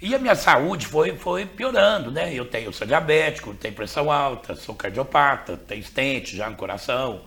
E 0.01 0.15
a 0.15 0.19
minha 0.19 0.35
saúde 0.35 0.87
foi, 0.87 1.15
foi 1.17 1.45
piorando, 1.45 2.09
né? 2.11 2.33
Eu 2.33 2.45
tenho, 2.45 2.65
eu 2.67 2.73
sou 2.73 2.87
diabético, 2.87 3.53
tenho 3.53 3.73
pressão 3.75 4.09
alta, 4.11 4.55
sou 4.55 4.73
cardiopata, 4.75 5.57
tenho 5.57 5.81
estente 5.81 6.37
já 6.37 6.49
no 6.49 6.55
coração. 6.55 7.25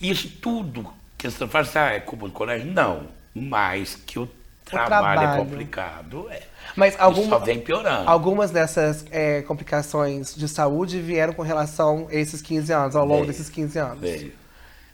Isso 0.00 0.28
tudo 0.40 0.92
que 1.18 1.30
você 1.30 1.46
fala 1.46 1.64
assim, 1.64 1.78
ah, 1.78 1.92
é 1.92 2.00
culpa 2.00 2.26
do 2.26 2.32
colégio? 2.32 2.66
Não. 2.72 3.08
Mas 3.34 3.94
que 3.94 4.18
eu 4.18 4.28
trabalho, 4.70 5.20
trabalho. 5.20 5.40
é 5.40 5.44
complicado, 5.44 6.26
é. 6.30 6.42
Mas 6.76 6.94
só 6.94 7.38
vem 7.38 7.60
piorando. 7.60 8.08
algumas 8.08 8.50
dessas 8.50 9.04
é, 9.10 9.42
complicações 9.42 10.34
de 10.34 10.48
saúde 10.48 11.00
vieram 11.00 11.32
com 11.32 11.42
relação 11.42 12.06
a 12.10 12.14
esses 12.14 12.40
15 12.40 12.72
anos, 12.72 12.96
ao 12.96 13.04
longo 13.04 13.22
Veio. 13.22 13.26
desses 13.26 13.48
15 13.48 13.78
anos. 13.78 14.00
Veio. 14.00 14.32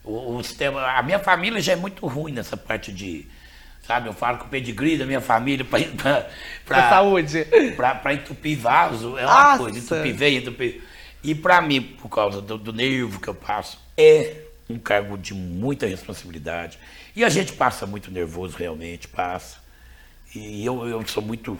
O, 0.02 0.36
o 0.36 0.42
sistema, 0.42 0.82
a 0.82 1.02
minha 1.02 1.18
família 1.18 1.60
já 1.60 1.72
é 1.72 1.76
muito 1.76 2.06
ruim 2.06 2.32
nessa 2.32 2.56
parte 2.56 2.92
de. 2.92 3.26
Sabe, 3.86 4.08
eu 4.08 4.12
falo 4.12 4.38
que 4.38 4.46
o 4.46 4.48
pedigree 4.48 4.96
da 4.96 5.06
minha 5.06 5.20
família 5.20 5.64
para 5.64 6.90
saúde. 6.90 7.46
para 7.76 8.14
entupir 8.14 8.58
vaso 8.58 9.16
é 9.16 9.24
uma 9.24 9.44
Nossa. 9.44 9.58
coisa, 9.58 9.78
entupir 9.78 10.14
veia, 10.14 10.38
entupir. 10.38 10.82
E 11.22 11.34
para 11.34 11.60
mim, 11.60 11.82
por 11.82 12.08
causa 12.08 12.40
do, 12.40 12.58
do 12.58 12.72
nervo 12.72 13.20
que 13.20 13.28
eu 13.28 13.34
passo, 13.34 13.80
é 13.96 14.42
um 14.68 14.78
cargo 14.78 15.16
de 15.16 15.34
muita 15.34 15.86
responsabilidade. 15.86 16.78
E 17.14 17.24
a 17.24 17.28
gente 17.28 17.52
passa 17.52 17.86
muito 17.86 18.10
nervoso, 18.10 18.56
realmente, 18.56 19.08
passa. 19.08 19.58
E 20.36 20.64
eu, 20.64 20.86
eu 20.86 21.06
sou 21.06 21.22
muito 21.22 21.58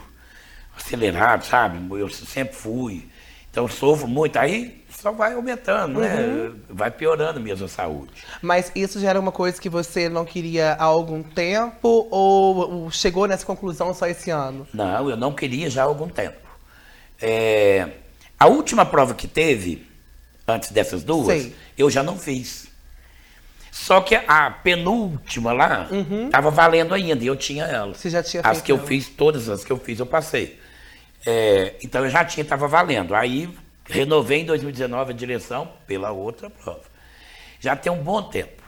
acelerado, 0.77 1.45
sabe? 1.45 1.79
Eu 1.99 2.09
sempre 2.09 2.55
fui. 2.55 3.09
Então 3.51 3.67
sofro 3.67 4.07
muito. 4.07 4.37
Aí 4.37 4.85
só 4.91 5.13
vai 5.13 5.33
aumentando, 5.33 6.01
né? 6.01 6.53
Vai 6.69 6.91
piorando 6.91 7.41
mesmo 7.41 7.65
a 7.65 7.69
saúde. 7.69 8.13
Mas 8.43 8.71
isso 8.75 9.01
já 9.01 9.11
era 9.11 9.21
uma 9.21 9.33
coisa 9.33 9.61
que 9.61 9.69
você 9.69 10.09
não 10.09 10.25
queria 10.25 10.73
há 10.75 10.85
algum 10.85 11.23
tempo 11.23 12.07
ou 12.11 12.57
ou 12.71 12.91
chegou 12.91 13.27
nessa 13.27 13.47
conclusão 13.47 13.95
só 13.95 14.07
esse 14.07 14.31
ano? 14.31 14.67
Não, 14.75 15.09
eu 15.09 15.17
não 15.17 15.33
queria 15.33 15.71
já 15.71 15.83
há 15.83 15.87
algum 15.87 16.09
tempo. 16.09 16.37
É, 17.21 17.89
a 18.39 18.47
última 18.47 18.85
prova 18.85 19.15
que 19.15 19.27
teve, 19.27 19.87
antes 20.47 20.71
dessas 20.71 21.03
duas, 21.03 21.43
Sei. 21.43 21.57
eu 21.79 21.89
já 21.89 22.03
não 22.03 22.19
fiz. 22.19 22.69
Só 23.77 24.01
que 24.01 24.15
a 24.15 24.51
penúltima 24.51 25.53
lá 25.53 25.87
estava 26.25 26.51
valendo 26.51 26.95
ainda, 26.95 27.23
e 27.23 27.27
eu 27.27 27.37
tinha 27.37 27.65
ela. 27.65 27.89
Uhum. 27.89 27.95
Você 27.95 28.09
já 28.09 28.23
tinha 28.23 28.43
As 28.43 28.63
que 28.63 28.73
eu 28.73 28.79
ela. 28.79 28.87
fiz, 28.87 29.09
todas 29.09 29.51
as 29.51 29.65
que 29.65 29.71
eu 29.71 29.79
fiz, 29.79 30.01
eu 30.01 30.07
passei. 30.07 30.59
É, 31.25 31.75
então 31.83 32.03
eu 32.03 32.11
já 32.11 32.25
tinha, 32.25 32.43
estava 32.43 32.67
valendo. 32.67 33.15
Aí 33.15 33.49
renovei 33.85 34.41
em 34.41 34.45
2019 34.47 35.13
a 35.13 35.15
direção 35.15 35.71
pela 35.87 36.11
outra 36.11 36.49
prova. 36.49 36.81
Já 37.61 37.77
tem 37.77 37.93
um 37.93 38.03
bom 38.03 38.23
tempo. 38.23 38.63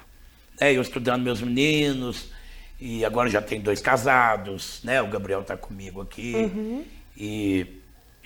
né? 0.61 0.73
eu 0.73 0.83
estudando 0.83 1.23
meus 1.23 1.41
meninos, 1.41 2.31
e 2.79 3.03
agora 3.03 3.31
já 3.31 3.41
tem 3.41 3.61
dois 3.61 3.81
casados, 3.81 4.81
né? 4.85 5.01
O 5.01 5.09
Gabriel 5.09 5.41
está 5.41 5.57
comigo 5.57 6.03
aqui. 6.03 6.35
Uhum. 6.37 6.85
E 7.17 7.67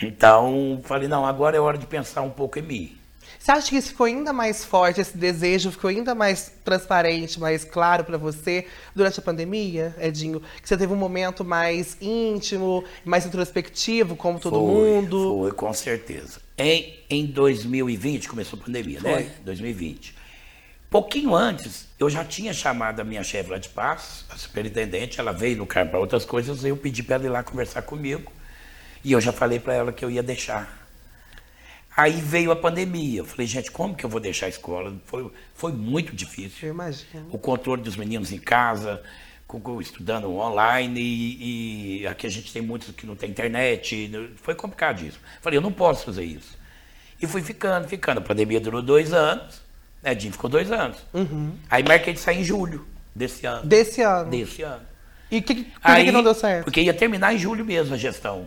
então 0.02 0.80
falei, 0.82 1.06
não, 1.08 1.24
agora 1.24 1.56
é 1.56 1.60
hora 1.60 1.78
de 1.78 1.86
pensar 1.86 2.22
um 2.22 2.30
pouco 2.30 2.58
em 2.58 2.62
mim. 2.62 3.01
Você 3.38 3.50
acha 3.50 3.70
que 3.70 3.76
isso 3.76 3.88
ficou 3.88 4.06
ainda 4.06 4.32
mais 4.32 4.64
forte, 4.64 5.00
esse 5.00 5.16
desejo 5.16 5.70
ficou 5.70 5.90
ainda 5.90 6.14
mais 6.14 6.52
transparente, 6.64 7.40
mais 7.40 7.64
claro 7.64 8.04
pra 8.04 8.16
você 8.16 8.66
durante 8.94 9.18
a 9.18 9.22
pandemia, 9.22 9.94
Edinho? 9.98 10.40
Que 10.60 10.68
você 10.68 10.76
teve 10.76 10.92
um 10.92 10.96
momento 10.96 11.44
mais 11.44 11.96
íntimo, 12.00 12.84
mais 13.04 13.26
introspectivo, 13.26 14.14
como 14.14 14.38
todo 14.38 14.58
Foi, 14.58 14.62
mundo? 14.62 15.38
Foi, 15.40 15.52
com 15.52 15.72
certeza. 15.72 16.40
Em, 16.56 17.00
em 17.10 17.26
2020, 17.26 18.28
começou 18.28 18.58
a 18.60 18.64
pandemia, 18.64 19.00
Foi. 19.00 19.10
né? 19.10 19.30
2020. 19.44 20.14
Pouquinho 20.92 21.34
antes, 21.34 21.86
eu 21.98 22.10
já 22.10 22.22
tinha 22.22 22.52
chamado 22.52 23.00
a 23.00 23.04
minha 23.04 23.24
chefe 23.24 23.50
lá 23.50 23.56
de 23.56 23.70
Passos, 23.70 24.26
a 24.28 24.36
superintendente, 24.36 25.18
ela 25.18 25.32
veio 25.32 25.56
no 25.56 25.66
carro 25.66 25.88
para 25.88 25.98
outras 25.98 26.24
coisas, 26.24 26.64
eu 26.64 26.76
pedi 26.76 27.02
para 27.02 27.14
ela 27.14 27.24
ir 27.24 27.28
lá 27.30 27.42
conversar 27.42 27.80
comigo. 27.80 28.30
E 29.02 29.10
eu 29.12 29.20
já 29.20 29.32
falei 29.32 29.58
para 29.58 29.72
ela 29.74 29.90
que 29.90 30.04
eu 30.04 30.10
ia 30.10 30.22
deixar. 30.22 30.81
Aí 31.96 32.20
veio 32.20 32.50
a 32.50 32.56
pandemia. 32.56 33.20
Eu 33.20 33.24
falei, 33.24 33.46
gente, 33.46 33.70
como 33.70 33.94
que 33.94 34.04
eu 34.04 34.10
vou 34.10 34.20
deixar 34.20 34.46
a 34.46 34.48
escola? 34.48 34.94
Foi, 35.04 35.30
foi 35.54 35.72
muito 35.72 36.14
difícil 36.14 36.68
Eu 36.68 36.74
imagino. 36.74 37.28
o 37.30 37.38
controle 37.38 37.82
dos 37.82 37.96
meninos 37.96 38.32
em 38.32 38.38
casa, 38.38 39.02
estudando 39.80 40.32
online, 40.32 41.00
e, 41.00 42.00
e 42.00 42.06
aqui 42.06 42.26
a 42.26 42.30
gente 42.30 42.52
tem 42.52 42.62
muitos 42.62 42.90
que 42.92 43.06
não 43.06 43.14
tem 43.14 43.30
internet, 43.30 44.08
né? 44.08 44.28
foi 44.36 44.54
complicado 44.54 45.04
isso. 45.04 45.20
Falei, 45.42 45.58
eu 45.58 45.62
não 45.62 45.72
posso 45.72 46.06
fazer 46.06 46.24
isso. 46.24 46.56
E 47.20 47.26
fui 47.26 47.42
ficando, 47.42 47.86
ficando. 47.86 48.18
A 48.18 48.22
pandemia 48.22 48.58
durou 48.58 48.82
dois 48.82 49.12
anos, 49.12 49.62
né? 50.02 50.18
Jim 50.18 50.32
ficou 50.32 50.50
dois 50.50 50.72
anos. 50.72 50.98
Aí 51.70 51.82
marquei 51.84 52.14
de 52.14 52.18
sair 52.18 52.40
em 52.40 52.44
julho 52.44 52.86
desse 53.14 53.46
ano. 53.46 53.64
Desse 53.64 54.02
ano. 54.02 54.30
Desse 54.30 54.62
ano. 54.62 54.82
E 55.30 55.38
o 55.38 55.42
que, 55.42 55.54
por 55.54 55.64
que 55.64 55.70
Aí, 55.82 56.04
que 56.04 56.12
não 56.12 56.22
deu 56.22 56.34
certo? 56.34 56.64
Porque 56.64 56.80
ia 56.80 56.92
terminar 56.92 57.32
em 57.32 57.38
julho 57.38 57.64
mesmo 57.64 57.94
a 57.94 57.96
gestão. 57.96 58.46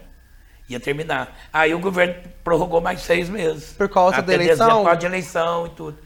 Ia 0.67 0.79
terminar. 0.79 1.35
Aí 1.53 1.73
o 1.75 1.79
governo 1.79 2.15
prorrogou 2.43 2.81
mais 2.81 3.01
seis 3.01 3.29
meses. 3.29 3.73
Por 3.73 3.87
causa 3.87 4.17
até 4.17 4.27
da 4.27 4.33
eleição? 4.33 4.57
Dezembro, 4.57 4.77
por 4.77 4.85
causa 4.85 4.99
de 4.99 5.05
eleição 5.05 5.67
e 5.67 5.69
tudo. 5.69 5.97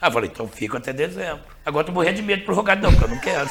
Aí 0.00 0.08
eu 0.08 0.12
falei, 0.12 0.30
então 0.32 0.46
fico 0.48 0.76
até 0.76 0.92
dezembro. 0.92 1.42
Agora 1.64 1.84
tô 1.86 1.92
morrendo 1.92 2.16
de 2.16 2.22
medo 2.22 2.40
de 2.40 2.44
prorrogar, 2.44 2.78
não, 2.78 2.90
porque 2.90 3.04
eu 3.04 3.08
não 3.08 3.18
quero. 3.18 3.50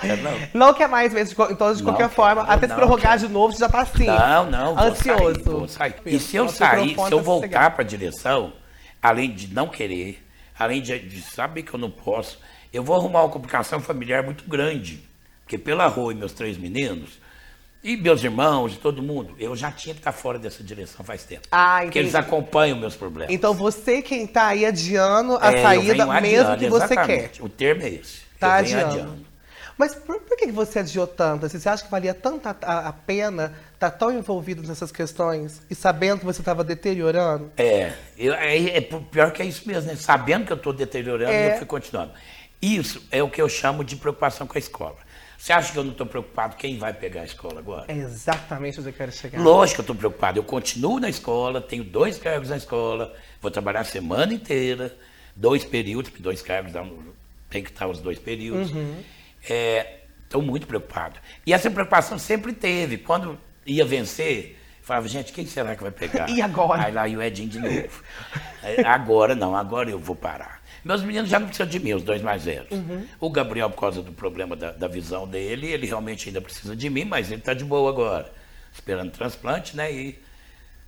Quero 0.00 0.22
não. 0.22 0.32
Não 0.54 0.74
quer 0.74 0.88
mais 0.88 1.12
mesmo, 1.12 1.44
então 1.50 1.72
de 1.72 1.82
Não 1.82 1.90
qualquer 1.90 2.04
quero, 2.04 2.14
forma, 2.14 2.42
até 2.42 2.66
se 2.66 2.68
não 2.68 2.76
prorrogar 2.76 3.12
quero. 3.16 3.26
de 3.26 3.32
novo, 3.32 3.52
você 3.52 3.60
já 3.60 3.68
tá 3.68 3.80
assim. 3.80 4.06
Não, 4.06 4.50
não, 4.50 4.74
vou 4.74 4.84
Ansioso. 4.84 5.34
sair, 5.34 5.42
vou 5.44 5.68
sair. 5.68 5.94
E 6.06 6.18
se 6.20 6.36
eu 6.36 6.48
sair, 6.48 6.94
se 6.94 7.12
eu 7.12 7.20
voltar 7.20 7.70
para 7.72 7.82
a 7.82 7.86
direção, 7.86 8.52
além 9.02 9.32
de 9.32 9.52
não 9.52 9.68
querer, 9.68 10.24
além 10.58 10.80
de, 10.80 10.98
de 10.98 11.20
saber 11.20 11.62
que 11.62 11.74
eu 11.74 11.80
não 11.80 11.90
posso, 11.90 12.38
eu 12.72 12.82
vou 12.82 12.96
arrumar 12.96 13.22
uma 13.22 13.28
complicação 13.30 13.80
familiar 13.80 14.22
muito 14.22 14.48
grande. 14.48 15.02
Porque 15.42 15.58
pela 15.58 15.86
rua 15.86 16.12
e 16.12 16.16
meus 16.16 16.32
três 16.32 16.56
meninos, 16.56 17.20
e 17.86 17.96
meus 17.96 18.24
irmãos 18.24 18.72
e 18.74 18.76
todo 18.78 19.00
mundo, 19.00 19.34
eu 19.38 19.54
já 19.54 19.70
tinha 19.70 19.94
que 19.94 20.00
estar 20.00 20.10
fora 20.10 20.40
dessa 20.40 20.62
direção 20.64 21.04
faz 21.04 21.22
tempo. 21.22 21.46
Ah, 21.52 21.80
porque 21.82 22.00
eles 22.00 22.16
acompanham 22.16 22.76
meus 22.76 22.96
problemas. 22.96 23.32
Então 23.32 23.54
você 23.54 24.02
quem 24.02 24.26
tá 24.26 24.48
aí 24.48 24.66
adiando 24.66 25.38
a 25.40 25.52
É, 25.52 25.62
saída, 25.62 25.94
mesmo 26.20 26.50
adiando, 26.50 26.58
que 26.58 26.68
você 26.68 26.96
quer. 26.96 27.30
O 27.40 27.48
termo 27.48 27.82
é 27.82 27.90
esse. 27.90 28.22
Tá 28.40 28.56
adiando. 28.56 28.86
adiando. 28.86 29.26
Mas 29.78 29.94
por, 29.94 30.18
por 30.20 30.36
que 30.36 30.50
você 30.50 30.80
adiou 30.80 31.06
tanto? 31.06 31.46
Assim, 31.46 31.60
você 31.60 31.68
acha 31.68 31.84
que 31.84 31.90
valia 31.90 32.12
tanto 32.14 32.48
a, 32.48 32.56
a- 32.62 32.88
a 32.88 32.92
pena 32.92 33.54
estar 33.74 33.90
tão 33.90 34.10
envolvido 34.10 34.66
nessas 34.66 34.90
questões 34.90 35.60
e 35.70 35.74
sabendo 35.74 36.20
que 36.20 36.24
você 36.24 36.40
estava 36.40 36.64
deteriorando? 36.64 37.52
É, 37.56 37.92
eu- 38.18 38.32
é, 38.34 38.56
é 38.78 38.80
pior 38.80 39.30
que 39.30 39.42
é 39.42 39.44
isso 39.44 39.62
mesmo, 39.68 39.88
né? 39.90 39.96
Sabendo 39.96 40.46
que 40.46 40.52
eu 40.52 40.56
estou 40.56 40.72
deteriorando, 40.72 41.30
É. 41.30 41.52
eu 41.52 41.58
fui 41.58 41.66
continuando. 41.66 42.10
Isso 42.60 43.00
é 43.12 43.22
o 43.22 43.28
que 43.30 43.40
eu 43.40 43.48
chamo 43.50 43.84
de 43.84 43.94
preocupação 43.96 44.46
com 44.46 44.56
a 44.56 44.58
escola. 44.58 44.96
Você 45.46 45.52
acha 45.52 45.72
que 45.72 45.78
eu 45.78 45.84
não 45.84 45.92
estou 45.92 46.04
preocupado 46.08 46.56
quem 46.56 46.76
vai 46.76 46.92
pegar 46.92 47.20
a 47.20 47.24
escola 47.24 47.60
agora? 47.60 47.84
É 47.86 47.96
exatamente 47.96 48.80
onde 48.80 48.88
eu 48.88 48.92
quero 48.92 49.12
chegar. 49.12 49.40
Lógico 49.40 49.76
que 49.76 49.80
eu 49.80 49.82
estou 49.84 49.94
preocupado. 49.94 50.40
Eu 50.40 50.42
continuo 50.42 50.98
na 50.98 51.08
escola, 51.08 51.60
tenho 51.60 51.84
dois 51.84 52.18
cargos 52.18 52.48
na 52.48 52.56
escola, 52.56 53.14
vou 53.40 53.48
trabalhar 53.48 53.78
a 53.78 53.84
semana 53.84 54.34
inteira, 54.34 54.92
dois 55.36 55.64
períodos, 55.64 56.10
porque 56.10 56.20
dois 56.20 56.42
cargos 56.42 56.72
dá 56.72 56.82
um- 56.82 57.12
tem 57.48 57.62
que 57.62 57.70
estar 57.70 57.86
os 57.86 58.00
dois 58.00 58.18
períodos. 58.18 58.72
Uhum. 58.72 58.96
Estou 60.24 60.42
muito 60.42 60.66
preocupado. 60.66 61.20
E 61.46 61.52
essa 61.52 61.70
preocupação 61.70 62.18
sempre 62.18 62.52
teve. 62.52 62.98
Quando 62.98 63.38
ia 63.64 63.84
vencer, 63.84 64.58
eu 64.80 64.84
falava, 64.84 65.06
gente, 65.06 65.32
quem 65.32 65.46
será 65.46 65.76
que 65.76 65.82
vai 65.84 65.92
pegar? 65.92 66.28
E 66.28 66.42
agora? 66.42 66.86
Aí 66.86 66.92
lá 66.92 67.06
ia 67.06 67.18
o 67.18 67.22
Edinho 67.22 67.48
de 67.50 67.60
novo. 67.60 68.02
Aí, 68.64 68.84
agora 68.84 69.36
não, 69.36 69.54
agora 69.54 69.88
eu 69.88 69.98
vou 70.00 70.16
parar. 70.16 70.55
Meus 70.86 71.02
meninos 71.02 71.28
já 71.28 71.40
não 71.40 71.48
precisam 71.48 71.66
de 71.66 71.80
mim, 71.80 71.94
os 71.94 72.02
dois 72.04 72.22
mais 72.22 72.44
velhos. 72.44 72.70
Uhum. 72.70 73.04
O 73.18 73.28
Gabriel, 73.28 73.68
por 73.68 73.80
causa 73.80 74.00
do 74.02 74.12
problema 74.12 74.54
da, 74.54 74.70
da 74.70 74.86
visão 74.86 75.26
dele, 75.26 75.66
ele 75.66 75.84
realmente 75.84 76.28
ainda 76.28 76.40
precisa 76.40 76.76
de 76.76 76.88
mim, 76.88 77.04
mas 77.04 77.26
ele 77.32 77.40
está 77.40 77.52
de 77.52 77.64
boa 77.64 77.90
agora. 77.90 78.32
Esperando 78.72 79.10
transplante, 79.10 79.76
né? 79.76 79.92
E, 79.92 80.16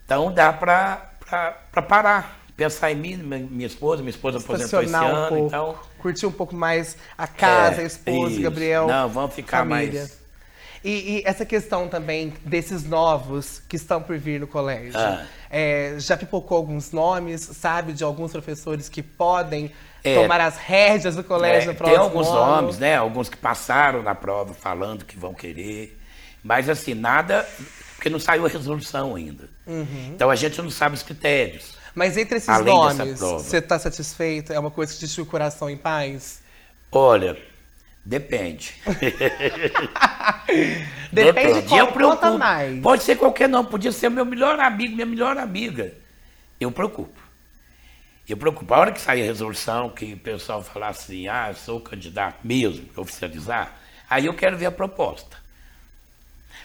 então 0.04 0.32
dá 0.32 0.52
para 0.52 1.82
parar. 1.88 2.38
Pensar 2.56 2.90
em 2.92 2.94
mim, 2.96 3.16
minha, 3.16 3.66
esposa, 3.66 4.02
minha 4.02 4.10
esposa 4.10 4.38
aposentou 4.38 4.82
esse 4.82 4.92
um 4.92 4.96
ano, 4.96 5.28
pouco, 5.28 5.46
então. 5.46 5.78
curtir 5.98 6.26
um 6.26 6.32
pouco 6.32 6.54
mais 6.56 6.96
a 7.16 7.26
casa, 7.26 7.80
É, 7.80 7.84
a 7.84 7.86
esposa, 7.86 8.32
isso. 8.32 8.42
Gabriel. 8.42 8.86
Não, 8.86 9.08
vamos 9.08 9.34
ficar 9.34 9.58
família. 9.58 10.00
mais- 10.00 10.18
E, 10.84 10.90
e 10.90 11.22
essa 11.24 11.44
questão 11.44 11.88
também 11.88 12.32
desses 12.44 12.84
novos 12.84 13.62
que 13.68 13.76
estão 13.76 14.00
por 14.02 14.16
vir 14.18 14.40
no 14.40 14.46
colégio. 14.46 14.98
Ah. 14.98 15.24
É, 15.50 15.94
já 15.98 16.16
pipocou 16.16 16.56
alguns 16.58 16.90
nomes, 16.92 17.40
sabe, 17.42 17.92
de 17.92 18.02
alguns 18.04 18.32
professores 18.32 18.88
que 18.88 19.02
podem 19.02 19.70
É. 20.04 20.14
tomar 20.14 20.40
as 20.40 20.56
rédeas 20.56 21.16
do 21.16 21.24
colégio 21.24 21.70
É, 21.70 21.72
no 21.72 21.72
tem 21.72 21.76
próximo 21.78 22.02
alguns 22.02 22.28
ano? 22.28 22.36
nomes, 22.36 22.78
né? 22.78 22.96
Alguns 22.96 23.28
que 23.28 23.36
passaram 23.36 24.02
na 24.02 24.14
prova 24.14 24.54
falando 24.54 25.04
que 25.04 25.18
vão 25.18 25.34
querer. 25.34 25.98
Mas 26.42 26.68
assim, 26.68 26.94
nada. 26.94 27.46
Porque 27.96 28.08
não 28.08 28.20
saiu 28.20 28.46
a 28.46 28.48
resolução 28.48 29.16
ainda. 29.16 29.48
Uhum. 29.66 30.12
Então 30.14 30.30
a 30.30 30.36
gente 30.36 30.62
não 30.62 30.70
sabe 30.70 30.94
os 30.94 31.02
critérios. 31.02 31.76
Mas 31.94 32.16
entre 32.16 32.36
esses 32.36 32.48
Além 32.48 32.72
nomes, 32.72 33.18
você 33.18 33.58
está 33.58 33.78
satisfeito? 33.78 34.52
É 34.52 34.58
uma 34.58 34.70
coisa 34.70 34.94
que 34.94 35.00
deixa 35.00 35.20
o 35.20 35.26
coração 35.26 35.68
em 35.68 35.76
paz? 35.76 36.40
Olha, 36.92 37.36
depende. 38.04 38.74
Depende 41.12 41.62
de 41.62 41.68
qual 41.68 41.80
Eu 41.80 41.86
preocupo. 41.88 42.38
mais. 42.38 42.80
Pode 42.80 43.02
ser 43.02 43.16
qualquer 43.16 43.48
não, 43.48 43.64
podia 43.64 43.92
ser 43.92 44.10
meu 44.10 44.24
melhor 44.24 44.58
amigo, 44.60 44.94
minha 44.94 45.06
melhor 45.06 45.36
amiga. 45.38 45.92
Eu 46.60 46.70
preocupo. 46.70 47.18
Eu 48.28 48.36
preocupo. 48.36 48.74
A 48.74 48.78
hora 48.78 48.92
que 48.92 49.00
sair 49.00 49.22
a 49.22 49.24
resolução, 49.24 49.88
que 49.88 50.12
o 50.12 50.18
pessoal 50.18 50.62
falar 50.62 50.88
assim, 50.88 51.28
ah, 51.28 51.46
eu 51.48 51.54
sou 51.54 51.78
o 51.78 51.80
candidato 51.80 52.36
mesmo, 52.44 52.86
oficializar, 52.96 53.72
aí 54.08 54.26
eu 54.26 54.34
quero 54.34 54.56
ver 54.56 54.66
a 54.66 54.70
proposta. 54.70 55.36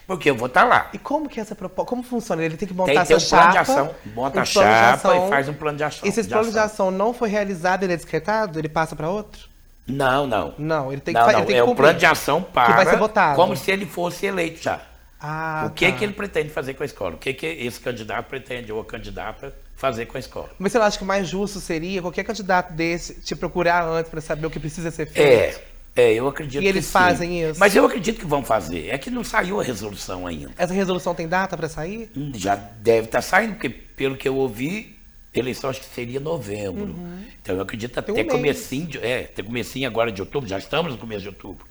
Porque 0.06 0.28
eu 0.28 0.36
vou 0.36 0.48
estar 0.48 0.64
lá. 0.64 0.90
E 0.92 0.98
como 0.98 1.28
que 1.28 1.40
é 1.40 1.42
essa 1.42 1.54
proposta? 1.54 1.88
Como 1.88 2.02
funciona? 2.02 2.44
Ele 2.44 2.58
tem 2.58 2.68
que 2.68 2.74
montar 2.74 2.92
Tem 2.92 3.00
que 3.00 3.08
ter 3.08 3.14
um 3.14 3.16
essa 3.16 3.36
plano 3.36 3.48
de 3.48 3.54
chapa, 3.54 3.72
ação. 3.72 3.94
Monta 4.14 4.38
um 4.38 4.42
a 4.42 4.44
chapa 4.44 4.92
ação. 4.92 5.26
e 5.26 5.30
faz 5.30 5.48
um 5.48 5.54
plano 5.54 5.78
de 5.78 5.84
ação. 5.84 6.08
Esse 6.08 6.24
plano 6.24 6.52
de 6.52 6.58
ação 6.58 6.90
não 6.90 7.14
foi 7.14 7.30
realizado, 7.30 7.84
ele 7.84 7.94
é 7.94 7.96
descartado? 7.96 8.58
Ele 8.58 8.68
passa 8.68 8.94
para 8.94 9.08
outro? 9.08 9.48
Não, 9.86 10.26
não. 10.26 10.54
Não, 10.58 10.92
ele 10.92 11.00
tem 11.00 11.14
que, 11.14 11.20
não. 11.20 11.30
ele 11.30 11.46
tem 11.46 11.56
é 11.56 11.62
que 11.62 11.70
o 11.70 11.74
plano 11.74 11.98
de 11.98 12.06
ação 12.06 12.42
para 12.42 12.76
vai 12.76 12.86
ser 12.86 12.96
votado. 12.96 13.36
como 13.36 13.56
se 13.56 13.70
ele 13.70 13.86
fosse 13.86 14.26
eleito 14.26 14.62
já. 14.62 14.80
Ah, 15.20 15.64
o 15.66 15.70
que, 15.70 15.90
tá. 15.90 15.96
que 15.96 16.04
ele 16.04 16.12
pretende 16.12 16.50
fazer 16.50 16.74
com 16.74 16.82
a 16.82 16.86
escola? 16.86 17.14
O 17.14 17.18
que, 17.18 17.32
que 17.32 17.46
esse 17.46 17.80
candidato 17.80 18.26
pretende 18.26 18.70
ou 18.70 18.80
a 18.80 18.84
candidata 18.84 19.54
fazer 19.84 20.06
com 20.06 20.16
a 20.16 20.20
escola? 20.20 20.50
Mas 20.58 20.72
você 20.72 20.78
não 20.78 20.86
acha 20.86 20.96
que 20.96 21.04
o 21.04 21.06
mais 21.06 21.28
justo 21.28 21.60
seria 21.60 22.00
qualquer 22.00 22.24
candidato 22.24 22.72
desse 22.72 23.20
te 23.20 23.36
procurar 23.36 23.84
antes 23.86 24.10
para 24.10 24.20
saber 24.22 24.46
o 24.46 24.50
que 24.50 24.58
precisa 24.58 24.90
ser 24.90 25.10
É, 25.14 25.50
feito? 25.52 25.60
é, 25.94 26.12
eu 26.14 26.26
acredito 26.26 26.62
E 26.62 26.66
eles 26.66 26.86
que 26.86 26.86
sim. 26.86 26.92
fazem 26.92 27.42
isso? 27.50 27.60
Mas 27.60 27.76
eu 27.76 27.84
acredito 27.84 28.18
que 28.18 28.26
vão 28.26 28.42
fazer. 28.42 28.88
É 28.88 28.96
que 28.96 29.10
não 29.10 29.22
saiu 29.22 29.60
a 29.60 29.62
resolução 29.62 30.26
ainda. 30.26 30.52
Essa 30.56 30.72
resolução 30.72 31.14
tem 31.14 31.28
data 31.28 31.54
para 31.56 31.68
sair? 31.68 32.10
Hum, 32.16 32.32
Já 32.34 32.54
deve 32.54 33.06
estar 33.08 33.20
saindo, 33.20 33.52
porque 33.54 33.68
pelo 33.68 34.16
que 34.16 34.26
eu 34.26 34.36
ouvi, 34.36 34.96
eleição 35.34 35.68
acho 35.68 35.80
que 35.80 35.94
seria 35.94 36.18
novembro. 36.18 36.94
Então 37.42 37.54
eu 37.56 37.60
acredito 37.62 37.98
até 37.98 38.10
Uhum. 38.10 38.20
Um 38.20 38.24
comecinho, 38.24 38.86
de, 38.86 38.98
é, 38.98 39.24
tem 39.24 39.44
comecinho 39.44 39.86
agora 39.86 40.10
de 40.10 40.22
outubro, 40.22 40.48
já 40.48 40.56
estamos 40.58 40.92
no 40.92 40.98
começo 40.98 41.20
de 41.22 41.28
outubro. 41.28 41.66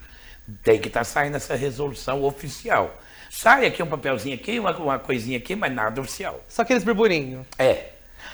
Tem 0.61 0.77
que 0.79 0.87
estar 0.89 1.03
saindo 1.03 1.35
essa 1.37 1.55
resolução 1.55 2.23
oficial. 2.23 2.95
Sai 3.31 3.65
aqui 3.65 3.81
um 3.81 3.87
papelzinho 3.87 4.35
aqui, 4.35 4.59
uma, 4.59 4.77
uma 4.77 4.99
coisinha 4.99 5.39
aqui, 5.39 5.55
mas 5.55 5.73
nada 5.73 5.99
oficial. 5.99 6.39
Só 6.47 6.61
aqueles 6.61 6.83
burburinhos. 6.83 7.47
É. 7.57 7.92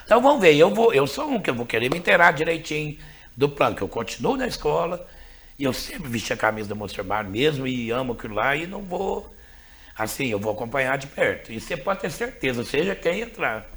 Então 0.09 0.23
vamos 0.23 0.41
ver, 0.41 0.55
eu 0.55 0.73
vou, 0.73 0.91
eu 0.91 1.05
sou 1.05 1.29
um 1.29 1.39
que 1.39 1.51
eu 1.51 1.53
vou 1.53 1.67
querer 1.67 1.87
me 1.87 1.99
inteirar 1.99 2.31
direitinho 2.31 2.97
do 3.37 3.47
plano, 3.47 3.75
que 3.75 3.83
eu 3.83 3.87
continuo 3.87 4.35
na 4.35 4.47
escola, 4.47 5.05
e 5.55 5.63
eu 5.63 5.71
sempre 5.71 6.09
vesti 6.09 6.33
a 6.33 6.35
camisa 6.35 6.67
da 6.67 6.73
Monster 6.73 7.03
Bar 7.03 7.29
mesmo, 7.29 7.67
e 7.67 7.91
amo 7.91 8.13
aquilo 8.13 8.33
lá, 8.33 8.55
e 8.55 8.65
não 8.65 8.81
vou, 8.81 9.31
assim, 9.95 10.25
eu 10.25 10.39
vou 10.39 10.51
acompanhar 10.51 10.97
de 10.97 11.05
perto. 11.05 11.51
E 11.51 11.61
você 11.61 11.77
pode 11.77 11.99
ter 11.99 12.09
certeza, 12.09 12.63
seja 12.65 12.95
quem 12.95 13.21
entrar. 13.21 13.67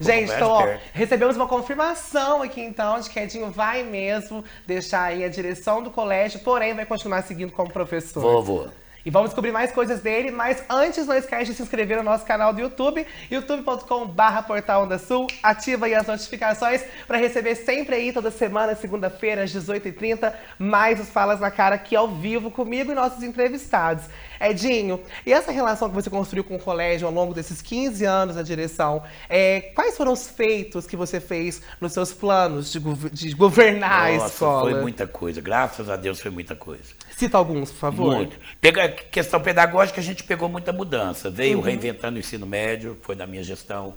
Gente, 0.00 0.32
então, 0.32 0.48
ó, 0.48 0.66
recebemos 0.94 1.36
uma 1.36 1.46
confirmação 1.46 2.42
aqui 2.42 2.62
então 2.62 2.98
de 2.98 3.10
que 3.10 3.20
Edinho 3.20 3.50
vai 3.50 3.82
mesmo 3.82 4.42
deixar 4.66 5.02
aí 5.02 5.24
a 5.24 5.28
direção 5.28 5.82
do 5.82 5.90
colégio, 5.90 6.40
porém 6.40 6.72
vai 6.72 6.86
continuar 6.86 7.20
seguindo 7.20 7.52
como 7.52 7.70
professor. 7.70 8.22
Vou, 8.22 8.42
vou. 8.42 8.70
E 9.06 9.10
vamos 9.10 9.30
descobrir 9.30 9.52
mais 9.52 9.70
coisas 9.70 10.00
dele, 10.00 10.32
mas 10.32 10.64
antes 10.68 11.06
não 11.06 11.14
esquece 11.14 11.52
de 11.52 11.54
se 11.54 11.62
inscrever 11.62 11.96
no 11.98 12.02
nosso 12.02 12.24
canal 12.24 12.52
do 12.52 12.60
YouTube, 12.60 13.06
youtube.com.br 13.30 14.42
Portal 14.44 14.82
Onda 14.82 14.98
Sul. 14.98 15.28
Ativa 15.40 15.86
aí 15.86 15.94
as 15.94 16.08
notificações 16.08 16.82
para 17.06 17.16
receber 17.16 17.54
sempre 17.54 17.94
aí, 17.94 18.12
toda 18.12 18.32
semana, 18.32 18.74
segunda-feira, 18.74 19.44
às 19.44 19.52
18h30, 19.52 20.34
mais 20.58 20.98
os 20.98 21.08
Falas 21.08 21.38
na 21.38 21.52
Cara 21.52 21.76
aqui 21.76 21.94
ao 21.94 22.08
vivo 22.08 22.50
comigo 22.50 22.90
e 22.90 22.96
nossos 22.96 23.22
entrevistados. 23.22 24.06
Edinho, 24.40 25.00
e 25.24 25.32
essa 25.32 25.52
relação 25.52 25.88
que 25.88 25.94
você 25.94 26.10
construiu 26.10 26.42
com 26.42 26.56
o 26.56 26.58
colégio 26.58 27.06
ao 27.06 27.14
longo 27.14 27.32
desses 27.32 27.62
15 27.62 28.04
anos 28.04 28.34
na 28.34 28.42
direção, 28.42 29.04
é, 29.28 29.60
quais 29.72 29.96
foram 29.96 30.12
os 30.12 30.28
feitos 30.28 30.84
que 30.84 30.96
você 30.96 31.20
fez 31.20 31.62
nos 31.80 31.92
seus 31.92 32.12
planos 32.12 32.72
de, 32.72 32.80
de 33.10 33.32
governar 33.34 34.10
a 34.10 34.12
Nossa, 34.14 34.26
escola? 34.26 34.70
foi 34.72 34.80
muita 34.80 35.06
coisa. 35.06 35.40
Graças 35.40 35.88
a 35.88 35.94
Deus 35.94 36.20
foi 36.20 36.32
muita 36.32 36.56
coisa. 36.56 36.92
Cita 37.16 37.38
alguns, 37.38 37.70
por 37.70 37.78
favor. 37.78 38.14
Muito. 38.16 38.36
Pega, 38.60 38.88
questão 38.88 39.40
pedagógica, 39.40 40.00
a 40.00 40.04
gente 40.04 40.22
pegou 40.22 40.48
muita 40.48 40.72
mudança. 40.72 41.30
Veio 41.30 41.60
reinventando 41.60 42.16
o 42.16 42.20
ensino 42.20 42.44
médio, 42.46 42.98
foi 43.02 43.14
na 43.14 43.26
minha 43.26 43.42
gestão. 43.42 43.94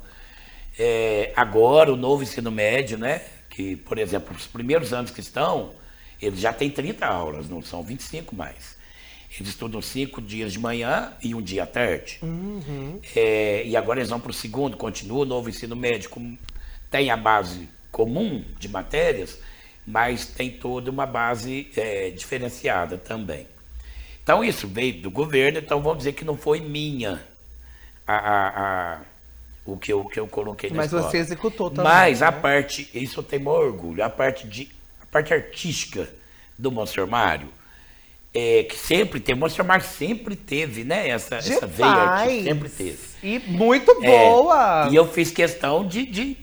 É, 0.78 1.34
agora, 1.36 1.92
o 1.92 1.98
novo 1.98 2.24
ensino 2.24 2.50
médio, 2.50 2.98
né? 2.98 3.22
Que, 3.50 3.76
por 3.76 3.98
exemplo, 3.98 4.34
os 4.36 4.48
primeiros 4.48 4.94
anos 4.94 5.12
que 5.12 5.20
estão, 5.20 5.72
eles 6.22 6.40
já 6.40 6.54
têm 6.54 6.70
30 6.70 7.06
aulas, 7.06 7.50
não 7.50 7.62
são 7.62 7.84
25 7.84 8.34
mais. 8.36 8.78
Eles 9.36 9.50
estudam 9.50 9.82
cinco 9.82 10.22
dias 10.22 10.54
de 10.54 10.60
manhã 10.60 11.12
e 11.22 11.36
um 11.36 11.42
dia 11.42 11.64
à 11.64 11.68
tarde. 11.68 12.20
É, 13.16 13.64
e 13.66 13.76
agora 13.76 14.00
eles 14.00 14.10
vão 14.10 14.20
para 14.20 14.32
o 14.32 14.34
segundo, 14.34 14.78
continua 14.78 15.20
o 15.20 15.26
novo 15.26 15.50
ensino 15.50 15.76
médio, 15.76 16.10
com- 16.10 16.38
tem 16.90 17.12
a 17.12 17.18
base 17.18 17.68
comum 17.92 18.44
de 18.58 18.70
matérias, 18.70 19.38
mas 19.90 20.26
tem 20.28 20.52
toda 20.52 20.92
uma 20.92 21.06
base 21.06 21.72
é, 21.76 22.12
diferenciada 22.12 22.98
também. 22.98 23.48
Então 24.24 24.44
isso 24.44 24.68
veio 24.68 25.02
do 25.02 25.12
governo, 25.12 25.60
então 25.60 25.82
vamos 25.82 26.00
dizer 26.00 26.14
que 26.14 26.26
não 26.26 26.38
foi 26.38 26.60
minha 26.62 27.24
a, 28.08 28.16
a- 28.16 28.94
a- 28.96 29.02
o 29.66 29.78
que 29.78 29.94
eu, 29.94 30.06
que 30.06 30.20
eu 30.20 30.28
coloquei 30.28 30.70
na 30.72 30.80
Mas 30.80 30.80
escola. 30.80 31.02
você 31.08 31.18
executou 31.18 31.70
também, 31.70 32.14
Mas 32.14 32.22
a 32.22 32.32
né? 32.32 32.32
parte, 32.32 32.90
isso 32.94 33.20
eu 33.20 33.24
tenho 33.24 33.44
maior 33.44 33.66
orgulho, 33.66 34.04
a 34.04 34.10
parte, 34.10 34.48
de, 34.48 34.70
a 35.02 35.06
parte 35.08 35.34
artística 35.34 36.10
do 36.58 36.72
Monsenhor 36.72 37.10
Mário, 37.10 37.50
é, 38.34 38.64
que 38.64 38.76
sempre 38.78 39.20
teve, 39.20 39.38
o 39.38 39.42
Monsenhor 39.42 39.68
Mário 39.68 39.86
sempre 39.86 40.36
teve, 40.36 40.84
né, 40.84 41.10
essa, 41.10 41.38
essa 41.38 41.68
veia 41.68 42.04
artística, 42.04 42.44
sempre 42.44 42.70
teve. 42.70 43.00
E 43.22 43.40
muito 43.40 44.02
É, 44.02 44.06
boa. 44.06 44.92
e 44.92 44.96
eu 44.96 45.08
fiz 45.12 45.32
questão 45.32 45.88
de, 45.88 46.06
de, 46.06 46.38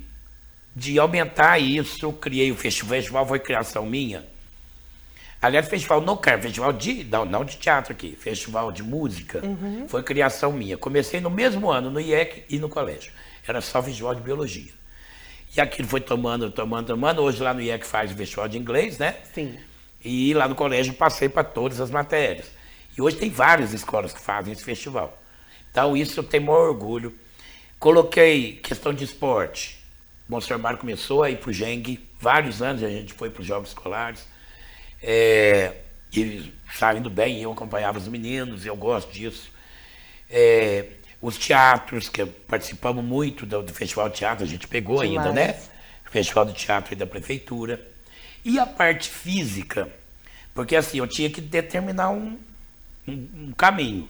de 0.78 0.98
aumentar 0.98 1.58
isso, 1.58 2.12
criei 2.12 2.52
o 2.52 2.54
festival, 2.54 2.90
o 2.90 3.00
festival 3.00 3.26
foi 3.26 3.38
criação 3.40 3.86
minha. 3.86 4.22
Aliás, 5.40 5.66
festival 5.68 6.02
no 6.02 6.16
carro, 6.18 6.42
festival 6.42 6.70
de, 6.72 7.04
não, 7.04 7.24
não 7.24 7.44
de 7.46 7.56
teatro 7.56 7.92
aqui, 7.92 8.14
festival 8.14 8.70
de 8.70 8.82
música, 8.82 9.40
Uhum. 9.44 9.86
foi 9.88 10.02
criação 10.02 10.52
minha. 10.52 10.76
Comecei 10.76 11.18
no 11.18 11.30
mesmo 11.30 11.70
ano 11.70 11.90
no 11.90 11.98
IEC 11.98 12.44
e 12.50 12.58
no 12.58 12.68
colégio. 12.68 13.10
Era 13.46 13.62
só 13.62 13.82
festival 13.82 14.14
de 14.14 14.20
biologia. 14.20 14.72
E 15.56 15.60
aquilo 15.60 15.88
foi 15.88 16.00
tomando, 16.00 16.50
tomando, 16.50 16.88
tomando. 16.88 17.22
Hoje 17.22 17.42
lá 17.42 17.54
no 17.54 17.62
IEC 17.62 17.86
faz 17.86 18.12
o 18.12 18.14
festival 18.14 18.46
de 18.46 18.58
inglês, 18.58 18.98
né? 18.98 19.16
Sim. 19.34 19.56
E 20.04 20.34
lá 20.34 20.46
no 20.46 20.54
colégio 20.54 20.92
passei 20.92 21.28
para 21.28 21.44
todas 21.44 21.80
as 21.80 21.90
matérias. 21.90 22.46
E 22.96 23.00
hoje 23.00 23.16
tem 23.16 23.30
várias 23.30 23.72
escolas 23.72 24.12
que 24.12 24.20
fazem 24.20 24.52
esse 24.52 24.62
festival. 24.64 25.18
Então 25.70 25.96
isso 25.96 26.20
eu 26.20 26.24
tenho 26.24 26.44
maior 26.44 26.68
orgulho. 26.68 27.14
Coloquei 27.78 28.54
questão 28.62 28.92
de 28.92 29.04
esporte. 29.04 29.78
O 30.28 30.32
Monsenhor 30.32 30.60
Mário 30.60 30.78
começou 30.78 31.22
a 31.22 31.30
ir 31.30 31.38
para 31.38 31.50
o 31.50 31.52
Geng, 31.52 32.00
vários 32.20 32.60
anos 32.60 32.82
a 32.82 32.88
gente 32.88 33.14
foi 33.14 33.30
para 33.30 33.40
os 33.40 33.46
Jogos 33.46 33.70
Escolares. 33.70 34.26
É, 35.02 35.74
e 36.12 36.52
saindo 36.74 37.08
bem, 37.08 37.40
eu 37.40 37.52
acompanhava 37.52 37.98
os 37.98 38.08
meninos, 38.08 38.66
eu 38.66 38.76
gosto 38.76 39.12
disso. 39.12 39.50
É, 40.28 40.86
os 41.22 41.38
teatros, 41.38 42.08
que 42.08 42.24
participamos 42.26 43.04
muito 43.04 43.46
do, 43.46 43.62
do 43.62 43.72
Festival 43.72 44.08
de 44.08 44.16
Teatro, 44.16 44.44
a 44.44 44.48
gente 44.48 44.66
pegou 44.66 45.00
ainda, 45.00 45.32
né? 45.32 45.52
Demais. 45.52 45.70
Festival 46.10 46.44
de 46.46 46.54
Teatro 46.54 46.92
e 46.92 46.96
da 46.96 47.06
Prefeitura. 47.06 47.80
E 48.44 48.58
a 48.58 48.66
parte 48.66 49.10
física, 49.10 49.88
porque 50.54 50.74
assim, 50.74 50.98
eu 50.98 51.06
tinha 51.06 51.28
que 51.28 51.40
determinar 51.40 52.10
um, 52.10 52.38
um, 53.06 53.28
um 53.34 53.52
caminho. 53.52 54.08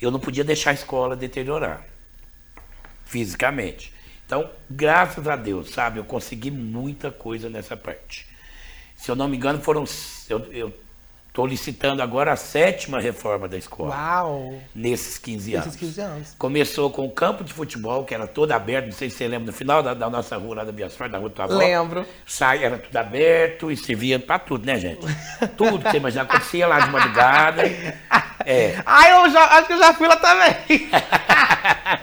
Eu 0.00 0.10
não 0.10 0.18
podia 0.18 0.44
deixar 0.44 0.70
a 0.70 0.74
escola 0.74 1.14
deteriorar 1.14 1.84
fisicamente. 3.04 3.92
Então, 4.26 4.50
graças 4.68 5.26
a 5.28 5.36
Deus, 5.36 5.70
sabe, 5.70 6.00
eu 6.00 6.04
consegui 6.04 6.50
muita 6.50 7.12
coisa 7.12 7.48
nessa 7.48 7.76
parte. 7.76 8.26
Se 8.96 9.08
eu 9.08 9.14
não 9.14 9.28
me 9.28 9.36
engano, 9.36 9.60
foram. 9.60 9.84
Eu 10.28 10.74
estou 11.28 11.46
licitando 11.46 12.02
agora 12.02 12.32
a 12.32 12.36
sétima 12.36 12.98
reforma 12.98 13.46
da 13.46 13.58
escola, 13.58 13.94
Uau! 13.94 14.58
nesses 14.74 15.18
15 15.18 15.54
anos. 15.54 15.66
Esses 15.66 15.78
15 15.78 16.00
anos. 16.00 16.34
Começou 16.38 16.90
com 16.90 17.04
o 17.04 17.10
campo 17.10 17.44
de 17.44 17.52
futebol, 17.52 18.04
que 18.04 18.14
era 18.14 18.26
todo 18.26 18.50
aberto, 18.52 18.86
não 18.86 18.92
sei 18.92 19.10
se 19.10 19.18
você 19.18 19.28
lembra, 19.28 19.46
no 19.46 19.52
final 19.52 19.82
da, 19.82 19.92
da 19.92 20.08
nossa 20.08 20.36
rua 20.38 20.56
lá 20.56 20.64
da 20.64 20.72
Biasfora, 20.72 21.10
da 21.10 21.18
rua 21.18 21.28
do 21.28 21.42
avó. 21.42 21.54
Lembro. 21.54 22.06
Sai, 22.26 22.64
era 22.64 22.78
tudo 22.78 22.96
aberto 22.96 23.70
e 23.70 23.76
servia 23.76 24.18
para 24.18 24.38
tudo, 24.38 24.64
né, 24.64 24.78
gente? 24.78 25.06
Tudo 25.58 25.78
que 25.78 25.90
você 25.90 25.98
imaginar 25.98 26.22
acontecia 26.22 26.66
lá 26.66 26.80
de 26.80 26.90
madrugada. 26.90 27.62
É. 28.44 28.80
Ai, 28.86 29.12
eu 29.12 29.30
já, 29.30 29.44
acho 29.58 29.66
que 29.66 29.72
eu 29.74 29.78
já 29.78 29.92
fui 29.92 30.08
lá 30.08 30.16
também. 30.16 30.88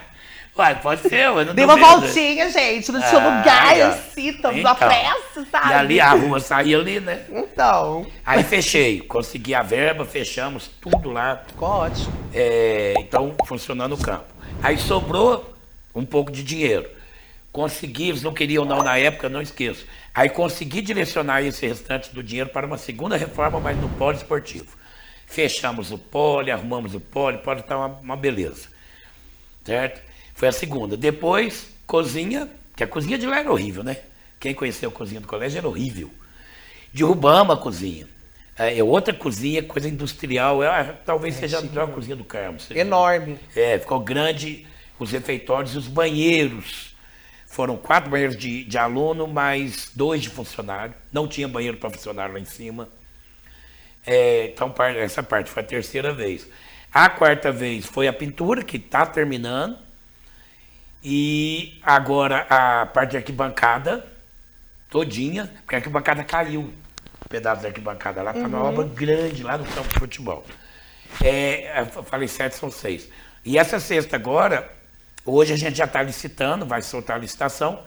Uai, 0.56 0.80
pode 0.82 1.02
ser, 1.02 1.26
eu 1.26 1.46
não 1.46 1.56
Dei 1.56 1.66
uma 1.66 1.76
voltinha, 1.76 2.48
gente, 2.52 2.92
no 2.92 3.02
seu 3.02 3.20
Ah, 3.20 3.40
lugar, 3.40 3.76
ó. 3.80 3.86
assim, 3.88 4.30
estamos 4.30 4.60
Então, 4.60 4.76
pressa, 4.76 5.48
sabe? 5.52 5.70
E 5.70 5.74
ali 5.74 6.00
a 6.00 6.12
rua 6.12 6.40
saía 6.40 6.78
ali, 6.78 7.00
né? 7.00 7.26
Então, 7.32 8.06
Aí 8.24 8.44
fechei, 8.44 9.02
consegui 9.02 9.56
a 9.56 9.64
verba, 9.64 10.06
fechamos 10.06 10.70
tudo 10.80 11.10
lá. 11.10 11.42
ficou 11.48 11.68
ótimo. 11.70 12.14
É, 12.32 12.94
então, 13.00 13.36
funcionando 13.48 13.94
o 13.94 13.98
campo. 13.98 14.26
Aí 14.62 14.78
sobrou 14.78 15.56
um 15.96 16.06
pouco 16.06 16.32
de 16.32 16.44
dinheiro. 16.44 16.88
Consegui, 17.52 18.10
eles 18.10 18.22
não 18.22 18.34
queriam 18.34 18.64
não 18.64 18.84
na 18.84 18.96
época, 18.98 19.28
não 19.30 19.42
esqueço. 19.42 19.88
Aí 20.14 20.30
consegui 20.30 20.82
direcionar 20.82 21.42
esse 21.42 21.66
restante 21.66 22.14
do 22.14 22.22
dinheiro 22.22 22.52
para 22.52 22.68
uma 22.68 22.78
segunda 22.78 23.18
reforma, 23.18 23.60
mas 23.60 23.76
no 23.80 23.90
polo 23.90 24.16
esportivo. 24.16 24.78
Fechamos 25.26 25.92
o 25.92 25.98
pole, 25.98 26.52
arrumamos 26.52 26.94
o 26.94 27.00
pole, 27.00 27.38
o 27.38 27.40
pole 27.40 27.62
está 27.62 27.76
uma, 27.76 27.88
uma 27.88 28.16
beleza. 28.16 28.68
Certo? 29.66 30.13
Foi 30.34 30.48
a 30.48 30.52
segunda. 30.52 30.98
Depois, 30.98 31.70
cozinha, 31.86 32.50
que 32.76 32.84
a 32.84 32.88
cozinha 32.88 33.18
de 33.18 33.26
lá 33.26 33.40
era 33.40 33.52
horrível, 33.52 33.84
né? 33.84 33.98
Quem 34.40 34.54
conheceu 34.54 34.90
a 34.90 34.92
cozinha 34.92 35.22
do 35.22 35.28
colégio 35.28 35.58
era 35.58 35.68
horrível. 35.68 36.12
Derrubamos 36.94 37.56
a 37.56 37.60
cozinha. 37.60 38.08
É 38.58 38.78
é 38.78 38.84
outra 38.84 39.14
cozinha, 39.14 39.64
coisa 39.64 39.88
industrial. 39.88 40.64
É, 40.64 40.84
talvez 41.06 41.36
seja 41.36 41.60
a 41.60 41.62
melhor 41.62 41.92
cozinha 41.92 42.16
do 42.16 42.24
Carmo. 42.24 42.58
Enorme. 42.72 43.40
é, 43.56 43.80
ficou 43.80 44.00
grande 44.00 44.68
os 45.00 45.12
refeitórios 45.12 45.74
e 45.74 45.78
os 45.78 45.88
banheiros. 45.88 46.94
Foram 47.48 47.78
quatro 47.78 48.10
banheiros 48.10 48.36
de, 48.36 48.64
de 48.64 48.78
aluno, 48.78 49.28
mais 49.28 49.92
dois 49.96 50.22
de 50.22 50.30
funcionário. 50.30 50.94
Não 51.12 51.28
tinha 51.28 51.48
banheiro 51.48 51.78
para 51.78 51.90
funcionário 51.90 52.34
lá 52.34 52.40
em 52.40 52.46
cima. 52.46 52.90
É, 54.06 54.48
então, 54.48 54.74
essa 54.98 55.24
parte 55.24 55.50
foi 55.50 55.64
a 55.64 55.66
terceira 55.66 56.14
vez. 56.14 56.48
A 56.92 57.10
quarta 57.10 57.52
vez 57.52 57.86
foi 57.86 58.08
a 58.08 58.14
pintura, 58.14 58.64
que 58.64 58.78
está 58.78 59.06
terminando. 59.06 59.78
E 61.04 61.80
agora 61.84 62.48
a 62.50 62.86
parte 62.86 63.12
de 63.12 63.18
arquibancada, 63.18 64.06
todinha, 64.90 65.52
porque 65.62 65.76
a 65.76 65.78
arquibancada 65.80 66.24
caiu. 66.24 66.74
pedaço 67.28 67.62
da 67.62 67.68
arquibancada 67.68 68.22
lá, 68.22 68.32
tá 68.32 68.48
uma 68.48 68.64
obra 68.64 68.86
grande 68.86 69.44
lá 69.44 69.58
no 69.58 69.66
campo 69.66 69.90
de 69.90 70.00
futebol. 70.00 70.46
É, 71.22 71.82
eu 71.96 72.04
falei 72.04 72.28
sete, 72.28 72.56
são 72.56 72.72
seis. 72.72 73.10
E 73.44 73.58
essa 73.58 73.80
sexta 73.80 74.16
agora, 74.16 74.72
hoje 75.26 75.52
a 75.52 75.58
gente 75.58 75.76
já 75.78 75.86
está 75.86 76.02
licitando, 76.02 76.66
vai 76.66 76.82
soltar 76.82 77.18
a 77.18 77.20
licitação, 77.20 77.84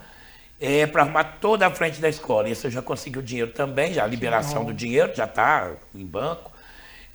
é, 0.60 0.86
para 0.86 1.02
arrumar 1.02 1.24
toda 1.40 1.66
a 1.66 1.70
frente 1.70 2.00
da 2.00 2.08
escola. 2.08 2.48
Isso 2.48 2.66
eu 2.66 2.70
já 2.70 2.82
consegui 2.82 3.18
o 3.18 3.22
dinheiro 3.22 3.50
também, 3.50 3.94
já 3.94 4.04
a 4.04 4.06
liberação 4.06 4.64
do 4.64 4.74
dinheiro, 4.74 5.14
já 5.14 5.24
está 5.24 5.72
em 5.94 6.04
banco. 6.04 6.52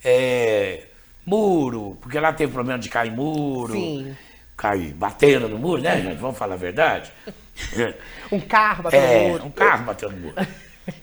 É, 0.04 0.86
muro, 1.26 1.98
porque 2.02 2.20
lá 2.20 2.34
teve 2.34 2.52
problema 2.52 2.80
de 2.80 2.90
cair 2.90 3.12
muro. 3.12 3.74
Sim. 3.74 4.16
Cair, 4.58 4.94
batendo 4.94 5.50
no 5.50 5.58
muro, 5.58 5.82
né, 5.82 6.02
gente? 6.02 6.18
Vamos 6.20 6.38
falar 6.38 6.56
a 6.56 6.58
verdade? 6.58 7.12
Um 8.32 8.40
carro 8.40 8.84
batendo 8.84 9.06
É, 9.06 9.18
no 9.24 9.30
muro. 9.30 9.46
um 9.46 9.52
carro 9.52 9.84
batendo 9.86 10.14
no 10.14 10.20
muro. 10.20 10.36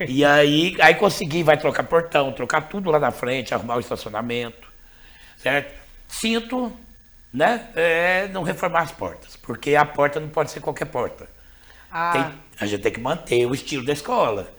E 0.07 0.25
aí, 0.25 0.77
aí 0.81 0.95
consegui, 0.95 1.43
vai 1.43 1.57
trocar 1.59 1.85
portão, 1.85 2.33
trocar 2.33 2.63
tudo 2.63 2.91
lá 2.91 2.99
na 2.99 3.11
frente, 3.13 3.55
arrumar 3.55 3.77
o 3.77 3.81
estacionamento, 3.81 4.69
certo? 5.37 5.75
Sinto, 6.09 6.73
né, 7.33 7.69
é, 7.77 8.29
não 8.29 8.43
reformar 8.43 8.81
as 8.83 8.93
portas, 8.93 9.37
porque 9.37 9.77
a 9.77 9.85
porta 9.85 10.21
não 10.21 10.29
pode 10.29 10.51
ser 10.51 10.61
qualquer 10.61 10.87
porta. 10.87 11.29
Ah, 11.91 12.13
Tem- 12.13 12.43
a 12.61 12.67
gente 12.67 12.83
tem 12.83 12.93
que 12.93 13.01
manter 13.01 13.47
o 13.47 13.55
estilo 13.55 13.85
da 13.85 13.93
escola. 13.93 14.53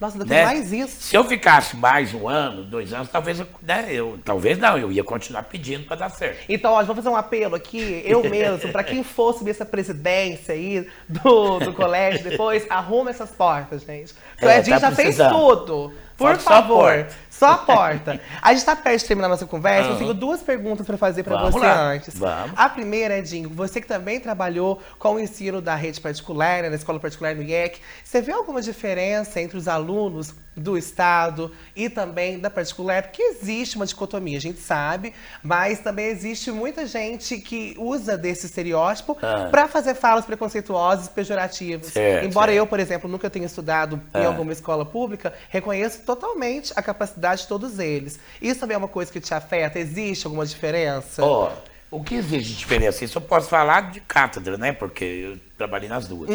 Nossa, 0.00 0.14
ainda 0.16 0.24
né? 0.24 0.36
tem 0.36 0.44
mais 0.44 0.72
isso. 0.72 1.02
Se 1.02 1.14
eu 1.14 1.22
ficasse 1.24 1.76
mais 1.76 2.14
um 2.14 2.26
ano, 2.26 2.64
dois 2.64 2.92
anos, 2.92 3.08
talvez 3.10 3.38
eu, 3.38 3.46
né, 3.62 3.86
eu 3.90 4.18
talvez 4.24 4.58
não, 4.58 4.78
eu 4.78 4.90
ia 4.90 5.04
continuar 5.04 5.42
pedindo 5.42 5.84
para 5.84 5.96
dar 5.96 6.08
certo. 6.10 6.38
Então, 6.48 6.72
ó, 6.72 6.82
vou 6.82 6.96
fazer 6.96 7.08
um 7.10 7.16
apelo 7.16 7.54
aqui, 7.54 8.02
eu 8.04 8.22
mesmo, 8.28 8.72
para 8.72 8.82
quem 8.82 9.04
for 9.04 9.34
subir 9.34 9.50
essa 9.50 9.66
presidência 9.66 10.54
aí 10.54 10.88
do, 11.08 11.58
do 11.60 11.72
colégio 11.74 12.24
depois, 12.24 12.66
arruma 12.70 13.10
essas 13.10 13.30
portas, 13.30 13.82
gente. 13.82 14.14
Porque 14.32 14.46
o 14.46 14.48
É, 14.48 14.58
Edinho 14.58 14.80
tá 14.80 14.88
já 14.90 14.96
fez 14.96 15.16
tudo. 15.16 15.92
Por 16.16 16.36
Falta 16.36 16.42
favor. 16.42 17.06
Só 17.40 17.52
a 17.52 17.58
porta. 17.58 18.20
A 18.42 18.52
gente 18.52 18.64
tá 18.66 18.76
perto 18.76 19.00
de 19.00 19.06
terminar 19.06 19.28
nossa 19.28 19.46
conversa, 19.46 19.86
eu 19.88 19.90
Aham. 19.92 19.98
tenho 19.98 20.14
duas 20.14 20.42
perguntas 20.42 20.86
para 20.86 20.98
fazer 20.98 21.22
para 21.24 21.40
você 21.50 21.58
lá, 21.58 21.80
antes. 21.92 22.18
vamos. 22.18 22.52
A 22.54 22.68
primeira, 22.68 23.18
Edinho, 23.18 23.48
você 23.48 23.80
que 23.80 23.86
também 23.88 24.20
trabalhou 24.20 24.80
com 24.98 25.14
o 25.14 25.18
ensino 25.20 25.62
da 25.62 25.74
rede 25.74 26.00
particular, 26.00 26.62
né, 26.62 26.68
na 26.68 26.76
escola 26.76 27.00
particular 27.00 27.34
no 27.34 27.42
IEC, 27.42 27.80
você 28.04 28.20
vê 28.20 28.32
alguma 28.32 28.60
diferença 28.60 29.40
entre 29.40 29.56
os 29.56 29.66
alunos 29.66 30.34
do 30.54 30.76
Estado 30.76 31.50
e 31.74 31.88
também 31.88 32.38
da 32.38 32.50
particular? 32.50 33.04
Porque 33.04 33.22
existe 33.22 33.76
uma 33.76 33.86
dicotomia, 33.86 34.36
a 34.36 34.40
gente 34.40 34.60
sabe, 34.60 35.14
mas 35.42 35.78
também 35.78 36.06
existe 36.06 36.50
muita 36.50 36.84
gente 36.86 37.38
que 37.38 37.74
usa 37.78 38.18
desse 38.18 38.44
estereótipo 38.46 39.16
Ah. 39.22 39.48
para 39.50 39.66
fazer 39.68 39.94
falas 39.94 40.26
preconceituosas 40.26 41.06
e 41.06 41.10
pejorativas. 41.10 41.86
Certo, 41.92 42.26
Embora 42.26 42.48
certo. 42.48 42.58
eu, 42.58 42.66
por 42.66 42.78
exemplo, 42.80 43.08
nunca 43.08 43.30
tenha 43.30 43.46
estudado 43.46 43.98
em 44.14 44.24
Ah. 44.24 44.26
alguma 44.26 44.52
escola 44.52 44.84
pública, 44.84 45.32
reconheço 45.48 46.00
totalmente 46.02 46.72
a 46.76 46.82
capacidade 46.82 47.29
de 47.36 47.46
todos 47.46 47.78
eles. 47.78 48.18
Isso 48.40 48.60
também 48.60 48.74
é 48.74 48.78
uma 48.78 48.88
coisa 48.88 49.12
que 49.12 49.20
te 49.20 49.32
afeta? 49.32 49.78
Existe 49.78 50.26
alguma 50.26 50.46
diferença? 50.46 51.24
Ó, 51.24 51.52
o 51.90 52.02
que 52.02 52.14
existe 52.14 52.50
de 52.52 52.58
diferença? 52.58 53.04
Isso 53.04 53.18
eu 53.18 53.22
posso 53.22 53.48
falar 53.48 53.90
de 53.90 54.00
cátedra, 54.00 54.56
né? 54.56 54.72
Porque 54.72 55.04
eu 55.04 55.38
trabalhei 55.56 55.88
nas 55.88 56.06
duas. 56.06 56.30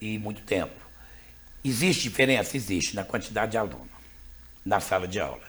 E 0.00 0.18
muito 0.18 0.42
tempo. 0.42 0.74
Existe 1.64 2.02
diferença? 2.02 2.56
Existe, 2.56 2.96
na 2.96 3.04
quantidade 3.04 3.52
de 3.52 3.58
aluno 3.58 3.92
na 4.64 4.80
sala 4.80 5.06
de 5.08 5.20
aula. 5.20 5.42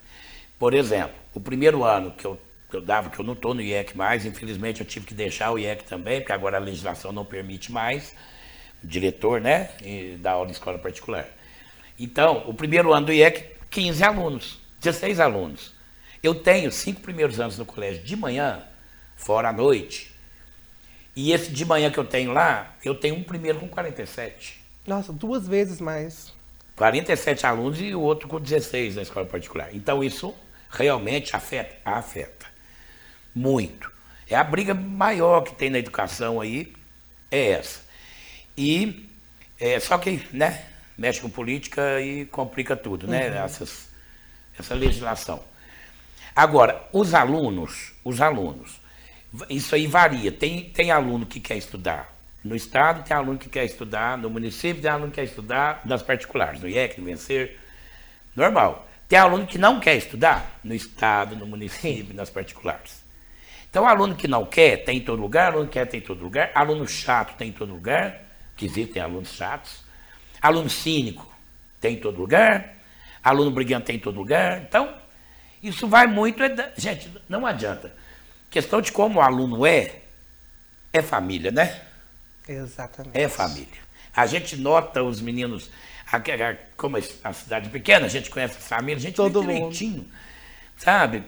Por 0.57 0.73
exemplo, 0.73 1.15
o 1.33 1.39
primeiro 1.39 1.83
ano 1.83 2.11
que 2.11 2.25
eu, 2.25 2.39
que 2.69 2.75
eu 2.75 2.81
dava, 2.81 3.09
que 3.09 3.19
eu 3.19 3.25
não 3.25 3.33
estou 3.33 3.53
no 3.53 3.61
IEC 3.61 3.95
mais, 3.95 4.25
infelizmente 4.25 4.81
eu 4.81 4.87
tive 4.87 5.05
que 5.05 5.13
deixar 5.13 5.51
o 5.51 5.59
IEC 5.59 5.83
também, 5.83 6.19
porque 6.19 6.31
agora 6.31 6.57
a 6.57 6.59
legislação 6.59 7.11
não 7.11 7.25
permite 7.25 7.71
mais, 7.71 8.13
o 8.83 8.87
diretor, 8.87 9.39
né, 9.39 9.69
e 9.81 10.17
da 10.19 10.31
aula 10.31 10.49
em 10.49 10.51
escola 10.51 10.77
particular. 10.79 11.27
Então, 11.99 12.43
o 12.47 12.53
primeiro 12.53 12.91
ano 12.91 13.07
do 13.07 13.13
IEC, 13.13 13.55
15 13.69 14.03
alunos, 14.03 14.59
16 14.83 15.19
alunos. 15.21 15.73
Eu 16.21 16.35
tenho 16.35 16.71
cinco 16.71 16.99
primeiros 17.01 17.39
anos 17.39 17.57
no 17.57 17.65
colégio 17.65 18.03
de 18.03 18.15
manhã, 18.15 18.61
fora 19.15 19.49
à 19.49 19.53
noite. 19.53 20.13
E 21.15 21.31
esse 21.31 21.51
de 21.51 21.63
manhã 21.63 21.89
que 21.89 21.97
eu 21.97 22.05
tenho 22.05 22.33
lá, 22.33 22.75
eu 22.83 22.93
tenho 22.93 23.15
um 23.15 23.23
primeiro 23.23 23.59
com 23.59 23.67
47. 23.67 24.61
Nossa, 24.85 25.13
duas 25.13 25.47
vezes 25.47 25.79
mais. 25.79 26.33
47 26.75 27.45
alunos 27.45 27.79
e 27.79 27.95
o 27.95 28.01
outro 28.01 28.27
com 28.27 28.39
16 28.39 28.95
na 28.95 29.03
escola 29.03 29.25
particular. 29.25 29.73
Então 29.73 30.03
isso 30.03 30.35
realmente 30.69 31.35
afeta, 31.35 31.75
afeta 31.85 32.47
muito. 33.33 33.91
É 34.29 34.35
a 34.35 34.43
briga 34.43 34.73
maior 34.73 35.41
que 35.41 35.55
tem 35.55 35.69
na 35.69 35.79
educação 35.79 36.41
aí, 36.41 36.73
é 37.31 37.51
essa. 37.51 37.81
E 38.57 39.09
é, 39.59 39.79
só 39.79 39.97
que, 39.97 40.27
né, 40.33 40.65
mexe 40.97 41.21
com 41.21 41.29
política 41.29 42.01
e 42.01 42.25
complica 42.25 42.75
tudo, 42.75 43.07
né, 43.07 43.27
essas, 43.37 43.87
essa 44.57 44.73
legislação. 44.73 45.43
Agora, 46.35 46.87
os 46.91 47.13
alunos, 47.13 47.93
os 48.03 48.19
alunos, 48.19 48.79
isso 49.49 49.75
aí 49.75 49.87
varia. 49.87 50.31
Tem, 50.31 50.69
tem 50.69 50.91
aluno 50.91 51.25
que 51.25 51.39
quer 51.39 51.57
estudar 51.57 52.13
no 52.43 52.55
Estado, 52.55 53.03
tem 53.03 53.15
aluno 53.15 53.37
que 53.37 53.49
quer 53.49 53.65
estudar 53.65 54.17
no 54.17 54.29
município, 54.29 54.81
tem 54.81 54.91
aluno 54.91 55.09
que 55.09 55.15
quer 55.15 55.23
estudar 55.23 55.81
nas 55.85 56.01
particulares, 56.01 56.61
no 56.61 56.67
IEC, 56.67 56.99
no 56.99 57.05
Vencer. 57.05 57.59
Normal. 58.35 58.87
Tem 59.07 59.19
aluno 59.19 59.45
que 59.45 59.57
não 59.57 59.79
quer 59.79 59.95
estudar 59.95 60.59
no 60.63 60.73
Estado, 60.73 61.35
no 61.35 61.45
município, 61.45 62.15
nas 62.15 62.29
particulares. 62.29 63.03
Então, 63.69 63.87
aluno 63.87 64.15
que 64.15 64.27
não 64.27 64.45
quer, 64.45 64.83
tem 64.83 64.97
em 64.97 65.01
todo 65.01 65.19
lugar, 65.19 65.51
aluno 65.51 65.67
que 65.67 65.73
quer, 65.73 65.87
tem 65.87 65.99
em 65.99 66.03
todo 66.03 66.23
lugar, 66.23 66.51
aluno 66.53 66.87
chato 66.87 67.35
tem 67.37 67.49
em 67.49 67.51
todo 67.51 67.71
lugar, 67.71 68.21
que 68.55 68.65
existem 68.65 69.01
alunos 69.01 69.29
chatos, 69.29 69.83
aluno 70.41 70.69
cínico 70.69 71.31
tem 71.81 71.95
em 71.95 71.99
todo 71.99 72.19
lugar, 72.19 72.75
aluno 73.23 73.51
brigante 73.51 73.85
tem 73.85 73.95
em 73.95 73.99
todo 73.99 74.17
lugar. 74.17 74.61
Então, 74.61 74.93
isso 75.61 75.87
vai 75.87 76.07
muito. 76.07 76.41
é 76.43 76.49
da- 76.49 76.71
Gente, 76.77 77.09
não 77.29 77.45
adianta. 77.45 77.93
Questão 78.49 78.81
de 78.81 78.91
como 78.91 79.19
o 79.19 79.21
aluno 79.21 79.65
é, 79.65 80.01
é 80.91 81.01
família, 81.01 81.51
né? 81.51 81.81
Exatamente. 82.47 83.17
É 83.17 83.27
família. 83.27 83.81
A 84.15 84.25
gente 84.27 84.55
nota 84.57 85.01
os 85.01 85.19
meninos, 85.21 85.69
a- 86.11 86.17
a- 86.17 86.55
como 86.77 86.97
a 86.97 87.33
cidade 87.33 87.67
é 87.67 87.71
pequena, 87.71 88.05
a 88.05 88.09
gente 88.09 88.29
conhece 88.29 88.57
a 88.57 88.61
família, 88.61 88.97
a 88.97 89.01
gente 89.01 89.15
Todo 89.15 89.41
vê 89.41 89.53
mundo. 89.53 89.71
direitinho. 89.73 90.05
Sabe? 90.77 91.23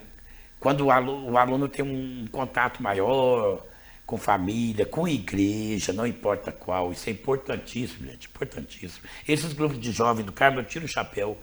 Quando 0.59 0.85
o 0.85 0.91
aluno, 0.91 1.31
o 1.31 1.37
aluno 1.37 1.67
tem 1.67 1.83
um 1.85 2.27
contato 2.31 2.81
maior 2.83 3.63
com 4.05 4.17
família, 4.17 4.85
com 4.85 5.07
igreja, 5.07 5.91
não 5.93 6.05
importa 6.05 6.51
qual, 6.51 6.91
isso 6.91 7.09
é 7.09 7.13
importantíssimo, 7.13 8.05
gente, 8.07 8.27
importantíssimo. 8.27 9.03
Esses 9.27 9.53
grupos 9.53 9.79
de 9.79 9.91
jovens 9.91 10.25
do 10.25 10.31
Carmo, 10.31 10.59
eu 10.59 10.63
tiro 10.63 10.85
o 10.85 10.87
chapéu. 10.87 11.37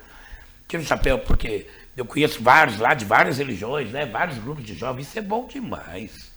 Tiro 0.72 0.82
o 0.82 0.86
chapéu 0.86 1.18
porque 1.18 1.66
eu 1.94 2.06
conheço 2.06 2.42
vários 2.42 2.78
lá, 2.78 2.94
de 2.94 3.04
várias 3.04 3.36
religiões, 3.36 3.90
né? 3.90 4.06
Vários 4.06 4.38
grupos 4.38 4.64
de 4.64 4.74
jovens, 4.74 5.06
isso 5.06 5.18
é 5.18 5.22
bom 5.22 5.46
demais. 5.46 6.32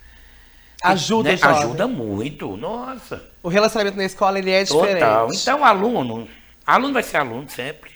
Ajuda 0.83 1.31
né? 1.31 1.37
jovem. 1.37 1.57
Ajuda 1.57 1.87
muito, 1.87 2.57
nossa. 2.57 3.23
O 3.41 3.47
relacionamento 3.47 3.95
na 3.95 4.03
escola 4.03 4.37
ele 4.37 4.51
é 4.51 4.65
diferente. 4.65 4.99
Total. 4.99 5.29
Então, 5.33 5.63
aluno, 5.63 6.27
aluno 6.67 6.93
vai 6.93 7.01
ser 7.01 7.15
aluno 7.15 7.49
sempre, 7.49 7.91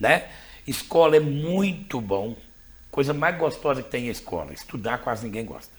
né? 0.00 0.28
Escola 0.66 1.16
é 1.16 1.20
muito 1.20 2.00
bom. 2.00 2.34
Coisa 2.90 3.12
mais 3.12 3.36
gostosa 3.36 3.82
que 3.82 3.90
tem 3.90 4.08
a 4.08 4.12
escola. 4.12 4.54
Estudar 4.54 4.96
quase 4.96 5.26
ninguém 5.26 5.44
gosta. 5.44 5.77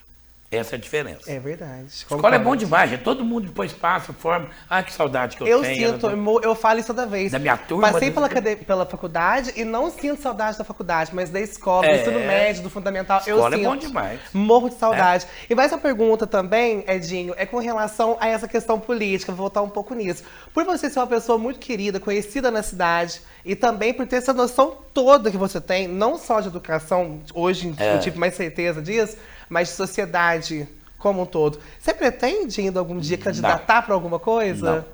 Essa 0.51 0.73
é 0.75 0.77
a 0.77 0.79
diferença. 0.81 1.31
É 1.31 1.39
verdade. 1.39 1.85
Escola 1.89 2.35
é 2.35 2.39
bom 2.39 2.55
demais, 2.55 2.89
gente. 2.89 3.03
todo 3.03 3.23
mundo 3.23 3.45
depois 3.49 3.71
passa, 3.71 4.11
forma. 4.11 4.49
Ah, 4.67 4.81
que 4.81 4.91
saudade 4.91 5.37
que 5.37 5.43
eu, 5.43 5.47
Eu 5.47 5.61
tenho. 5.61 5.91
sinto, 5.93 6.07
eu, 6.07 6.41
eu 6.41 6.55
falo 6.55 6.79
isso 6.79 6.87
toda 6.87 7.05
vez. 7.05 7.31
Da 7.31 7.37
minha 7.37 7.55
turma, 7.55 7.91
Passei 7.91 8.09
do- 8.09 8.15
pela, 8.15 8.27
cade- 8.27 8.55
pela 8.55 8.83
faculdade 8.83 9.53
e 9.55 9.63
não 9.63 9.91
sinto 9.91 10.19
saudade 10.19 10.57
da 10.57 10.63
faculdade, 10.63 11.11
mas 11.13 11.29
da 11.29 11.39
escola, 11.39 11.85
do 11.85 11.93
É. 11.93 12.01
ensino 12.01 12.19
médio, 12.21 12.63
do 12.63 12.69
fundamental, 12.71 13.21
eu 13.27 13.35
Escola 13.35 13.53
é 13.53 13.57
sinto. 13.59 13.69
bom 13.69 13.75
demais. 13.75 14.19
Morro 14.33 14.69
de 14.69 14.75
saudade. 14.77 15.27
E 15.47 15.53
mais 15.53 15.71
uma 15.71 15.77
pergunta 15.77 16.25
também, 16.25 16.83
Edinho, 16.87 17.35
é 17.37 17.45
com 17.45 17.59
relação 17.59 18.17
a 18.19 18.27
essa 18.27 18.47
questão 18.47 18.79
política, 18.79 19.31
vou 19.31 19.43
voltar 19.43 19.61
um 19.61 19.69
pouco 19.69 19.93
nisso. 19.93 20.23
Por 20.51 20.63
você 20.65 20.89
ser 20.89 20.97
uma 20.97 21.05
pessoa 21.07 21.37
muito 21.37 21.59
querida, 21.59 21.99
conhecida 21.99 22.49
na 22.49 22.63
cidade, 22.63 23.21
e 23.45 23.55
também 23.55 23.93
por 23.93 24.07
ter 24.07 24.15
essa 24.15 24.33
noção 24.33 24.77
toda 24.95 25.29
que 25.29 25.37
você 25.37 25.61
tem, 25.61 25.87
não 25.87 26.17
só 26.17 26.41
de 26.41 26.47
educação, 26.47 27.19
hoje 27.35 27.71
É. 27.77 27.93
eu 27.93 27.99
tive 27.99 28.17
mais 28.17 28.33
certeza 28.33 28.81
disso, 28.81 29.15
mas 29.49 29.69
de 29.69 29.73
sociedade 29.75 30.67
como 30.97 31.23
um 31.23 31.25
todo. 31.25 31.59
Você 31.79 31.93
pretende 31.93 32.61
ainda 32.61 32.79
algum 32.79 32.99
dia 32.99 33.17
candidatar 33.17 33.81
para 33.81 33.93
alguma 33.93 34.19
coisa? 34.19 34.75
Não. 34.75 34.85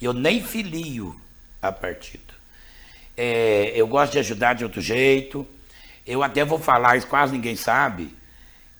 Eu 0.00 0.12
nem 0.12 0.42
filio 0.42 1.14
a 1.60 1.70
partido. 1.70 2.34
É, 3.16 3.72
eu 3.74 3.86
gosto 3.86 4.12
de 4.12 4.18
ajudar 4.18 4.54
de 4.54 4.64
outro 4.64 4.80
jeito. 4.80 5.46
Eu 6.06 6.22
até 6.22 6.44
vou 6.44 6.58
falar, 6.58 6.96
isso 6.96 7.06
quase 7.06 7.32
ninguém 7.32 7.54
sabe. 7.54 8.16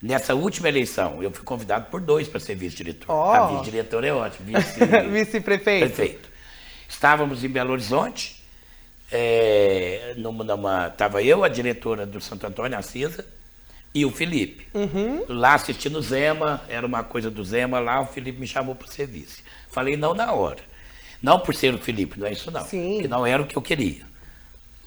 Nessa 0.03 0.35
última 0.35 0.69
eleição, 0.69 1.23
eu 1.23 1.31
fui 1.31 1.45
convidado 1.45 1.91
por 1.91 2.01
dois 2.01 2.27
para 2.27 2.41
ser 2.41 2.55
vice-diretor. 2.55 3.05
Ó. 3.11 3.35
A 3.35 3.47
vice-diretora 3.49 4.07
é 4.07 4.13
ótima. 4.15 4.59
Vice, 4.59 4.81
Vice-prefeito. 5.13 5.95
Prefeito. 5.95 6.31
Estávamos 6.89 7.45
em 7.45 7.49
Belo 7.49 7.73
Horizonte. 7.73 8.43
É, 9.13 10.15
numa, 10.17 10.43
numa, 10.43 10.89
tava 10.89 11.23
eu, 11.23 11.45
a 11.45 11.49
diretora 11.49 12.07
do 12.07 12.21
Santo 12.21 12.47
Antônio, 12.47 12.79
a 12.79 12.83
Cisa, 12.83 13.27
e 13.95 14.05
o 14.05 14.11
Felipe. 14.11 14.67
Uhum. 14.75 15.25
Lá 15.29 15.55
assistindo 15.55 15.99
o 15.99 16.03
Zema, 16.03 16.63
era 16.69 16.87
uma 16.87 17.03
coisa 17.03 17.31
do 17.31 17.45
Zema 17.45 17.81
lá, 17.81 18.01
o 18.01 18.07
Felipe 18.07 18.41
me 18.41 18.47
chamou 18.47 18.75
para 18.75 18.89
ser 18.89 19.07
vice. 19.07 19.43
Falei 19.69 19.97
não 19.97 20.15
na 20.15 20.33
hora. 20.33 20.63
Não 21.23 21.39
por 21.39 21.55
ser 21.55 21.75
o 21.75 21.79
Felipe, 21.79 22.19
não 22.19 22.27
é 22.27 22.33
isso 22.33 22.51
não. 22.51 22.65
Sim. 22.65 23.01
Que 23.03 23.09
não 23.09 23.27
era 23.27 23.43
o 23.43 23.47
que 23.47 23.57
eu 23.57 23.63
queria. 23.63 24.09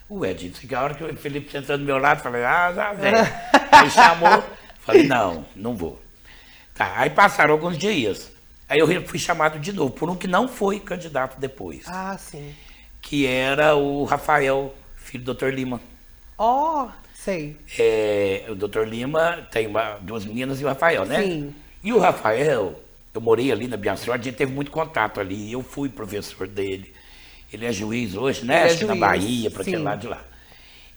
O 0.10 0.26
Edinho, 0.26 0.52
disse 0.52 0.68
que 0.68 0.76
a 0.76 0.82
hora 0.82 0.94
que 0.94 1.04
o 1.04 1.16
Felipe 1.18 1.52
sentou 1.52 1.78
do 1.78 1.84
meu 1.84 1.98
lado, 1.98 2.22
falei, 2.22 2.44
ah, 2.44 2.72
já 2.74 2.94
vem. 2.94 3.14
Aí 3.72 3.90
chamou, 3.90 4.44
falei, 4.80 5.08
não, 5.08 5.46
não 5.56 5.76
vou. 5.76 6.02
Tá, 6.76 6.94
aí 6.98 7.10
passaram 7.10 7.54
alguns 7.54 7.78
dias. 7.78 8.32
Aí 8.68 8.80
eu 8.80 8.88
fui 9.06 9.20
chamado 9.20 9.60
de 9.60 9.72
novo, 9.72 9.92
por 9.92 10.10
um 10.10 10.16
que 10.16 10.28
não 10.28 10.48
foi 10.48 10.80
candidato 10.80 11.40
depois. 11.40 11.84
Ah, 11.88 12.18
sim. 12.18 12.54
Que 13.02 13.28
era 13.28 13.76
o 13.76 14.04
Rafael, 14.06 14.74
filho 14.96 15.24
do 15.24 15.34
Dr. 15.34 15.50
Lima. 15.50 15.80
Ó, 16.38 16.86
oh, 16.86 16.92
sei. 17.24 17.56
É, 17.78 18.46
o 18.50 18.56
Dr. 18.56 18.84
Lima 18.84 19.48
tem 19.52 19.68
uma, 19.68 19.98
duas 20.02 20.26
meninas 20.26 20.60
e 20.60 20.66
o 20.66 20.68
Rafael, 20.68 21.06
né? 21.06 21.24
Sim. 21.24 21.56
E 21.84 21.92
o 21.94 22.00
Rafael, 22.00 22.80
eu 23.14 23.22
morei 23.22 23.52
ali 23.52 23.68
na 23.68 23.78
Biançor, 23.78 24.14
a 24.14 24.18
gente 24.18 24.36
teve 24.36 24.52
muito 24.52 24.72
contato 24.72 25.20
ali. 25.20 25.52
Eu 25.52 25.62
fui 25.62 25.90
professor 25.90 26.48
dele. 26.48 26.94
Ele 27.52 27.66
é 27.66 27.72
juiz 27.72 28.16
hoje, 28.16 28.46
né? 28.46 28.62
Ele 28.62 28.64
é 28.64 28.72
Acho 28.72 28.78
que 28.80 28.86
na 28.86 28.96
Bahia, 28.96 29.52
para 29.52 29.62
aquele 29.62 29.78
lado 29.78 30.02
de 30.02 30.08
lá. 30.08 30.22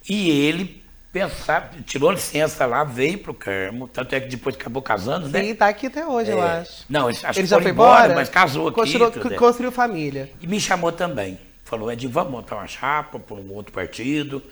E 0.08 0.30
ele 0.30 0.82
pensava, 1.12 1.70
tirou 1.86 2.10
licença 2.12 2.66
lá, 2.66 2.84
veio 2.84 3.18
pro 3.18 3.32
Carmo, 3.32 3.88
tanto 3.88 4.14
é 4.14 4.20
que 4.20 4.28
depois 4.28 4.54
acabou 4.54 4.82
casando, 4.82 5.28
né? 5.28 5.42
Sim, 5.42 5.54
tá 5.54 5.68
aqui 5.68 5.86
até 5.86 6.06
hoje, 6.06 6.30
eu 6.30 6.42
É, 6.42 6.60
acho. 6.60 6.84
Não, 6.88 7.08
acho 7.08 7.24
Ele 7.26 7.34
que 7.34 7.46
já 7.46 7.60
foi 7.60 7.70
embora, 7.70 8.04
embora? 8.04 8.14
mas 8.14 8.28
casou 8.28 8.68
aqui. 8.68 8.74
Construiu, 8.74 9.10
tudo, 9.10 9.34
construiu 9.34 9.72
família. 9.72 10.30
E 10.40 10.46
me 10.46 10.60
chamou 10.60 10.92
também. 10.92 11.38
Falou, 11.64 11.90
Ed, 11.90 12.06
vamos 12.06 12.30
montar 12.30 12.56
uma 12.56 12.66
chapa 12.66 13.18
por 13.18 13.38
um 13.38 13.52
outro 13.52 13.72
partido. 13.72 14.42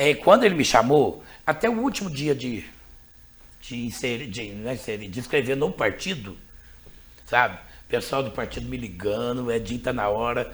É, 0.00 0.14
quando 0.14 0.44
ele 0.44 0.54
me 0.54 0.64
chamou, 0.64 1.22
até 1.46 1.68
o 1.68 1.78
último 1.78 2.08
dia 2.08 2.34
de, 2.34 2.64
de, 3.60 3.84
inserir, 3.84 4.28
de, 4.28 4.50
não 4.52 4.70
é 4.70 4.72
inserir, 4.72 5.08
de 5.08 5.20
inscrever 5.20 5.54
no 5.54 5.70
partido, 5.70 6.38
sabe? 7.26 7.58
O 7.84 7.90
pessoal 7.90 8.22
do 8.22 8.30
partido 8.30 8.66
me 8.66 8.78
ligando, 8.78 9.44
o 9.44 9.52
Edinho 9.52 9.78
tá 9.78 9.92
na 9.92 10.08
hora, 10.08 10.50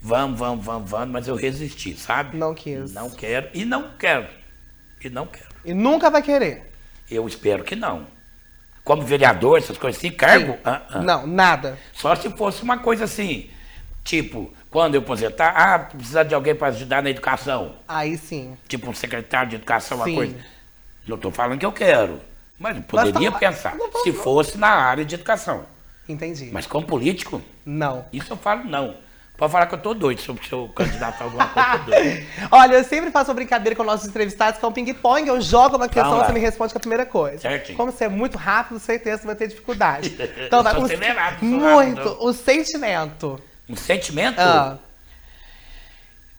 vamos, 0.00 0.38
vamos, 0.38 0.64
vamos, 0.64 0.90
vamos, 0.90 1.10
mas 1.10 1.28
eu 1.28 1.36
resisti, 1.36 1.94
sabe? 1.94 2.38
Não 2.38 2.54
quis. 2.54 2.94
Não 2.94 3.10
quero, 3.10 3.50
e 3.52 3.66
não 3.66 3.90
quero, 3.98 4.28
e 5.04 5.10
não 5.10 5.26
quero. 5.26 5.50
E 5.62 5.74
nunca 5.74 6.08
vai 6.08 6.22
querer. 6.22 6.72
Eu 7.10 7.28
espero 7.28 7.64
que 7.64 7.76
não. 7.76 8.06
Como 8.82 9.02
vereador, 9.02 9.58
essas 9.58 9.76
coisas 9.76 9.98
assim, 9.98 10.10
cargo? 10.10 10.56
Ah, 10.64 10.80
ah. 10.88 11.02
Não, 11.02 11.26
nada. 11.26 11.78
Só 11.92 12.14
se 12.14 12.30
fosse 12.30 12.62
uma 12.62 12.78
coisa 12.78 13.04
assim, 13.04 13.50
tipo, 14.06 14.50
quando 14.70 14.94
eu 14.94 15.00
aposentar, 15.00 15.48
ah, 15.56 15.78
precisa 15.80 16.24
de 16.24 16.34
alguém 16.34 16.54
para 16.54 16.68
ajudar 16.68 17.02
na 17.02 17.10
educação. 17.10 17.74
Aí 17.88 18.16
sim. 18.16 18.56
Tipo 18.68 18.88
um 18.88 18.94
secretário 18.94 19.50
de 19.50 19.56
educação, 19.56 19.98
uma 19.98 20.06
Sim. 20.06 20.14
coisa. 20.14 20.36
Não 21.06 21.16
estou 21.16 21.30
falando 21.32 21.58
que 21.58 21.66
eu 21.66 21.72
quero, 21.72 22.20
mas 22.58 22.78
poderia 22.86 23.30
tá- 23.32 23.38
pensar, 23.38 23.74
não, 23.76 23.90
não, 23.90 24.02
se 24.02 24.12
fosse 24.12 24.56
na 24.56 24.68
área 24.68 25.04
de 25.04 25.14
educação. 25.16 25.64
Entendi. 26.08 26.50
Mas 26.52 26.66
como 26.66 26.86
político, 26.86 27.42
Não. 27.64 28.04
isso 28.12 28.32
eu 28.32 28.36
falo 28.36 28.64
não. 28.64 28.94
Pode 29.36 29.52
falar 29.52 29.66
que 29.66 29.74
eu 29.74 29.78
tô 29.78 29.92
doido 29.92 30.18
sobre 30.22 30.46
se 30.46 30.52
eu 30.52 30.66
candidato 30.74 31.20
a 31.20 31.24
alguma 31.24 31.46
coisa. 31.48 32.24
Olha, 32.50 32.76
eu 32.76 32.84
sempre 32.84 33.10
faço 33.10 33.28
uma 33.30 33.34
brincadeira 33.34 33.76
com 33.76 33.84
nossos 33.84 34.08
entrevistados, 34.08 34.58
que 34.58 34.64
é 34.64 34.68
um 34.68 34.72
ping-pong. 34.72 35.28
Eu 35.28 35.38
jogo 35.42 35.76
uma 35.76 35.88
questão, 35.90 36.24
você 36.24 36.32
me 36.32 36.40
responde 36.40 36.72
com 36.72 36.78
a 36.78 36.80
primeira 36.80 37.04
coisa. 37.04 37.40
Certinho. 37.40 37.76
Como 37.76 37.92
você 37.92 38.04
é 38.04 38.08
muito 38.08 38.38
rápido, 38.38 38.80
certeza 38.80 39.18
você 39.20 39.26
vai 39.26 39.36
ter 39.36 39.48
dificuldade. 39.48 40.16
Então, 40.46 40.62
vai. 40.62 40.74
o- 40.74 40.80
muito. 41.44 41.98
rápido. 41.98 42.16
O 42.20 42.32
sentimento. 42.32 43.38
Um 43.68 43.74
sentimento 43.76 44.38
Ah, 44.38 44.78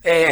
é 0.03 0.29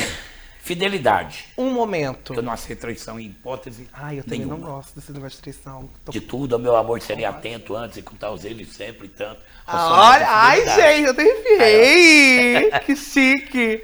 fidelidade. 0.61 1.45
um 1.57 1.69
momento. 1.71 2.33
Eu 2.33 2.41
não 2.41 2.51
aceito 2.53 2.79
traição 2.79 3.19
em 3.19 3.27
hipótese 3.27 3.87
Ai, 3.93 4.19
eu 4.19 4.23
também 4.23 4.39
nenhuma. 4.39 4.57
não 4.57 4.65
gosto 4.75 4.95
desse 4.95 5.11
negócio 5.11 5.35
de 5.37 5.41
traição. 5.43 5.89
Tô- 6.03 6.11
De 6.11 6.21
tudo, 6.21 6.57
meu 6.57 6.75
amor, 6.75 7.01
seria 7.01 7.29
atento 7.29 7.75
antes 7.75 7.97
e 7.97 8.01
contar 8.01 8.31
os 8.31 8.45
eles 8.45 8.69
sempre 8.73 9.07
e 9.07 9.09
tanto. 9.09 9.39
Ah, 9.67 10.11
olha, 10.11 10.27
ai, 10.29 10.65
gente, 10.75 11.07
eu 11.07 11.13
te 11.15 11.21
enfiei. 11.23 12.71
que 12.85 12.95
chique. 12.95 13.81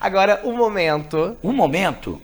Agora, 0.00 0.40
um 0.44 0.56
momento. 0.56 1.36
Um 1.42 1.52
momento, 1.52 2.20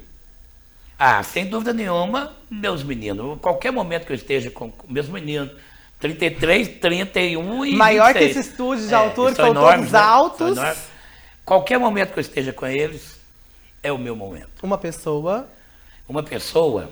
ah, 0.99 1.23
sem 1.23 1.47
dúvida 1.47 1.73
nenhuma, 1.73 2.33
meus 2.51 2.83
meninos. 2.83 3.39
Qualquer 3.41 3.73
momento 3.73 4.07
que 4.07 4.13
eu 4.13 4.17
esteja 4.17 4.51
com 4.51 4.71
meus 4.89 5.09
meninos, 5.09 5.51
33, 5.99 6.69
31 6.81 7.65
e 7.67 7.75
Maior 7.75 8.13
que 8.13 8.21
26. 8.21 8.37
esse 8.37 8.51
estúdio 8.51 8.87
de 8.87 8.95
É, 8.95 8.97
altura, 8.97 9.31
que 9.31 9.37
são 9.37 9.49
enormes, 9.49 9.91
todos 9.91 9.93
né? 9.93 10.69
Altos. 10.69 10.79
Qualquer 11.45 11.79
momento 11.79 12.13
que 12.13 12.19
eu 12.19 12.23
esteja 12.23 12.53
com 12.53 12.67
eles, 12.67 13.19
é 13.83 13.91
o 13.91 13.99
meu 13.99 14.15
momento. 14.15 14.49
Uma 14.63 14.79
pessoa. 14.79 15.49
Uma 16.09 16.23
pessoa. 16.23 16.91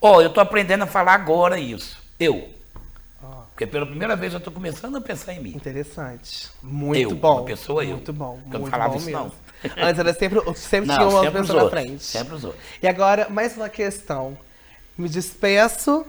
Ó, 0.00 0.20
eu 0.20 0.30
tô 0.30 0.40
aprendendo 0.40 0.84
a 0.84 0.86
falar 0.86 1.14
agora 1.14 1.58
isso. 1.58 1.98
Eu. 2.18 2.48
Ó. 3.22 3.42
Porque 3.50 3.66
pela 3.66 3.84
primeira 3.86 4.14
vez 4.16 4.32
eu 4.32 4.40
tô 4.40 4.50
começando 4.50 4.96
a 4.96 5.00
pensar 5.00 5.32
em 5.34 5.40
mim. 5.40 5.50
Interessante. 5.50 6.48
Muito 6.62 7.00
Eu, 7.00 7.16
bom. 7.16 7.38
uma 7.38 7.44
pessoa 7.44 7.84
eu. 7.84 7.90
Muito 7.96 8.12
bom. 8.12 8.40
Eu 8.52 8.58
não 8.60 8.66
falava 8.66 8.90
bom 8.92 8.96
isso, 8.98 9.06
mesmo. 9.06 9.20
não. 9.20 9.32
Antes 9.84 9.98
era 9.98 10.14
sempre, 10.14 10.54
sempre 10.54 10.86
Não, 10.88 10.96
tinha 10.96 11.08
uma 11.08 11.22
sempre 11.24 11.40
pessoa 11.40 11.64
na 11.64 11.70
frente. 11.70 12.04
sempre 12.04 12.34
os 12.34 12.44
outros. 12.44 12.62
E 12.80 12.86
agora, 12.86 13.28
mais 13.28 13.56
uma 13.56 13.68
questão. 13.68 14.38
Me 14.98 15.08
despeço 15.08 16.04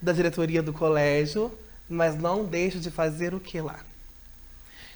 da 0.00 0.12
diretoria 0.12 0.62
do 0.62 0.72
colégio, 0.72 1.52
mas 1.88 2.16
não 2.16 2.44
deixo 2.44 2.78
de 2.78 2.90
fazer 2.90 3.34
o 3.34 3.40
que 3.40 3.60
lá? 3.60 3.80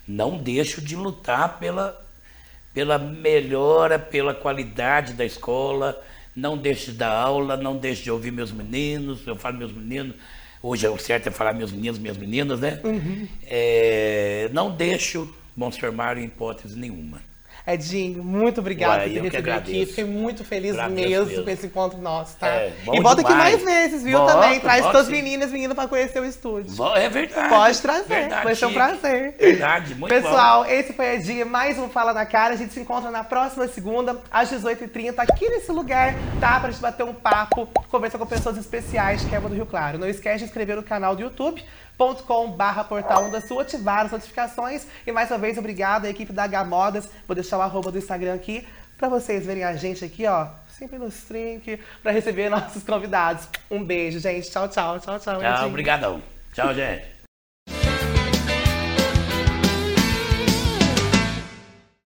não 0.07 0.37
deixo 0.37 0.81
de 0.81 0.95
lutar 0.95 1.59
pela, 1.59 2.05
pela 2.73 2.99
melhora, 2.99 3.99
pela 3.99 4.35
qualidade 4.35 5.15
da 5.15 5.25
escola, 5.25 6.01
não 6.37 6.57
deixo 6.57 6.93
de 6.93 6.99
dar 6.99 7.13
aula, 7.13 7.57
não 7.57 7.77
deixo 7.77 8.03
de 8.03 8.11
ouvir 8.11 8.31
meus 8.31 8.53
meninos, 8.53 9.27
eu 9.27 9.37
falo 9.37 9.57
meus 9.57 9.73
meninos, 9.73 10.15
hoje 10.63 10.87
é 10.87 10.91
o 10.91 10.99
certo 10.99 11.29
é 11.29 11.31
falar 11.31 11.55
meus 11.55 11.73
meninos, 11.73 11.99
minhas 11.99 12.17
meninas, 12.17 12.61
né? 12.61 12.81
Uhum. 12.85 13.27
É, 13.47 14.51
não 14.53 14.71
deixo 14.75 15.33
Monsenhor 15.57 15.93
Mário 15.93 16.23
em 16.23 16.27
hipótese 16.27 16.79
nenhuma. 16.79 17.23
Edinho, 17.67 18.23
muito 18.23 18.61
obrigado 18.61 18.99
Ué, 18.99 19.05
por 19.05 19.13
ter 19.15 19.23
recebido 19.23 19.57
aqui. 19.57 19.87
Fiquei 19.87 20.05
muito 20.05 20.45
feliz 20.45 20.73
Agradeço 20.73 21.09
mesmo, 21.09 21.27
mesmo. 21.27 21.45
com 21.45 21.51
esse 21.51 21.67
encontro 21.67 21.99
nosso, 21.99 22.37
tá? 22.37 22.47
É, 22.47 22.73
bom 22.85 22.95
e 22.95 23.01
volta 23.01 23.23
aqui 23.23 23.33
mais 23.33 23.63
vezes, 23.63 24.03
viu? 24.03 24.19
Volto, 24.19 24.33
também. 24.33 24.61
Traz 24.61 24.85
suas 24.85 25.09
meninas, 25.09 25.51
meninos, 25.51 25.75
pra 25.75 25.89
conhecer 25.89 26.21
o 26.21 26.27
estúdio. 26.27 26.75
É 26.95 27.09
verdade. 27.09 27.49
Pode 27.49 27.81
trazer, 27.81 28.09
verdade, 28.09 28.45
vai 28.45 28.55
ser 28.55 28.67
um 28.67 28.73
prazer. 28.75 29.35
Verdade, 29.39 29.95
muito 29.95 30.11
Pessoal, 30.15 30.67
esse 30.67 30.93
foi 30.93 31.15
Edinho, 31.15 31.47
mais 31.47 31.79
um 31.79 31.89
Fala 31.89 32.13
na 32.13 32.27
Cara. 32.27 32.53
A 32.53 32.57
gente 32.57 32.75
se 32.75 32.81
encontra 32.81 33.11
na 33.11 33.25
próxima 33.25 33.67
segunda, 33.67 34.21
às 34.31 34.51
18h30, 34.51 35.15
aqui 35.17 35.49
nesse 35.49 35.73
lugar, 35.73 36.15
tá? 36.39 36.61
Pra 36.61 36.71
gente 36.71 36.83
bater 36.83 37.05
um 37.05 37.15
papo, 37.15 37.67
conversar 37.89 38.19
com 38.19 38.27
pessoas 38.27 38.59
especiais 38.59 39.25
que 39.25 39.35
é 39.35 39.41
do 39.41 39.55
Rio 39.55 39.65
Claro. 39.65 39.99
Não 39.99 40.09
esquece 40.09 40.41
de 40.41 40.45
inscrever 40.45 40.77
no 40.77 40.83
canal 40.83 41.17
do 41.17 41.23
YouTube, 41.23 41.65
.com.br 41.99 42.85
portal 42.89 43.31
da 43.31 43.41
sua, 43.41 43.63
ativar 43.63 44.07
as 44.07 44.13
notificações. 44.13 44.87
E 45.07 45.13
mais 45.13 45.31
uma 45.31 45.39
vez, 45.39 45.59
obrigado 45.59 46.07
à 46.07 46.11
equipe 46.11 46.33
da 46.33 46.45
H 46.45 46.65
Modas. 46.65 47.09
Vou 47.27 47.35
deixar 47.35 47.59
o 47.59 47.63
arroba 47.63 47.91
do 47.91 47.99
Instagram 47.99 48.35
aqui, 48.35 48.67
pra 48.99 49.09
vocês 49.09 49.47
verem 49.47 49.65
a 49.65 49.75
gente 49.77 50.05
aqui, 50.05 50.27
ó. 50.27 50.49
Sempre 50.69 50.99
no 50.99 51.07
stream, 51.07 51.61
pra 52.03 52.11
receber 52.11 52.49
nossos 52.51 52.83
convidados. 52.83 53.49
Um 53.71 53.85
beijo, 53.85 54.19
gente. 54.19 54.51
Tchau, 54.51 54.69
tchau, 54.69 54.99
tchau, 54.99 55.19
tchau. 55.19 55.41
Tchau, 55.41 55.69
obrigadão. 55.69 56.23
Tchau, 56.53 56.75
gente. 56.75 57.14